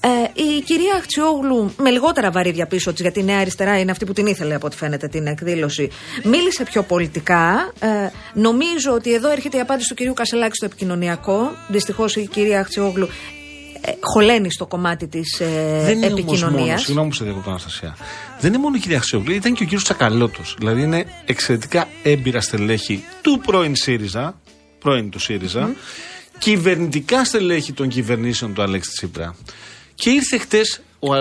[0.05, 4.05] Ε, η κυρία Αχτσιόγλου, με λιγότερα βαρύδια πίσω της, γιατί η Νέα Αριστερά είναι αυτή
[4.05, 5.89] που την ήθελε από ό,τι φαίνεται την εκδήλωση,
[6.23, 7.71] μίλησε πιο πολιτικά.
[7.79, 7.87] Ε,
[8.33, 11.51] νομίζω ότι εδώ έρχεται η απάντηση του κυρίου Κασελάκη στο επικοινωνιακό.
[11.67, 13.07] Δυστυχώς η κυρία Αχτσιόγλου
[13.81, 15.45] ε, χωλαίνει στο κομμάτι της ε,
[15.83, 16.65] Δεν είναι όμως επικοινωνίας.
[16.65, 17.95] μόνος, συγγνώμη που σε διακοπτώ, Αναστασία.
[18.39, 20.55] Δεν είναι μόνο η κυρία Αξιόγλου, ήταν και ο κύριος Τσακαλώτος.
[20.59, 24.39] Δηλαδή είναι εξαιρετικά έμπειρα στελέχη του πρώην ΣΥΡΙΖΑ,
[24.79, 25.75] πρώην του ΣΥΡΙΖΑ,
[26.43, 29.35] κυβερνητικά στελέχη των κυβερνήσεων του Αλέξη Τσίπρα.
[29.95, 31.15] Και ήρθε χτες ο,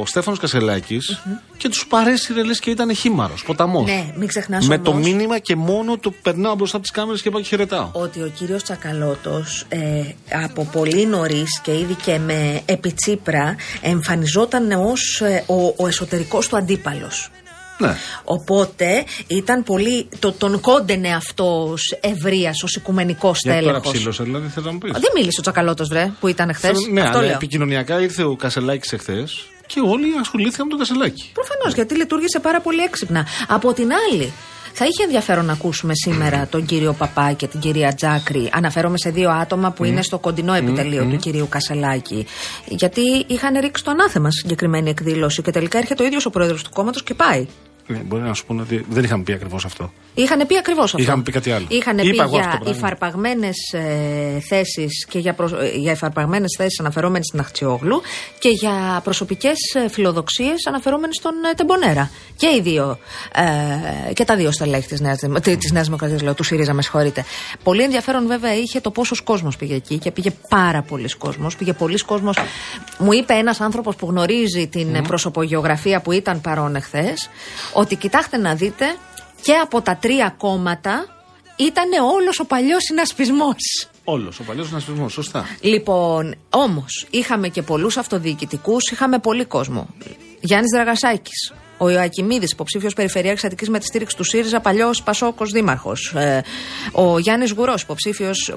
[0.00, 1.22] ο Στέφανος Κασελάκης
[1.56, 3.84] και τους παρέσυρε λες και ήταν χήμαρος, ποταμός.
[3.84, 7.30] Ναι, μην ξεχνάς Με το μήνυμα και μόνο το περνάω μπροστά από τις κάμερες και
[7.30, 7.90] πάω και χαιρετάω.
[7.92, 10.02] ότι ο κύριος Τσακαλώτος ε,
[10.32, 16.56] από πολύ νωρίς και ήδη και με επιτσίπρα εμφανιζόταν ως ε, ο, ο εσωτερικός του
[16.56, 17.30] αντίπαλος.
[17.78, 17.96] Ναι.
[18.24, 20.08] Οπότε ήταν πολύ.
[20.18, 23.92] Το, τον κόντενε αυτός ω ευρείας, ως οικουμενικός Γιατί τώρα στέλεχο.
[23.96, 24.92] ψήλωσε, δηλαδή θέλω να μου πεις.
[24.92, 26.78] Δεν μίλησε ο Τσακαλώτος, βρε, που ήταν χθες.
[26.92, 27.36] Ναι, αυτό αλλά λέω.
[27.36, 31.30] επικοινωνιακά ήρθε ο Κασελάκης εχθές και όλοι ασχολήθηκαν με τον Κασελάκη.
[31.32, 33.26] Προφανώς, γιατί λειτουργήσε πάρα πολύ έξυπνα.
[33.48, 34.32] Από την άλλη,
[34.78, 38.50] θα είχε ενδιαφέρον να ακούσουμε σήμερα τον κύριο Παπά και την κυρία Τζάκρη.
[38.52, 42.26] Αναφέρομαι σε δύο άτομα που είναι στο κοντινό επιτελείο του κυρίου Κασελάκη.
[42.68, 46.62] Γιατί είχαν ρίξει το ανάθεμα στη συγκεκριμένη εκδήλωση και τελικά έρχεται ο ίδιος ο πρόεδρος
[46.62, 47.46] του κόμματος και πάει.
[47.86, 49.92] Ναι, μπορεί να σου πούνε ότι δεν είχαμε πει ακριβώς αυτό.
[50.14, 50.98] Είχαν πει ακριβώς αυτό.
[51.02, 51.66] Είχαμε πει κάτι άλλο.
[51.68, 52.78] Είχαν πει Είπα εγώ αυτό για το πράγμα.
[52.78, 55.52] υφαρπαγμένες ε, θέσεις και για, προσ...
[55.52, 58.00] ε, για υφαρπαγμένες θέσεις αναφερόμενες στην Αχτσιόγλου
[58.38, 59.58] και για προσωπικές
[59.90, 62.10] φιλοδοξίες αναφερόμενες στον ε, Τεμπονέρα.
[62.36, 62.98] Και οι δύο.
[64.08, 65.18] Ε, και τα δύο στελέχη της Νέας
[65.58, 67.24] της Νέας Δημοκρατίας, λέω, τους ΣΥΡΙΖΑ, με συγχωρείτε.
[67.62, 71.56] Πολύ ενδιαφέρον βέβαια είχε το πόσος κόσμος πήγε εκεί και πήγε πάρα πολλοί κόσμος.
[71.56, 72.38] Πήγε πολλοί κόσμος.
[72.98, 77.30] Μου είπε ένας άνθρωπος που γνωρίζει την ε, προσωπογεωγραφία που ήταν παρόν εχθές,
[77.76, 78.96] ότι κοιτάξτε να δείτε
[79.42, 81.06] και από τα τρία κόμματα
[81.56, 83.88] ήταν όλος ο παλιός συνασπισμός.
[84.04, 85.46] Όλος ο παλιός συνασπισμός, σωστά.
[85.60, 89.88] Λοιπόν, όμως είχαμε και πολλούς αυτοδιοικητικούς, είχαμε πολύ κόσμο.
[90.40, 91.52] Γιάννης Δραγασάκης.
[91.78, 96.12] Ο Ιωακιμίδη, υποψήφιος Περιφερειάρχη Αττική με τη στήριξη του ΣΥΡΙΖΑ, παλιός Πασόκος Δήμαρχος.
[96.16, 96.42] Ε,
[96.92, 97.86] ο Γιάννης Γουρός,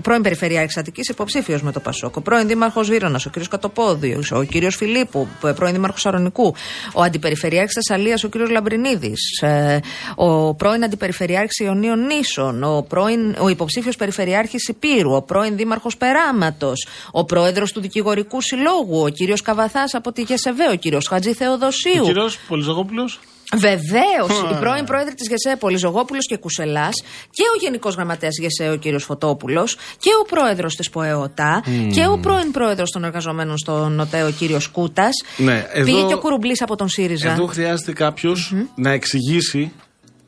[0.02, 2.22] πρώην Περιφερειάρχη Αττική, υποψήφιος με το Πασόκο.
[2.22, 3.48] Πρώην Δήμαρχος Βύρονα, ο κ.
[3.48, 4.24] Κατοπόδιο.
[4.32, 4.72] Ο κ.
[4.72, 6.56] Φιλίππου, π- πρώην Δήμαρχος Σαρονικού.
[6.94, 8.36] Ο Αντιπεριφερειάρχη Θεσσαλίας, ο κ.
[8.36, 9.42] Λαμπρινίδης.
[9.42, 9.80] Ε,
[10.16, 12.64] ο πρώην Αντιπεριφερειάρχης Ιωνίων Νήσων.
[12.64, 15.14] Ο, πρώην, ο υποψήφιος Περιφερειάρχης Υπήρου.
[15.16, 16.88] Ο πρώην Δήμαρχος Περάματος.
[17.12, 19.02] Ο πρόεδρος του Δικηγορικού Συλλόγου.
[19.02, 19.42] Ο κ.
[19.44, 20.64] Καβαθάς από τη ΓΕΣΕΒΕ.
[20.72, 21.08] Ο κ.
[21.10, 21.34] Χατζη
[21.72, 22.02] Θεοδοσίου.
[22.04, 23.10] Ο κύριος Πολυζογόπουλο.
[23.58, 24.52] Βεβαίως.
[24.52, 29.04] Η πρώην πρόεδρε της ΓΕΣΕ, Πολυζογόπουλο και Κουσελάς, και ο Γενικός Γραμματέας ΓΕΣΕ, ο κύριος
[29.04, 31.64] Φωτόπουλος, και ο πρόεδρος της ΠΟΕΟΤΑ,
[31.94, 35.12] και ο πρώην πρόεδρος των εργαζομένων στον ΟΤΕ, ο κύριος Κούτας.
[35.38, 37.32] Ναι, εδώ- Πήγε και ο Κουρουμπλή από τον ΣΥΡΙΖΑ.
[37.32, 39.72] Εδώ χρειάζεται κάποιος να εξηγήσει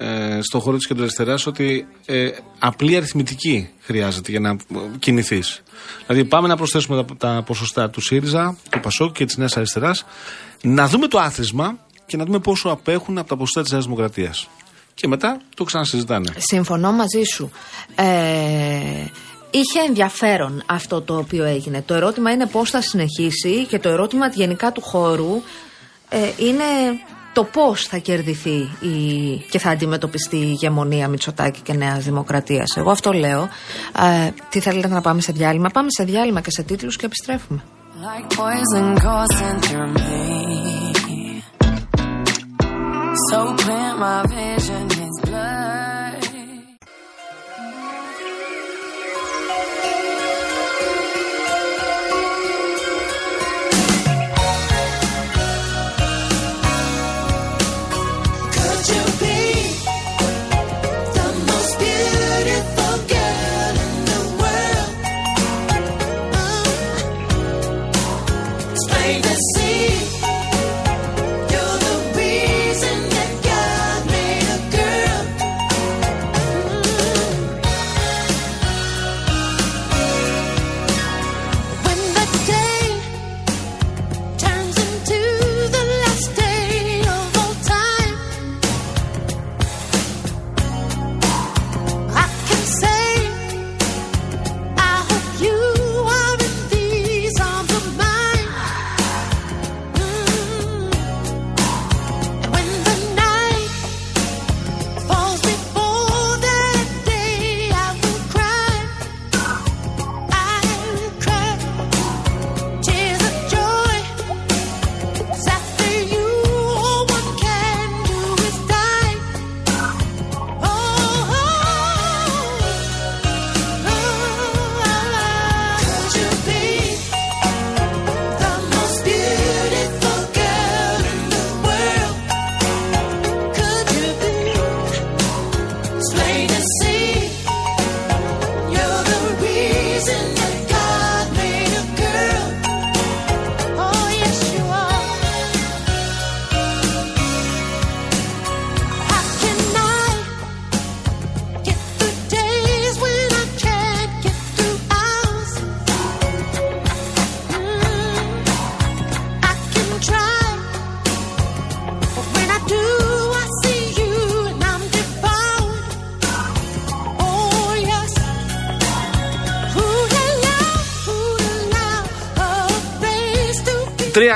[0.01, 2.29] ε, στον χώρο της κεντροαριστεράς ότι ε,
[2.59, 4.55] απλή αριθμητική χρειάζεται για να
[4.99, 5.63] κινηθείς.
[6.07, 10.05] Δηλαδή, πάμε να προσθέσουμε τα, τα ποσοστά του ΣΥΡΙΖΑ, του ΠΑΣΟΚ και της Νέας Αριστεράς,
[10.61, 14.47] να δούμε το άθροισμα και να δούμε πόσο απέχουν από τα ποσοστά της Νέας Δημοκρατίας.
[14.93, 16.33] Και μετά το ξανασυζητάνε.
[16.37, 17.51] Συμφωνώ μαζί σου.
[17.95, 18.05] Ε,
[19.51, 21.81] είχε ενδιαφέρον αυτό το οποίο έγινε.
[21.81, 25.41] Το ερώτημα είναι πώς θα συνεχίσει και το ερώτημα γενικά του χώρου
[26.09, 26.63] ε, είναι
[27.33, 32.75] το πώς θα κερδιθεί η, και θα αντιμετωπιστεί η ηγεμονία Μητσοτάκη και Νέας Δημοκρατίας.
[32.77, 33.49] Εγώ αυτό λέω.
[34.25, 37.63] Ε, τι θέλετε να πάμε σε διάλειμμα; Πάμε σε διάλειμμα και σε τίτλους και επιστρέφουμε.
[38.09, 40.41] Like poison coursing through me.
[43.29, 44.90] So clear, my vision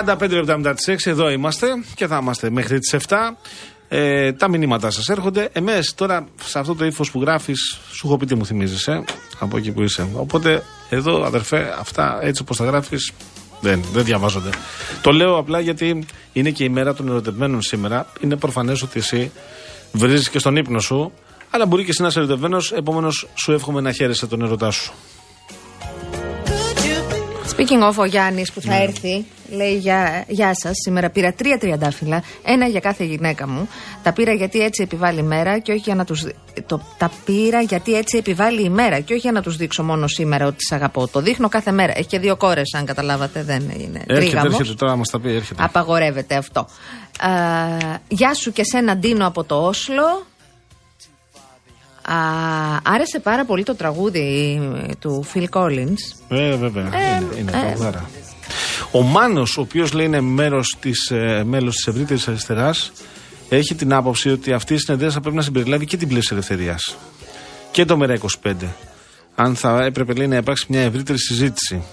[0.04, 3.16] 35 λεπτά μετά τις 6 εδώ είμαστε και θα είμαστε μέχρι τις 7.
[3.88, 5.50] Ε, τα μηνύματά σας έρχονται.
[5.54, 9.04] Εμές τώρα σε αυτό το ύφος που γράφεις, σου έχω πει τι μου θυμίζεις, ε,
[9.40, 10.08] από εκεί που είσαι.
[10.14, 13.12] Οπότε εδώ αδερφέ, αυτά έτσι όπως τα γράφεις,
[13.62, 14.50] δεν, δεν διαβάζονται.
[15.02, 18.08] Το λέω απλά γιατί είναι και η μέρα των ερωτευμένων σήμερα.
[18.20, 19.32] Είναι προφανές ότι εσύ
[19.92, 21.12] βρίζεις και στον ύπνο σου,
[21.50, 22.72] αλλά μπορεί και εσύ να είσαι ερωτευμένος.
[22.72, 24.94] Επομένως, σου εύχομαι να χαίρεσαι τον ερωτά σου.
[27.58, 30.72] Speaking of, ο Γιάννης που θα έρθει, λέει: Γεια, γεια σας.
[30.84, 33.70] Σήμερα πήρα τρία τριαντάφυλλα, ένα για κάθε γυναίκα μου.
[34.04, 36.26] Τα πήρα γιατί έτσι επιβάλλει η μέρα και όχι για να τους.
[36.66, 40.08] Το, τα πήρα γιατί έτσι επιβάλλει η μέρα και όχι για να τους δείξω μόνο
[40.08, 41.08] σήμερα ότι τι αγαπώ.
[41.08, 41.94] Το δείχνω κάθε μέρα.
[41.98, 43.44] Έχει και δύο κόρες, αν καταλάβατε.
[43.44, 44.60] Δεν είναι Έρχεται, τρίγαμος.
[44.60, 45.64] έρχεται τώρα να μας τα πει, έρχεται.
[45.64, 46.60] Απαγορεύεται αυτό.
[46.60, 46.68] Α,
[48.08, 50.26] γεια σου και σένα Ντίνο από το Όσλο.
[52.06, 52.18] Α,
[52.84, 54.60] άρεσε πάρα πολύ το τραγούδι
[55.00, 56.26] του Phil Collins.
[56.30, 56.84] Ε, βέβαια.
[56.84, 58.10] είναι είναι τραγουδάρα.
[58.92, 62.92] Ο Μάνος, ο οποίος λέει είναι μέρος της, ε, μέλος της ευρύτερης αριστεράς,
[63.50, 66.96] έχει την άποψη ότι αυτή η συνεδρία θα πρέπει να συμπεριλάβει και την πλαίσια ελευθερίας.
[67.72, 68.54] Και το ΜΕΡΑ25.
[69.36, 71.84] Αν θα έπρεπε λέει, να υπάρξει μια ευρύτερη συζήτηση.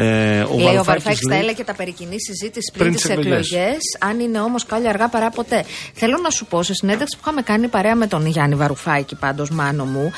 [0.00, 3.02] Ε, ο Λέει ο Βαρουφάκης Βαρουφάκης θα λέει- έλεγε τα περικοινή συζήτηση Πριν πριν τις
[3.02, 3.50] τις εκλογές.
[3.52, 3.78] εκλογές.
[4.00, 5.64] Αν είναι όμως κάλλιο αργά παρά ποτέ.
[5.94, 9.50] Θέλω να σου πω, σε συνέντευξη που είχαμε κάνει παρέα με τον Γιάννη Βαρουφάκη, πάντως
[9.50, 10.12] μάνο μου,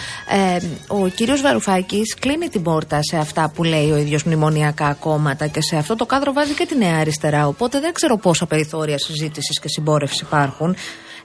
[0.57, 5.47] ε, ο κύριος Βαρουφάκης κλείνει την πόρτα σε αυτά που λέει ο ίδιος μνημονιακά κόμματα
[5.47, 7.47] και σε αυτό το κάδρο βάζει και τη Νέα Αριστερά.
[7.47, 10.77] Οπότε δεν ξέρω πόσα περιθώρια συζήτησης και συμπόρευση υπάρχουν.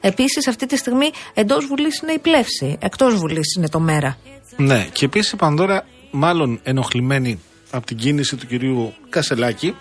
[0.02, 2.78] Επίσης, αυτή τη στιγμή εντός Βουλής είναι η πλεύση.
[2.82, 4.18] Εκτός Βουλής είναι το μέρα.
[4.58, 7.40] Ναι, και επίσης η Πανδώρα, μάλλον ενοχλημένη
[7.76, 9.76] από την κίνηση του κυρίου Κασελάκη,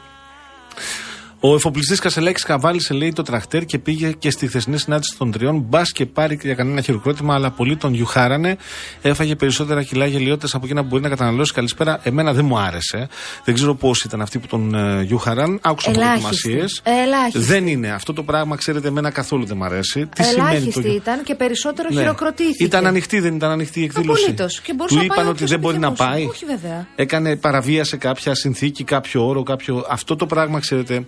[1.46, 5.58] ο εφοπλιστής Κασελάκης καβάλισε, λέει, το τραχτέρ και πήγε και στη χθεσινή συνάντηση των τριών.
[5.68, 8.56] Μπας και πάρει για κανένα χειροκρότημα, αλλά πολλοί τον γιουχάρανε.
[9.02, 11.52] Έφαγε περισσότερα κιλά γελιότητε από εκείνα που μπορεί να καταναλώσει.
[11.52, 12.00] Καλησπέρα.
[12.02, 13.08] Εμένα δεν μου άρεσε.
[13.44, 15.58] Δεν ξέρω πώς ήταν αυτοί που τον ε, γιουχάραν.
[15.62, 16.20] Άκουσα Ελάχιστοι.
[16.20, 16.80] προετοιμασίες.
[17.04, 17.38] Ελάχιστοι.
[17.38, 17.90] Δεν είναι.
[17.92, 20.06] Αυτό το πράγμα, ξέρετε, εμένα καθόλου δεν μου αρέσει.
[20.06, 22.00] Τι σημαίνει το Ελάχιστη γιου- ήταν και περισσότερο Ναι.
[22.00, 22.64] χειροκροτήθηκε.
[22.64, 24.22] Ήταν ανοιχτή, δεν ήταν ανοιχτή η εκδήλωση.
[24.22, 24.60] Απολύτως.
[24.60, 26.14] Και μπορούσε Του να πάει είπαν όποιος ότι δεν μπορεί να επιθυμούσε.
[26.16, 26.26] πάει.
[26.26, 26.86] Όχι, βέβαια.
[26.96, 29.84] Έκανε, παραβίασε κάποια συνθήκη, κάποιο όρο, κάποιο.
[29.88, 31.06] Αυτό το πράγμα, ξέρετε,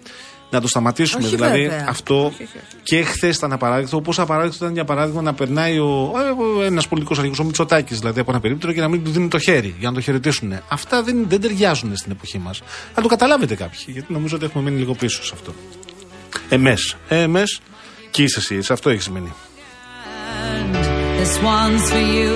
[0.50, 1.24] να το σταματήσουμε.
[1.24, 1.86] Όχι, δηλαδή, βέβαια.
[1.88, 2.32] αυτό
[2.82, 3.96] και χθες ήταν απαράδεκτο.
[3.96, 6.12] Όπως απαράδεκτο ήταν για παράδειγμα να περνάει ο,
[6.64, 9.38] ένας πολιτικός αρχηγός, ο Μητσοτάκης, δηλαδή από ένα περίπτερο και να μην του δίνει το
[9.38, 10.52] χέρι για να το χαιρετήσουν.
[10.68, 12.62] Αυτά δεν, δεν ταιριάζουν στην εποχή μας.
[12.94, 15.54] Θα το καταλάβετε κάποιοι, γιατί νομίζω ότι έχουμε μείνει λίγο πίσω σε αυτό.
[16.48, 16.96] Εμές.
[17.08, 17.60] Εμές
[18.10, 19.32] και είσαι εσύ, σε αυτό έχει μείνει.
[21.18, 22.34] This one's for you.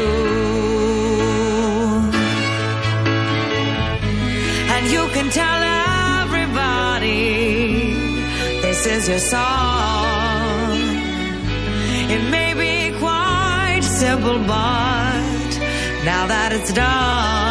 [4.74, 5.61] And you can tell
[6.22, 7.59] everybody
[8.83, 10.78] this is your song.
[12.14, 15.51] It may be quite simple, but
[16.05, 17.49] now that it's done,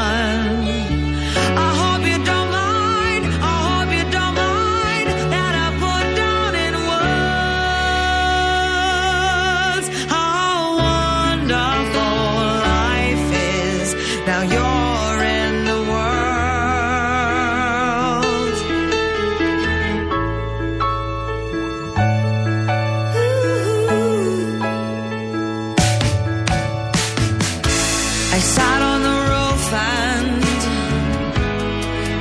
[29.71, 30.43] the and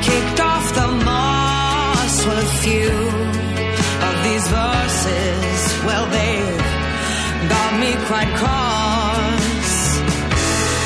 [0.02, 2.92] kicked off the moss with a few
[4.08, 5.58] of these verses.
[5.86, 6.64] Well, they've
[7.54, 9.80] got me quite cross,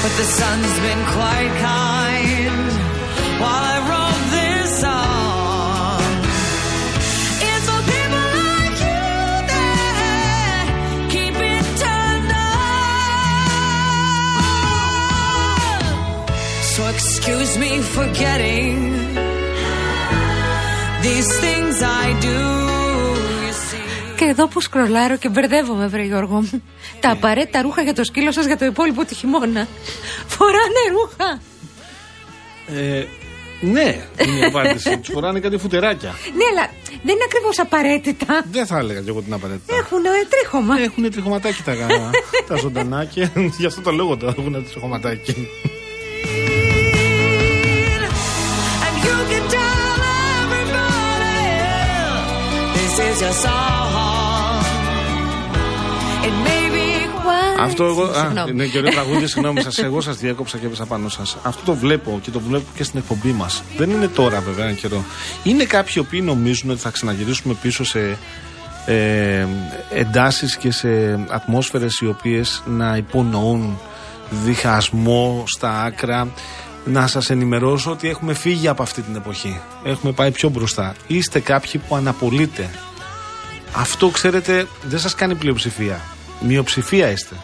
[0.02, 2.31] but the sun's been quite kind
[17.24, 18.74] excuse me for getting
[21.06, 21.74] these things
[22.04, 22.40] I do.
[23.44, 24.16] You see.
[24.16, 26.62] Και εδώ που σκρολάρω και μπερδεύομαι, βρε Γιώργο μου.
[27.00, 29.68] Τα απαραίτητα ρούχα για το σκύλο σας για το υπόλοιπο τη χειμώνα.
[30.26, 31.40] Φοράνε ρούχα.
[32.66, 33.04] Ε,
[33.60, 34.98] ναι, είναι η απάντηση.
[34.98, 36.14] Τους φοράνε κάτι φουτεράκια.
[36.36, 36.70] Ναι, αλλά
[37.02, 38.44] δεν είναι ακριβώς απαραίτητα.
[38.50, 39.76] Δεν θα έλεγα κι εγώ την απαραίτητα.
[39.76, 40.80] Έχουν ε, τρίχωμα.
[40.80, 41.76] Έχουν τριχωματάκι τα,
[42.48, 43.28] τα ζωντανά και
[43.58, 45.48] γι' αυτό το λόγο το έχουν τριχωματάκι.
[57.60, 58.02] Αυτό εγώ.
[58.02, 58.50] Α, Συγγνώμη.
[58.50, 59.78] είναι και ωραίο τραγούδι, συγγνώμη σας.
[59.78, 61.36] Εγώ σας διέκοψα και έπεσα πάνω σας.
[61.42, 63.62] Αυτό το βλέπω και το βλέπω και στην εκπομπή μας.
[63.76, 65.04] Δεν είναι τώρα βέβαια ένα καιρό.
[65.42, 68.18] Είναι κάποιοι οι οποίοι νομίζουν ότι θα ξαναγυρίσουμε πίσω σε
[68.86, 69.46] ε,
[69.90, 70.88] εντάσεις και σε
[71.28, 73.78] ατμόσφαιρες οι οποίες να υπονοούν
[74.44, 76.28] διχασμό στα άκρα.
[76.84, 79.60] να σας ενημερώσω ότι έχουμε φύγει από αυτή την εποχή.
[79.84, 80.94] Έχουμε πάει πιο μπροστά.
[81.06, 82.70] Είστε κάποιοι που αναπολείτε.
[83.76, 86.00] Αυτό ξέρετε δεν σας κάνει πλειοψηφία.
[86.40, 87.34] Μειοψηφία είστε.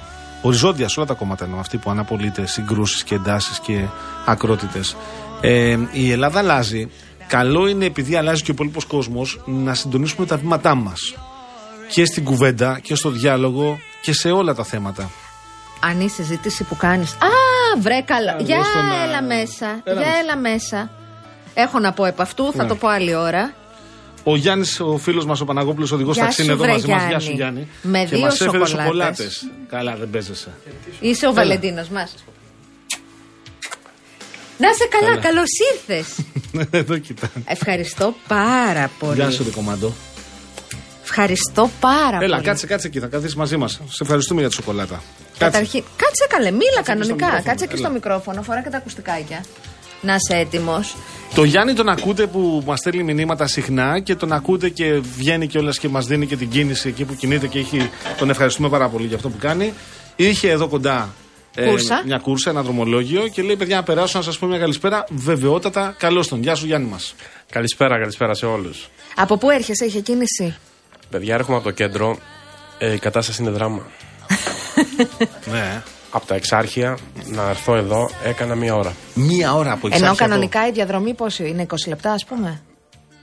[0.43, 1.61] Οριζόντια σε όλα τα κόμματα εννοώ.
[1.61, 3.85] Αυτοί που αναπολείτε συγκρούσεις και εντάσεις και
[4.27, 4.97] ακρότητες.
[5.41, 6.91] Ε, η Ελλάδα αλλάζει.
[7.27, 11.15] Καλό είναι επειδή αλλάζει και ο υπόλοιπος κόσμος να συντονίσουμε τα βήματά μας.
[11.91, 15.11] Και στην κουβέντα και στο διάλογο και σε όλα τα θέματα.
[15.81, 17.13] Αν η συζήτηση που κάνεις.
[17.13, 18.33] Α, βρε καλά.
[18.33, 19.67] Α, Για δώσ' τον, α, έλα μέσα.
[19.67, 20.19] έλα Για μέσα.
[20.19, 20.91] έλα μέσα.
[21.55, 22.69] Έχω να πω επ' αυτού, θα Ναι.
[22.69, 23.53] το πω άλλη ώρα.
[24.25, 26.87] Ο Γιάννης, ο φίλος μας, ο Παναγόπουλος, οδηγός Γεια ταξί, σου, είναι εδώ βρε, μαζί
[26.89, 26.99] μας.
[27.01, 27.25] Γεια Γιάννη.
[27.25, 27.69] σου, Γιάννη.
[27.83, 28.85] Με και δύο μας έφερε σοκολάτες.
[28.85, 29.49] σοκολάτες.
[29.69, 30.49] Καλά, δεν παίζεσαι.
[31.01, 31.39] Είσαι ο Έλα.
[31.39, 32.15] Βαλεντίνος μας.
[34.59, 35.21] Να σε καλά, Καλά.
[35.21, 36.25] καλώς ήρθες.
[36.81, 37.31] εδώ κοιτά.
[37.45, 39.15] Ευχαριστώ πάρα πολύ.
[39.15, 39.93] Γεια σου, ρε κομμάντο.
[41.03, 42.47] Ευχαριστώ πάρα Έλα, πολύ.
[42.49, 43.73] κάτσε, κάτσε εκεί, θα καθίσεις μαζί μας.
[43.89, 44.95] Σε ευχαριστούμε για τη σοκολάτα.
[44.95, 45.39] Κάτσε.
[45.39, 47.15] Καταρχήν, κάτσε καλέ, μίλα στο κανονικά.
[47.15, 47.83] μικρόφωνο, Κάτσε και έλα.
[47.85, 49.45] στο μικρόφωνο, φορά και τα ακουστικάκια.
[50.01, 50.97] Να είσαι έτοιμος.
[51.35, 55.79] Το Γιάννη τον ακούτε που μας στέλνει μηνύματα συχνά και τον ακούτε και βγαίνει κιόλας
[55.79, 59.07] και μας δίνει και την κίνηση εκεί που κινείται και έχει, τον ευχαριστούμε πάρα πολύ
[59.07, 59.73] για αυτό που κάνει.
[60.17, 61.15] Είχε εδώ κοντά
[61.55, 62.03] ε, Κούρσα.
[62.07, 65.05] μια κούρσα, ένα δρομολόγιο και λέει: Παιδιά, να περάσω να σας πω μια καλησπέρα.
[65.11, 66.43] Βεβαιότατα, καλώς τον.
[66.43, 67.15] Γεια σου, Γιάννη μας.
[67.51, 68.89] Καλησπέρα, καλησπέρα σε όλους.
[69.17, 70.57] Από πού έρχεσαι, είχε κίνηση;
[71.11, 72.19] Παιδιά, έρχομαι από το κέντρο.
[72.79, 73.87] Ε, η κατάσταση είναι δράμα.
[75.53, 75.83] ναι.
[76.11, 78.93] Από τα εξάρχεια να έρθω εδώ έκανα μία ώρα.
[79.15, 82.61] Μία ώρα από Ενώ εξάρχεια κανονικά η διαδρομή πόσο είναι, 20 λεπτά, ας πούμε;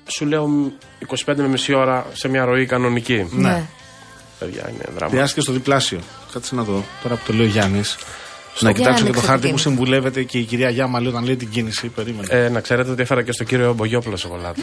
[0.07, 0.68] Σου λέω μ,
[1.26, 3.28] 25 με μισή ώρα σε μια ροή κανονική.
[3.32, 3.64] Ναι.
[4.40, 5.12] Παιδιά, είναι δράμα.
[5.12, 5.99] Χρειάστηκε στο διπλάσιο.
[6.34, 6.84] Κάτσε να δω.
[7.03, 7.98] Τώρα που το λέει ο Γιάννης.
[8.60, 9.78] Να Για κοιτάξω και το άνοιξε χάρτη την που κίνηση.
[9.78, 11.88] συμβουλεύεται και η κυρία Γιάμα λέει όταν λέει την κίνηση.
[11.88, 12.28] Περίμενε.
[12.30, 14.62] Ε, να ξέρετε ότι έφερα και στο κύριο Μπογιόπουλο σοκολάτα.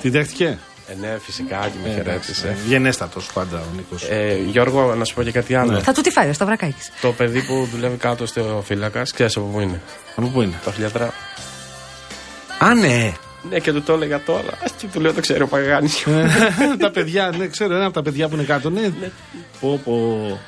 [0.00, 2.56] Τη δέχτηκε; Ε, ναι, φυσικά και με χαιρέτησε.
[2.66, 4.02] Γενέστατος πάντα ο Νίκος.
[4.02, 5.80] Ε, Γιώργο, να σου πω και κάτι άλλο.
[5.80, 6.74] Θα του τη φάει, στο βρακάκι.
[7.00, 9.80] Το παιδί που δουλεύει κάτω στο φύλακας, ξέρεις από πού είναι;
[10.16, 11.12] Από πού είναι; Το χιλιατρά.
[12.58, 13.12] Α, ναι.
[13.50, 14.58] Ναι, και του το έλεγα τώρα.
[14.76, 15.90] Και του λέω το ξέρει ο Παγάνη.
[16.78, 18.70] τα παιδιά, ναι, ξέρω, ένα από τα παιδιά που είναι κάτω.
[18.70, 18.90] Ναι.
[19.60, 20.40] Πω, πω.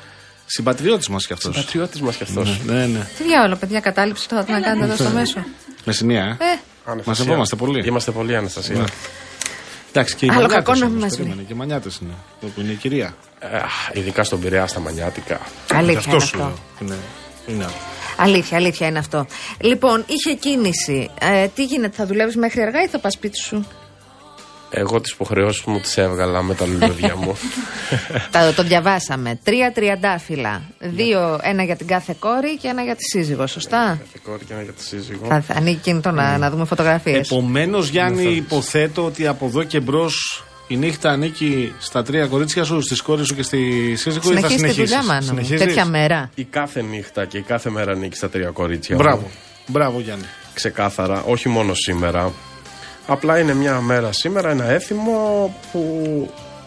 [0.45, 1.55] Συμπατριώτης μας κι αυτός.
[1.55, 2.59] Πατριώτη μας κι αυτός.
[2.65, 3.07] Ναι, ναι.
[3.17, 5.45] Τι διάολο, παιδιά, κατάληψη τώρα τι να κάνετε εδώ στο μέσο.
[5.85, 6.91] Με σημεία, ε.
[6.91, 7.87] Ε, Μα σεβόμαστε πολύ.
[7.87, 8.85] Είμαστε πολύ, Αναστασία.
[9.95, 10.01] Ναι.
[10.01, 12.13] Εντάξει, και οι Άλλο μανιάτες κακό να όμως, μην μας περίμενε, Και οι μανιάτες είναι.
[12.41, 13.15] Εδώ που είναι η κυρία.
[13.39, 15.39] Ε, αχ, ειδικά στον Πειραιά, στα μανιάτικα.
[15.73, 16.37] αλήθεια Αυτό είναι σου αυτό.
[16.37, 16.57] λέω.
[16.81, 16.97] Είναι.
[17.47, 17.65] είναι.
[18.17, 19.25] Αλήθεια, αλήθεια είναι αυτό.
[19.59, 21.09] Λοιπόν, είχε κίνηση.
[21.19, 23.67] Ε, τι γίνεται, θα δουλεύεις μέχρι αργά ή θα πας σπίτι σου;
[24.77, 27.37] Εγώ τις υποχρεώσεις μου τις έβγαλα με τα λουλούδια μου.
[28.31, 29.39] Τα, το διαβάσαμε.
[29.43, 30.61] Τρία τριαντάφυλλα.
[30.79, 34.53] Δύο, ένα για την κάθε κόρη και ένα για τη σύζυγο, σωστά; Και κόρη και
[34.53, 35.25] ένα για τη σύζυγο.
[35.25, 37.31] Θα, θα ανοίγει κινητό να, να δούμε φωτογραφίες.
[37.31, 42.81] Επομένως, Γιάννη, υποθέτω ότι από εδώ και μπρος η νύχτα ανήκει στα τρία κορίτσια σου,
[42.81, 45.47] στις κόρες σου και στη σύζυγο ή θα Συνεχίζει τη συνεχίσεις; δουλειά, μάλλον.
[45.57, 46.29] Τέτοια μέρα.
[46.35, 48.95] Η κάθε νύχτα και η κάθε μέρα ανήκει στα τρία κορίτσια.
[48.95, 49.21] Μπράβο.
[49.21, 49.31] μου.
[49.67, 50.25] Μπράβο, Γιάννη.
[50.53, 52.31] Ξεκάθαρα, όχι μόνο σήμερα.
[53.07, 55.81] Απλά είναι μια μέρα σήμερα, ένα έθιμο που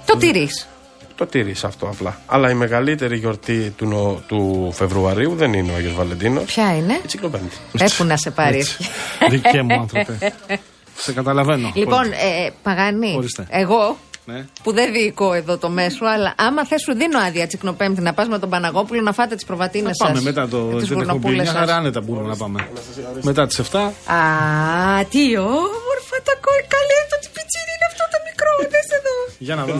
[0.06, 0.68] Το τηρείς.
[1.14, 2.20] το τήρησε αυτό απλά.
[2.26, 6.44] Αλλά η μεγαλύτερη γιορτή του, νο- του Φεβρουαρίου δεν είναι ο Άγιος Βαλεντίνος.
[6.44, 7.56] Ποια είναι; Η Τσικλοπέμπτη.
[7.78, 8.64] Έπου να σε πάρει.
[9.30, 10.32] Δικέ μου άνθρωπε.
[10.96, 11.70] Σε καταλαβαίνω.
[11.74, 12.10] Λοιπόν, Πολύ.
[12.10, 13.46] ε, Παγάνη, Ορίστε.
[13.50, 14.44] εγώ Ναι.
[14.62, 18.28] που δεν διοικώ εδώ το μέσο, αλλά άμα θες σου δίνω άδεια τσικνοπέμπτη να πας
[18.28, 20.06] με τον Παναγόπουλο να φάτε τις προβατίνες σα.
[20.06, 20.64] Πάμε μετά το.
[20.66, 21.34] Δεν έχουμε πει.
[21.34, 22.68] Μια χαρά άνετα μπορούμε να πάμε.
[23.22, 23.78] Μετά τις 7.
[23.78, 24.18] Α,
[25.10, 25.97] τι όμορφα
[26.28, 26.64] τα κόρη.
[26.76, 28.50] Καλέ, το τσιπιτσίρι είναι αυτό το μικρό.
[28.72, 29.14] Δες εδώ.
[29.46, 29.76] Για να δω.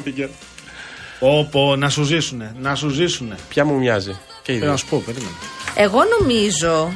[1.40, 2.55] Όπω να σου ζήσουνε.
[2.59, 3.36] Να σου ζήσουνε.
[3.48, 4.15] Ποια μου μοιάζει.
[4.43, 4.70] Και οι Ε, δύο.
[4.70, 5.36] να σου πω, περίμενε.
[5.74, 6.93] Εγώ νομίζω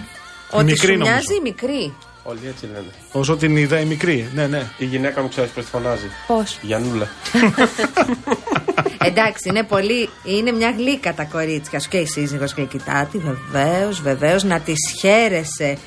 [0.51, 1.11] ότι μικρή σου νομίζω.
[1.11, 1.95] μοιάζει η μικρή.
[2.25, 2.91] Όλοι έτσι λένε.
[3.13, 4.31] Όσο την είδα η μικρή.
[4.35, 4.71] Ναι, ναι.
[4.79, 6.07] Η γυναίκα μου ξέρεις πώ τη φωνάζει.
[6.27, 7.09] Πώς; Γιαννούλα.
[9.09, 10.09] Εντάξει, είναι πολύ.
[10.25, 13.19] Είναι μια γλύκα τα κορίτσια σου και η σύζυγος γλυκητάτη.
[13.19, 15.79] Βεβαίως, βεβαίως, να τη χαίρεσαι.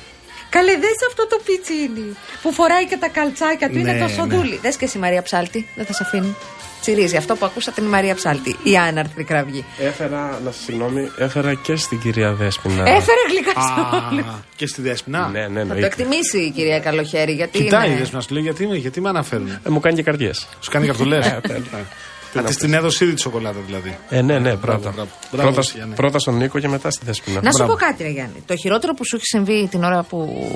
[0.50, 3.78] Καλέ, δες αυτό το πιτσίνι που φοράει και τα καλτσάκια του.
[3.78, 4.36] είναι Ναι, τόσο ναι.
[4.36, 4.58] δούλη.
[4.62, 6.34] Δες και εσύ Μαρία Ψάλτη, δεν θα σε αφήνει.
[6.80, 8.56] Τσιρίζει αυτό που ακούσατε είναι η Μαρία Ψάλτη.
[8.62, 9.64] Η άναρθρη κραυγή.
[9.78, 12.82] Έφερα, να σας συγγνώμη, έφερα και στην κυρία Δέσποινα.
[12.88, 14.42] Έφερε γλυκά Α, στο όλο.
[14.56, 15.28] και στη Δέσποινα.
[15.28, 15.86] Ναι, ναι, Θα το εννοείται.
[15.86, 17.58] εκτιμήσει η κυρία Καλοχέρη γιατί.
[17.62, 17.98] Κοιτάει η είναι...
[17.98, 20.46] Δέσποινα, σου λέει γιατί, με- γιατί με αναφέρουν; Ε, μου κάνει και καρδιές.
[20.60, 21.18] Σου κάνει καρτουλέ.
[22.38, 22.52] Ε, τέλεια.
[22.52, 23.98] Θα τη την έδωσε ήδη τη σοκολάτα δηλαδή.
[24.08, 24.90] Ε, ναι, ναι, Μπράβο, πρώτα.
[24.90, 25.10] μπράβο.
[25.32, 25.94] Μπράβο, Πρώτα, Γιάννη.
[25.94, 27.40] πρώτα στον Νίκο και μετά στη Δέσποινα.
[27.42, 27.72] Να σου Μπράβο.
[27.72, 28.42] πω κάτι, ρε Γιάννη.
[28.46, 30.46] Το χειρότερο που σου έχει συμβεί την ώρα που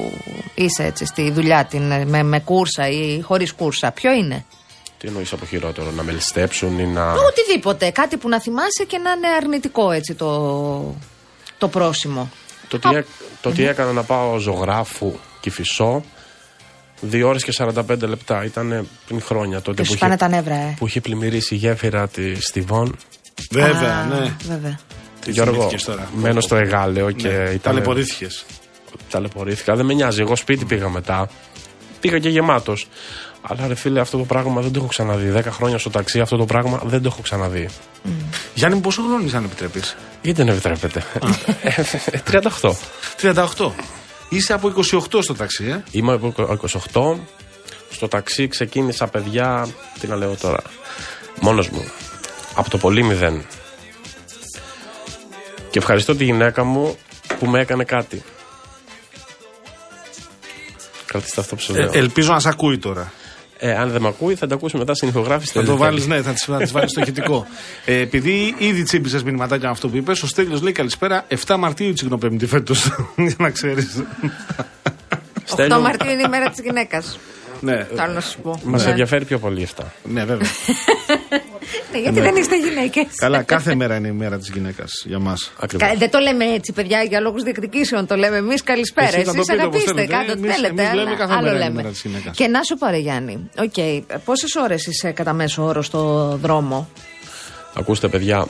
[0.55, 4.45] είσαι έτσι στη δουλειά, την, ε, με, με κούρσα ή χωρίς κούρσα, ποιο είναι;
[4.99, 7.13] Τι εννοείς από χειρότερο, να με ληστέψουν ή να.
[7.13, 7.91] Οτιδήποτε.
[7.91, 10.95] Κάτι που να θυμάσαι και να είναι αρνητικό έτσι το,
[11.59, 12.31] το πρόσημο.
[12.69, 13.07] Το τι, έ-
[13.41, 16.05] το τι έκανα να πάω ζωγράφου Κηφισό,
[17.13, 18.45] 2 ώρες και 45 λεπτά.
[18.45, 20.75] Ήταν πριν χρόνια τότε Και που σου πάνε είχε, τα νεύρα, ε.
[20.79, 22.97] που είχε πλημμυρίσει η γέφυρα τη Στιβών.
[23.51, 24.37] Βέβαια, Α, ναι.
[24.49, 24.79] Βέβαια.
[25.25, 26.09] Τι Γιώργο, θυμήθηκες τώρα.
[26.15, 27.35] μένω στο Εγάλεο και Ναι.
[27.35, 27.61] ήταν.
[27.63, 28.45] Ταλαιπωρήθηκες.
[29.11, 29.75] ταλαιπωρήθηκα.
[29.77, 30.21] Δεν με νοιάζει.
[30.21, 31.29] Εγώ σπίτι πήγα μετά.
[32.01, 32.89] Πήγα και γεμάτος.
[33.43, 35.29] Αλλά ρε φίλε, αυτό το πράγμα δεν το έχω ξαναδεί.
[35.31, 37.69] Δέκα χρόνια στο ταξί αυτό το πράγμα δεν το έχω ξαναδεί.
[38.55, 41.05] Γιάννη, πόσο χρόνο είσαι, αν επιτρέπεις; Γιατί δεν επιτρέπεται;
[42.11, 42.75] Ε, 38.
[43.21, 43.71] 38.
[44.33, 46.35] Είσαι από 28 στο ταξί, ε; Είμαι από
[46.93, 47.19] 28.
[47.91, 49.69] Στο ταξί ξεκίνησα, παιδιά,
[50.01, 50.63] τι να λέω τώρα.
[51.41, 51.85] Μόνος μου.
[52.55, 53.45] Από το πολύ μηδέν.
[55.71, 56.97] Και ευχαριστώ τη γυναίκα μου
[57.39, 58.23] που με έκανε κάτι.
[61.07, 61.91] Κρατήστε αυτό που σου Ε, λέω.
[61.95, 63.13] ελπίζω να σε ακούει τώρα.
[63.63, 65.53] Ε, αν δεν με ακούει, θα τα ακούσει μετά στην ηχογράφηση.
[65.53, 65.85] Θα το τελικά.
[65.85, 67.47] βάλεις, ναι, θα τι βάλεις στο ηχητικό.
[67.85, 71.27] Ε, επειδή ήδη τσίμπησες μηνυματάκια με αυτό που είπες, ο Στέλιος λέει καλησπέρα.
[71.47, 72.91] 7 Μαρτίου Τσικνοπέμπτη φέτος.
[73.17, 74.03] Για να ξέρεις.
[75.57, 77.19] 8 Μαρτίου είναι η μέρα της γυναίκας.
[77.61, 77.87] ναι.
[77.95, 78.61] Θέλω να σου πω.
[78.65, 78.91] Μας Ναι.
[78.91, 79.93] ενδιαφέρει πιο πολύ αυτά.
[80.05, 80.49] ναι, βέβαια.
[81.93, 82.25] Ναι, γιατί Ναι.
[82.27, 83.07] δεν είστε γυναίκες.
[83.17, 85.53] Καλά, κάθε μέρα είναι η μέρα της γυναίκας για μας.
[85.99, 88.07] Δεν το λέμε έτσι, παιδιά, για λόγους διεκδικήσεων.
[88.07, 89.07] Το λέμε εμείς καλησπέρα.
[89.09, 90.13] Εσείς να το Εσείς πείτε όπως αγαπήστε, θέλετε.
[90.13, 90.81] κάντε ό,τι Εμείς- θέλετε.
[90.83, 91.77] εμείς αλλά λέμε κάθε άλλο μέρα είναι η λέμε.
[91.83, 92.37] μέρα της γυναίκας.
[92.37, 93.75] Και να σου πάρε, Γιάννη, οκ,
[94.25, 96.89] πόσες ώρες είσαι κατά μέσο όρο στο δρόμο;
[97.75, 98.47] Ακούστε, παιδιά.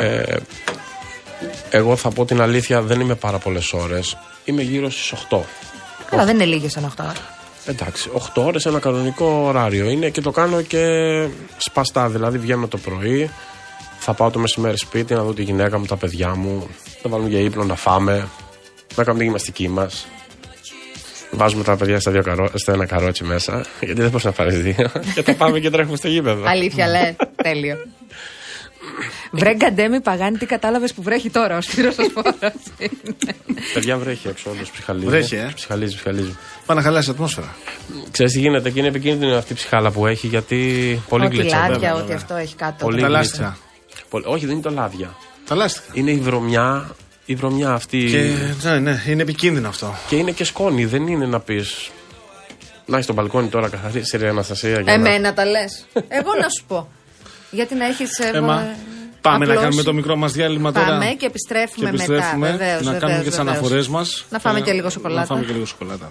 [0.00, 0.36] Ε,
[1.70, 4.16] εγώ θα πω την αλήθεια, δεν είμαι πάρα πολλές ώρες.
[4.44, 5.44] Είμαι γύρω στις 8.
[6.10, 7.12] Καλά, δεν είναι λίγες ένα 8
[7.68, 10.84] Εντάξει, 8 ώρες ένα κανονικό ωράριο είναι και το κάνω και
[11.56, 12.08] σπαστά.
[12.08, 13.30] Δηλαδή βγαίνω το πρωί,
[13.98, 16.68] θα πάω το μεσημέρι σπίτι να δω τη γυναίκα μου, τα παιδιά μου,
[17.02, 18.28] να βάλουμε για ύπνο, να φάμε,
[18.94, 20.06] να κάνουμε τη γυμναστική μας.
[21.30, 24.62] Βάζουμε τα παιδιά στα, δύο καρό, στα ένα καρότσι μέσα, γιατί δεν μπορείς να πάρεις
[24.62, 24.90] δύο.
[25.14, 26.42] και τα πάμε και τρέχουμε στο γήπεδο.
[26.46, 27.14] Αλήθεια, λε.
[27.42, 27.76] Τέλειο.
[29.30, 32.54] Βρε Γκαντέμι Παγάνη, τι κατάλαβες που βρέχει τώρα ο Σπύρος ο Σπόρας.
[33.74, 35.06] Παιδιά βρέχει έξω, όντως ψυχαλίζει.
[35.06, 35.50] Βρέχει, ε.
[35.54, 36.36] Ψυχαλίζει, ψυχαλίζει.
[36.66, 37.54] Πάει να χαλάσει η ατμόσφαιρα.
[38.10, 41.56] Ξέρεις τι γίνεται, και είναι επικίνδυνη αυτή η ψυχάλα που έχει γιατί πολύ Ότι γλίτσα.
[41.56, 42.16] λάδια, βέβαια, ότι βέβαια.
[42.16, 42.84] αυτό έχει κάτω.
[42.84, 43.22] Πολύ Τα γλίτσα.
[43.22, 43.58] λάστιχα.
[44.08, 45.16] Πολύ- Όχι, δεν είναι το λάδια.
[45.48, 45.86] Τα λάστιχα.
[45.92, 46.90] Είναι η βρωμιά,
[47.24, 48.04] η βρωμιά αυτή.
[48.10, 49.94] Και, ναι, ναι, είναι επικίνδυνο αυτό.
[50.08, 51.90] Και είναι και σκόνη, δεν είναι να πεις.
[52.86, 54.70] Να έχει το μπαλκόνι τώρα καθαρίσει η Αναστασία.
[54.70, 55.86] για να- Εμένα τα λες.
[56.08, 56.88] Εγώ να σου πω.
[57.50, 58.18] Γιατί να έχεις.
[58.18, 58.66] Έμα,
[59.20, 60.86] πάμε να κάνουμε το μικρό μας διάλειμμα τώρα.
[60.86, 62.56] Πάμε και επιστρέφουμε, Και επιστρέφουμε μετά.
[62.64, 63.56] Βεβαίως, να βεβαίως, κάνουμε και τις βεβαίως.
[63.56, 64.24] αναφορές μας.
[64.30, 65.20] Να φάμε και λίγο σοκολάτα.
[65.20, 66.10] Να φάμε και λίγο σοκολάτα.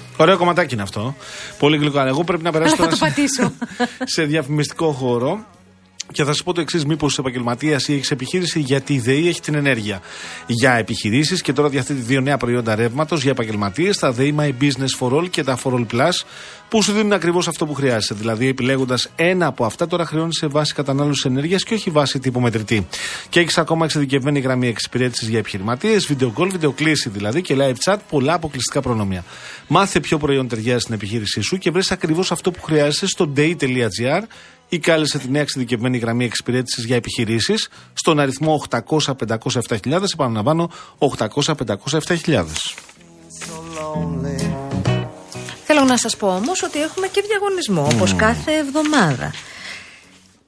[0.21, 1.15] Ωραίο κομματάκι είναι αυτό.
[1.59, 1.99] Πολύ γλυκό.
[1.99, 3.53] Εγώ πρέπει να περάσω Αλλά θα τώρα το σε, πατήσω.
[4.15, 5.45] σε διαφημιστικό χώρο.
[6.11, 9.27] Και θα σας πω το εξής: Μήπως είσαι επαγγελματίας ή έχεις επιχείρηση, γιατί η ΔΕΗ
[9.27, 10.01] έχει την ενέργεια.
[10.45, 14.99] Για επιχειρήσεις και τώρα διαθέτει δύο νέα προϊόντα ρεύματος για επαγγελματίες, τα ΔΕΗ My Business
[14.99, 16.25] for All και τα For All Plus,
[16.69, 18.13] που σου δίνουν ακριβώς αυτό που χρειάζεσαι.
[18.13, 22.39] Δηλαδή, επιλέγοντας ένα από αυτά, τώρα χρεώνεις σε βάση κατανάλωσης ενέργειας και όχι βάση τύπου
[22.39, 22.87] μετρητή.
[23.29, 27.97] Και έχεις ακόμα εξειδικευμένη γραμμή εξυπηρέτησης για επιχειρηματίες, video call, βιντεοκλήση δηλαδή και live chat,
[28.09, 29.23] πολλά αποκλειστικά προνόμια.
[29.67, 34.21] Μάθε ποιο προϊόν ταιριάζει στην επιχείρησή σου και βρει ακριβώς αυτό που χρειάζεσαι στο day.gr
[34.73, 40.03] ή κάλεσε τη νέα εξειδικευμένη γραμμή εξυπηρέτησης για επιχειρήσεις στον αριθμό 800-507.000.
[40.13, 40.71] Επαναλαμβάνω,
[41.17, 42.45] 800-507.000.
[45.65, 49.33] Θέλω να σας πω όμως ότι έχουμε και διαγωνισμό, όπως κάθε εβδομάδα.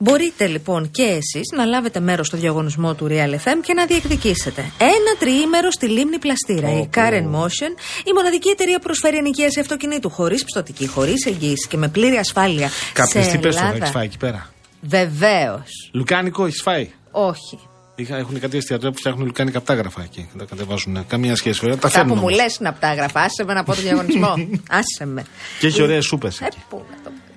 [0.03, 4.61] Μπορείτε λοιπόν και εσείς να λάβετε μέρος στο διαγωνισμό του Real FM και να διεκδικήσετε
[4.77, 6.71] ένα τριήμερο στη Λίμνη Πλαστήρα.
[6.79, 7.71] Η Karen Motion,
[8.05, 12.69] η μοναδική εταιρεία που προσφέρει ενοικίαση αυτοκινήτου χωρίς πιστοτική, χωρίς εγγύηση και με πλήρη ασφάλεια
[12.93, 13.83] Κάποιε σε τι πες τώρα, Ελλάδα.
[13.85, 14.49] έχει φάει εκεί πέρα.
[14.81, 15.89] Βεβαίως.
[15.93, 17.59] Λουκάνικο έχεις φάει; Όχι.
[17.95, 20.29] Είχα, έχουν κάτι εστιατόρια που φτιάχνουν λουκάνικα απτάγραφα εκεί.
[20.31, 21.05] και Τα κατεβάζουν.
[21.07, 21.77] Καμία σχέση βέβαια.
[21.77, 22.23] Τα Αυτά που φέρνουν.
[22.23, 22.41] μου όμως.
[22.43, 24.33] λες είναι από τα γραφά, άσε με να πω το διαγωνισμό.
[24.79, 25.25] άσε με.
[25.59, 26.39] Και έχει ωραίες σούπες.
[26.41, 27.33] Ε, πού να το πω.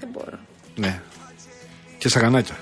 [0.00, 0.38] Δεν μπορώ.
[0.74, 1.00] Ναι.
[2.02, 2.56] Και σαγανάκια.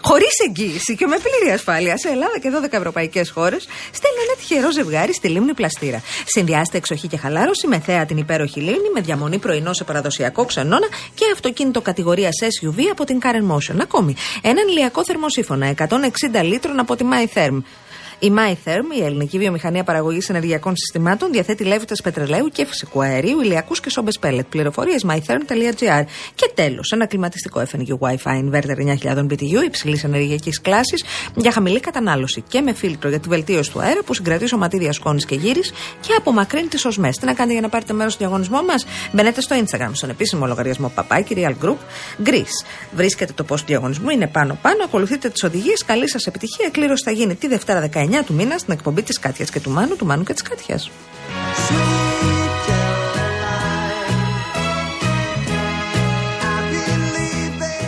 [0.00, 4.72] Χωρίς εγγύηση και με πλήρη ασφάλεια σε Ελλάδα και 12 ευρωπαϊκές χώρες, στέλνει ένα τυχερό
[4.72, 6.02] ζευγάρι στη λίμνη Πλαστήρα.
[6.24, 10.86] Συνδυάστε εξοχή και χαλάρωση με θέα την υπέροχη λίμνη, με διαμονή πρωινό σε παραδοσιακό ξενώνα
[11.14, 13.76] και αυτοκίνητο κατηγορίας SUV από την Karen Motion.
[13.80, 15.84] Ακόμη, έναν ηλιακό θερμοσύφωνα 160
[16.42, 17.62] λίτρων από τη MyTherm.
[18.22, 23.80] Η MyTherm, η ελληνική βιομηχανία παραγωγής ενεργειακών συστημάτων, διαθέτει λέβητε πετρελαίου και φυσικού αερίου, ηλιακούς
[23.80, 24.46] και σόμπες πέλετ.
[24.46, 26.04] Πληροφορίες mytherm.gr.
[26.34, 31.04] Και τέλος, ένα κλιματιστικό FNU Wi-Fi inverter 9000 BTU υψηλής ενεργειακής κλάσης
[31.34, 35.24] για χαμηλή κατανάλωση και με φίλτρο για τη βελτίωση του αέρα που συγκρατεί σωματίδια σκόνης
[35.24, 35.60] και γύρι
[36.00, 37.16] και απομακρύνει τις οσμές.
[37.16, 40.46] Τι να κάνετε για να πάρετε μέρος στο διαγωνισμό μας, μπαίνετε στο Instagram, στον επίσημο
[40.46, 41.76] λογαριασμό Παπάκι Real Group
[42.28, 42.66] Greece.
[42.94, 45.84] Βρίσκεται το post του διαγωνισμού, είναι πάνω-πάνω, ακολουθείτε τις οδηγίες.
[45.84, 46.68] Καλή σας επιτυχία.
[46.70, 49.96] Κλήρωση θα γίνει τη Δευτέρα 19 του μήνα στην εκπομπή της Κάτιας και του Μάνου,
[49.96, 50.90] του Μάνου και της Κάτιας.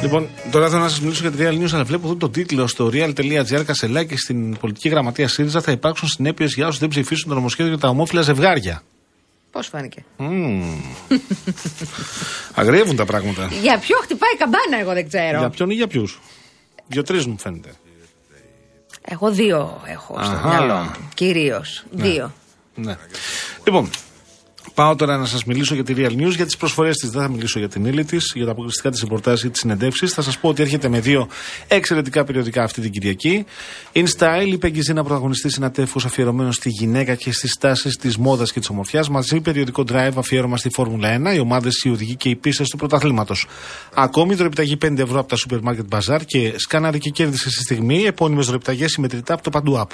[0.03, 2.67] Λοιπόν, τώρα θέλω να σας μιλήσω για τη Real News, αλλά βλέπω εδώ τον τίτλο
[2.67, 7.35] στο real.gr Κασελάκη στην πολιτική γραμματεία ΣΥΡΙΖΑ θα υπάρξουν συνέπειες για όσους δεν ψηφίσουν το
[7.35, 8.83] νομοσχέδιο για τα ομόφυλα ζευγάρια.
[9.51, 10.81] Πώς φάνηκε; Μμμ.
[12.55, 13.51] Αγριεύουν τα πράγματα.
[13.63, 15.39] Για ποιο χτυπάει η καμπάνα, εγώ δεν ξέρω.
[15.39, 16.21] Για ποιον ή για ποιους;
[16.87, 17.75] Δύο-τρει μου φαίνεται.
[19.07, 20.49] Εγώ δύο έχω στο Αχα.
[20.49, 20.91] μυαλό μου.
[21.15, 21.85] Κυρίως.
[21.91, 22.33] Δύο.
[22.75, 22.97] Ναι.
[23.65, 23.91] Λοιπόν,
[24.75, 27.11] πάω τώρα να σας μιλήσω για τη Real News, για τις προσφορές της.
[27.11, 30.13] Δεν θα μιλήσω για την ύλη της, για τα αποκλειστικά της ρεπορτάζ ή τις συνεντεύξεις.
[30.13, 31.29] Θα σας πω ότι έρχεται με δύο
[31.69, 33.45] εξαιρετικά περιοδικά αυτή την Κυριακή.
[33.93, 38.53] In Style, η Πέγγι Ζήνα πρωταγωνιστή συνατέφου αφιερωμένος στη γυναίκα και στις τάσεις της μόδας
[38.53, 39.09] και της ομορφιάς.
[39.09, 42.77] Μαζί περιοδικό drive αφιέρωμα στη Φόρμουλα 1, οι ομάδες, οι οδηγοί και οι πίστες του
[42.77, 43.47] πρωταθλήματος.
[43.95, 48.03] Ακόμη δωρεπιταγή 5 ευρώ από τα σούπερ μάρκετ μπαζάρ και σκάναρε και κέρδισε στη στιγμή
[48.03, 49.91] επώνυμες δωρεπιταγές συμμετρητά από το παντού app.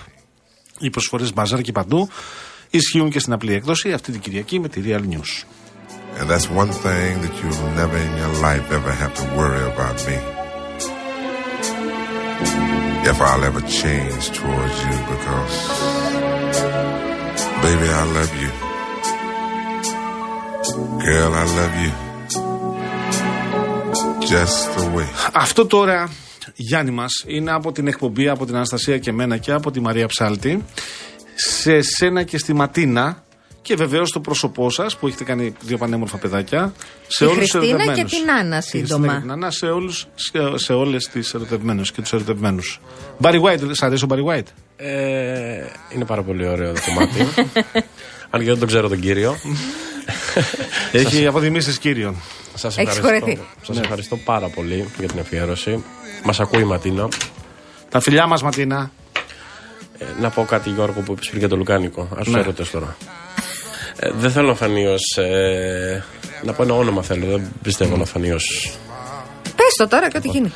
[0.78, 2.08] Οι προσφορές μπαζάρ και παντού
[2.70, 5.44] ισχύουν και στην απλή έκδοση αυτή την Κυριακή με τη Real News.
[6.18, 9.96] And that's one thing that you'll never in your life ever have to worry about
[10.08, 10.18] me.
[13.10, 15.56] If I'll ever change towards you because,
[17.64, 18.52] baby, I love you.
[21.06, 21.92] Girl, I love you.
[24.32, 25.08] Just the way.
[25.32, 26.10] Αυτό τώρα,
[26.54, 30.06] Γιάννη μα, είναι από την εκπομπή, από την Αναστασία και εμένα και από τη Μαρία
[30.06, 30.64] Ψάλτη.
[31.48, 33.24] Σε σένα και στη Ματίνα.
[33.62, 36.72] Και βεβαίως το πρόσωπό σας που έχετε κάνει δύο πανέμορφα παιδάκια.
[37.08, 38.12] Σε Τη όλους τους Χριστίνα ερωτευμένους.
[38.12, 39.22] και την Άννα σύντομα.
[39.26, 42.80] Νανά σε, όλους, σε, σε όλες τις ερωτευμένε και τους ερωτευμένους.
[43.22, 44.46] Barry White, σ' αρέσει ο Barry White;
[44.76, 45.64] Ε,
[45.94, 47.20] είναι πάρα πολύ ωραίο το κομμάτι.
[48.30, 49.36] Αν και δεν τον ξέρω τον κύριο.
[50.92, 52.16] Έχει αποδημήσεις κύριον.
[52.54, 53.42] Σας Έχεις ευχαριστώ, χωρεθεί.
[53.62, 55.84] σας ευχαριστώ πάρα πολύ για την αφιέρωση.
[56.24, 57.08] Μας ακούει η Ματίνα.
[57.88, 58.90] Τα φιλιά μας, Ματίνα.
[60.00, 62.08] Ε, να πω κάτι Γιώργο που είπες πριν για το Λουκάνικο.
[62.16, 62.40] Ας τους Ναι.
[62.40, 62.96] έρωτες τώρα.
[63.96, 65.16] Ε, δεν θέλω να φανεί ως...
[65.16, 66.04] Ε,
[66.42, 68.72] να πω ένα όνομα θέλω, δεν πιστεύω να φανεί ως...
[69.56, 70.52] Πες το τώρα και ό,τι γίνει.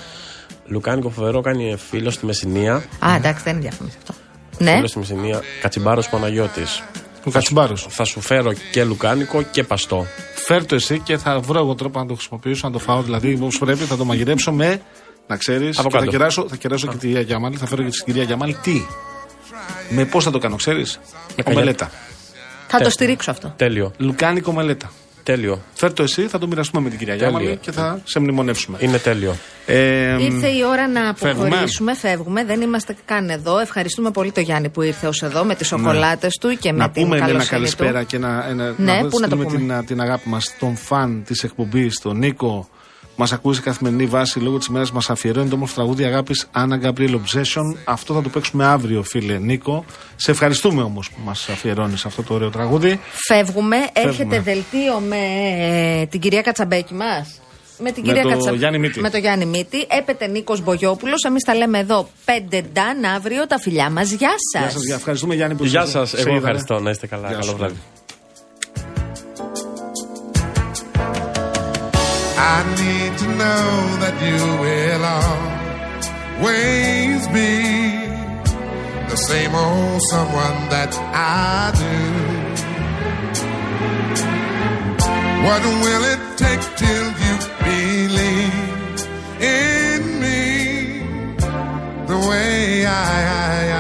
[0.67, 2.75] Λουκάνικο φοβερό κάνει φίλο στη Μεσσηνία.
[3.07, 4.15] Α, εντάξει, δεν είναι διαφήμιση αυτό.
[4.59, 4.75] Ναι.
[4.75, 6.83] Φίλο στη Μεσσηνία, Κατσιμπάρος Παναγιώτης.
[7.25, 7.87] Ο Κατσιμπάρος.
[7.91, 10.07] Θα σου φέρω και Λουκάνικο και παστό.
[10.47, 13.03] Φέρ το εσύ και θα βρω εγώ τρόπο να το χρησιμοποιήσω, να το φάω.
[13.03, 14.81] Δηλαδή, όπως πρέπει, θα το μαγειρέψω με.
[15.27, 15.79] Να ξέρεις.
[15.79, 16.11] Από Και θα κάτω.
[16.17, 17.57] κεράσω, θα κεράσω και τη κυρία Γιάμαλη.
[17.57, 18.55] Θα φέρω και την κυρία Γιάμαλη.
[18.63, 18.83] Τι;
[19.89, 21.01] Με πώ θα το κάνω, ξέρεις;
[21.37, 21.53] καγιά.
[21.53, 21.91] Ομελέτα.
[22.67, 23.55] Θα το στηρίξω αυτό.
[23.57, 23.93] Τέλειο.
[23.97, 24.93] Λουκάνικο μελέτα.
[25.23, 25.63] Τέλειο.
[25.75, 27.31] Φέρ το εσύ, θα το μοιραστούμε με την κυρία Τέλειο.
[27.39, 28.79] Γιάμαλη και θα σε μνημονεύσουμε.
[28.81, 29.37] Είναι τέλειο.
[29.67, 31.47] Ε, Ήρθε η ώρα να φεύγουμε.
[31.47, 31.95] αποχωρήσουμε.
[31.95, 32.45] Φεύγουμε.
[32.45, 33.59] Δεν είμαστε καν εδώ.
[33.59, 36.91] Ευχαριστούμε πολύ τον Γιάννη που ήρθε ως εδώ με τις σοκολάτες του και με να
[36.91, 38.07] την πούμε ένα καλοσύνη καλησπέρα του.
[38.07, 40.77] και ένα, ένα, Ναι, να πού να το στείλουμε πούμε; την, την αγάπη μας στον
[40.77, 42.69] φαν της εκπομπής, τον Νίκο.
[43.17, 46.77] Μας ακούει σε καθημερινή βάση λόγω της ημέρας μας αφιερώνει το όμορφο τραγούδι αγάπης Άννα
[46.77, 47.77] Γκαμπριέλ Obsession.
[47.85, 49.85] Αυτό θα το παίξουμε αύριο, φίλε Νίκο.
[50.17, 53.01] Σε ευχαριστούμε όμως που μας αφιερώνεις αυτό το ωραίο τραγούδι.
[53.29, 53.77] Φεύγουμε.
[53.77, 54.09] Φεύγουμε.
[54.09, 55.17] Έρχεται δελτίο με
[56.01, 57.41] ε, την κυρία Κατσαμπέκη μας.
[57.79, 59.01] Με την Με κυρία το Κατσα- Γιάννη Μύτη.
[59.01, 59.87] Με το Γιάννη Μύτη.
[59.99, 61.23] Έπεται Νίκος Μπογιόπουλος.
[61.23, 62.31] Εμείς τα λέμε εδώ 5
[62.73, 63.47] ντάν αύριο.
[63.47, 64.11] Τα φιλιά μας.
[64.11, 64.61] Γεια σα.
[64.61, 66.39] Γεια σας, ευχαριστούμε Γιάννη που Γεια σε- σας, σε εγώ είδαμε.
[66.39, 66.79] ευχαριστώ.
[66.81, 67.29] Να είστε καλά.
[67.29, 67.57] Γεια Καλό σου.
[67.57, 67.75] βράδυ.
[72.47, 73.67] I need to know
[74.03, 75.05] that you will
[76.43, 77.55] always be
[79.11, 81.97] the same old someone that I do.
[85.47, 87.35] What will it take till you
[87.69, 89.01] believe
[89.41, 90.43] in me
[92.11, 93.74] the way I,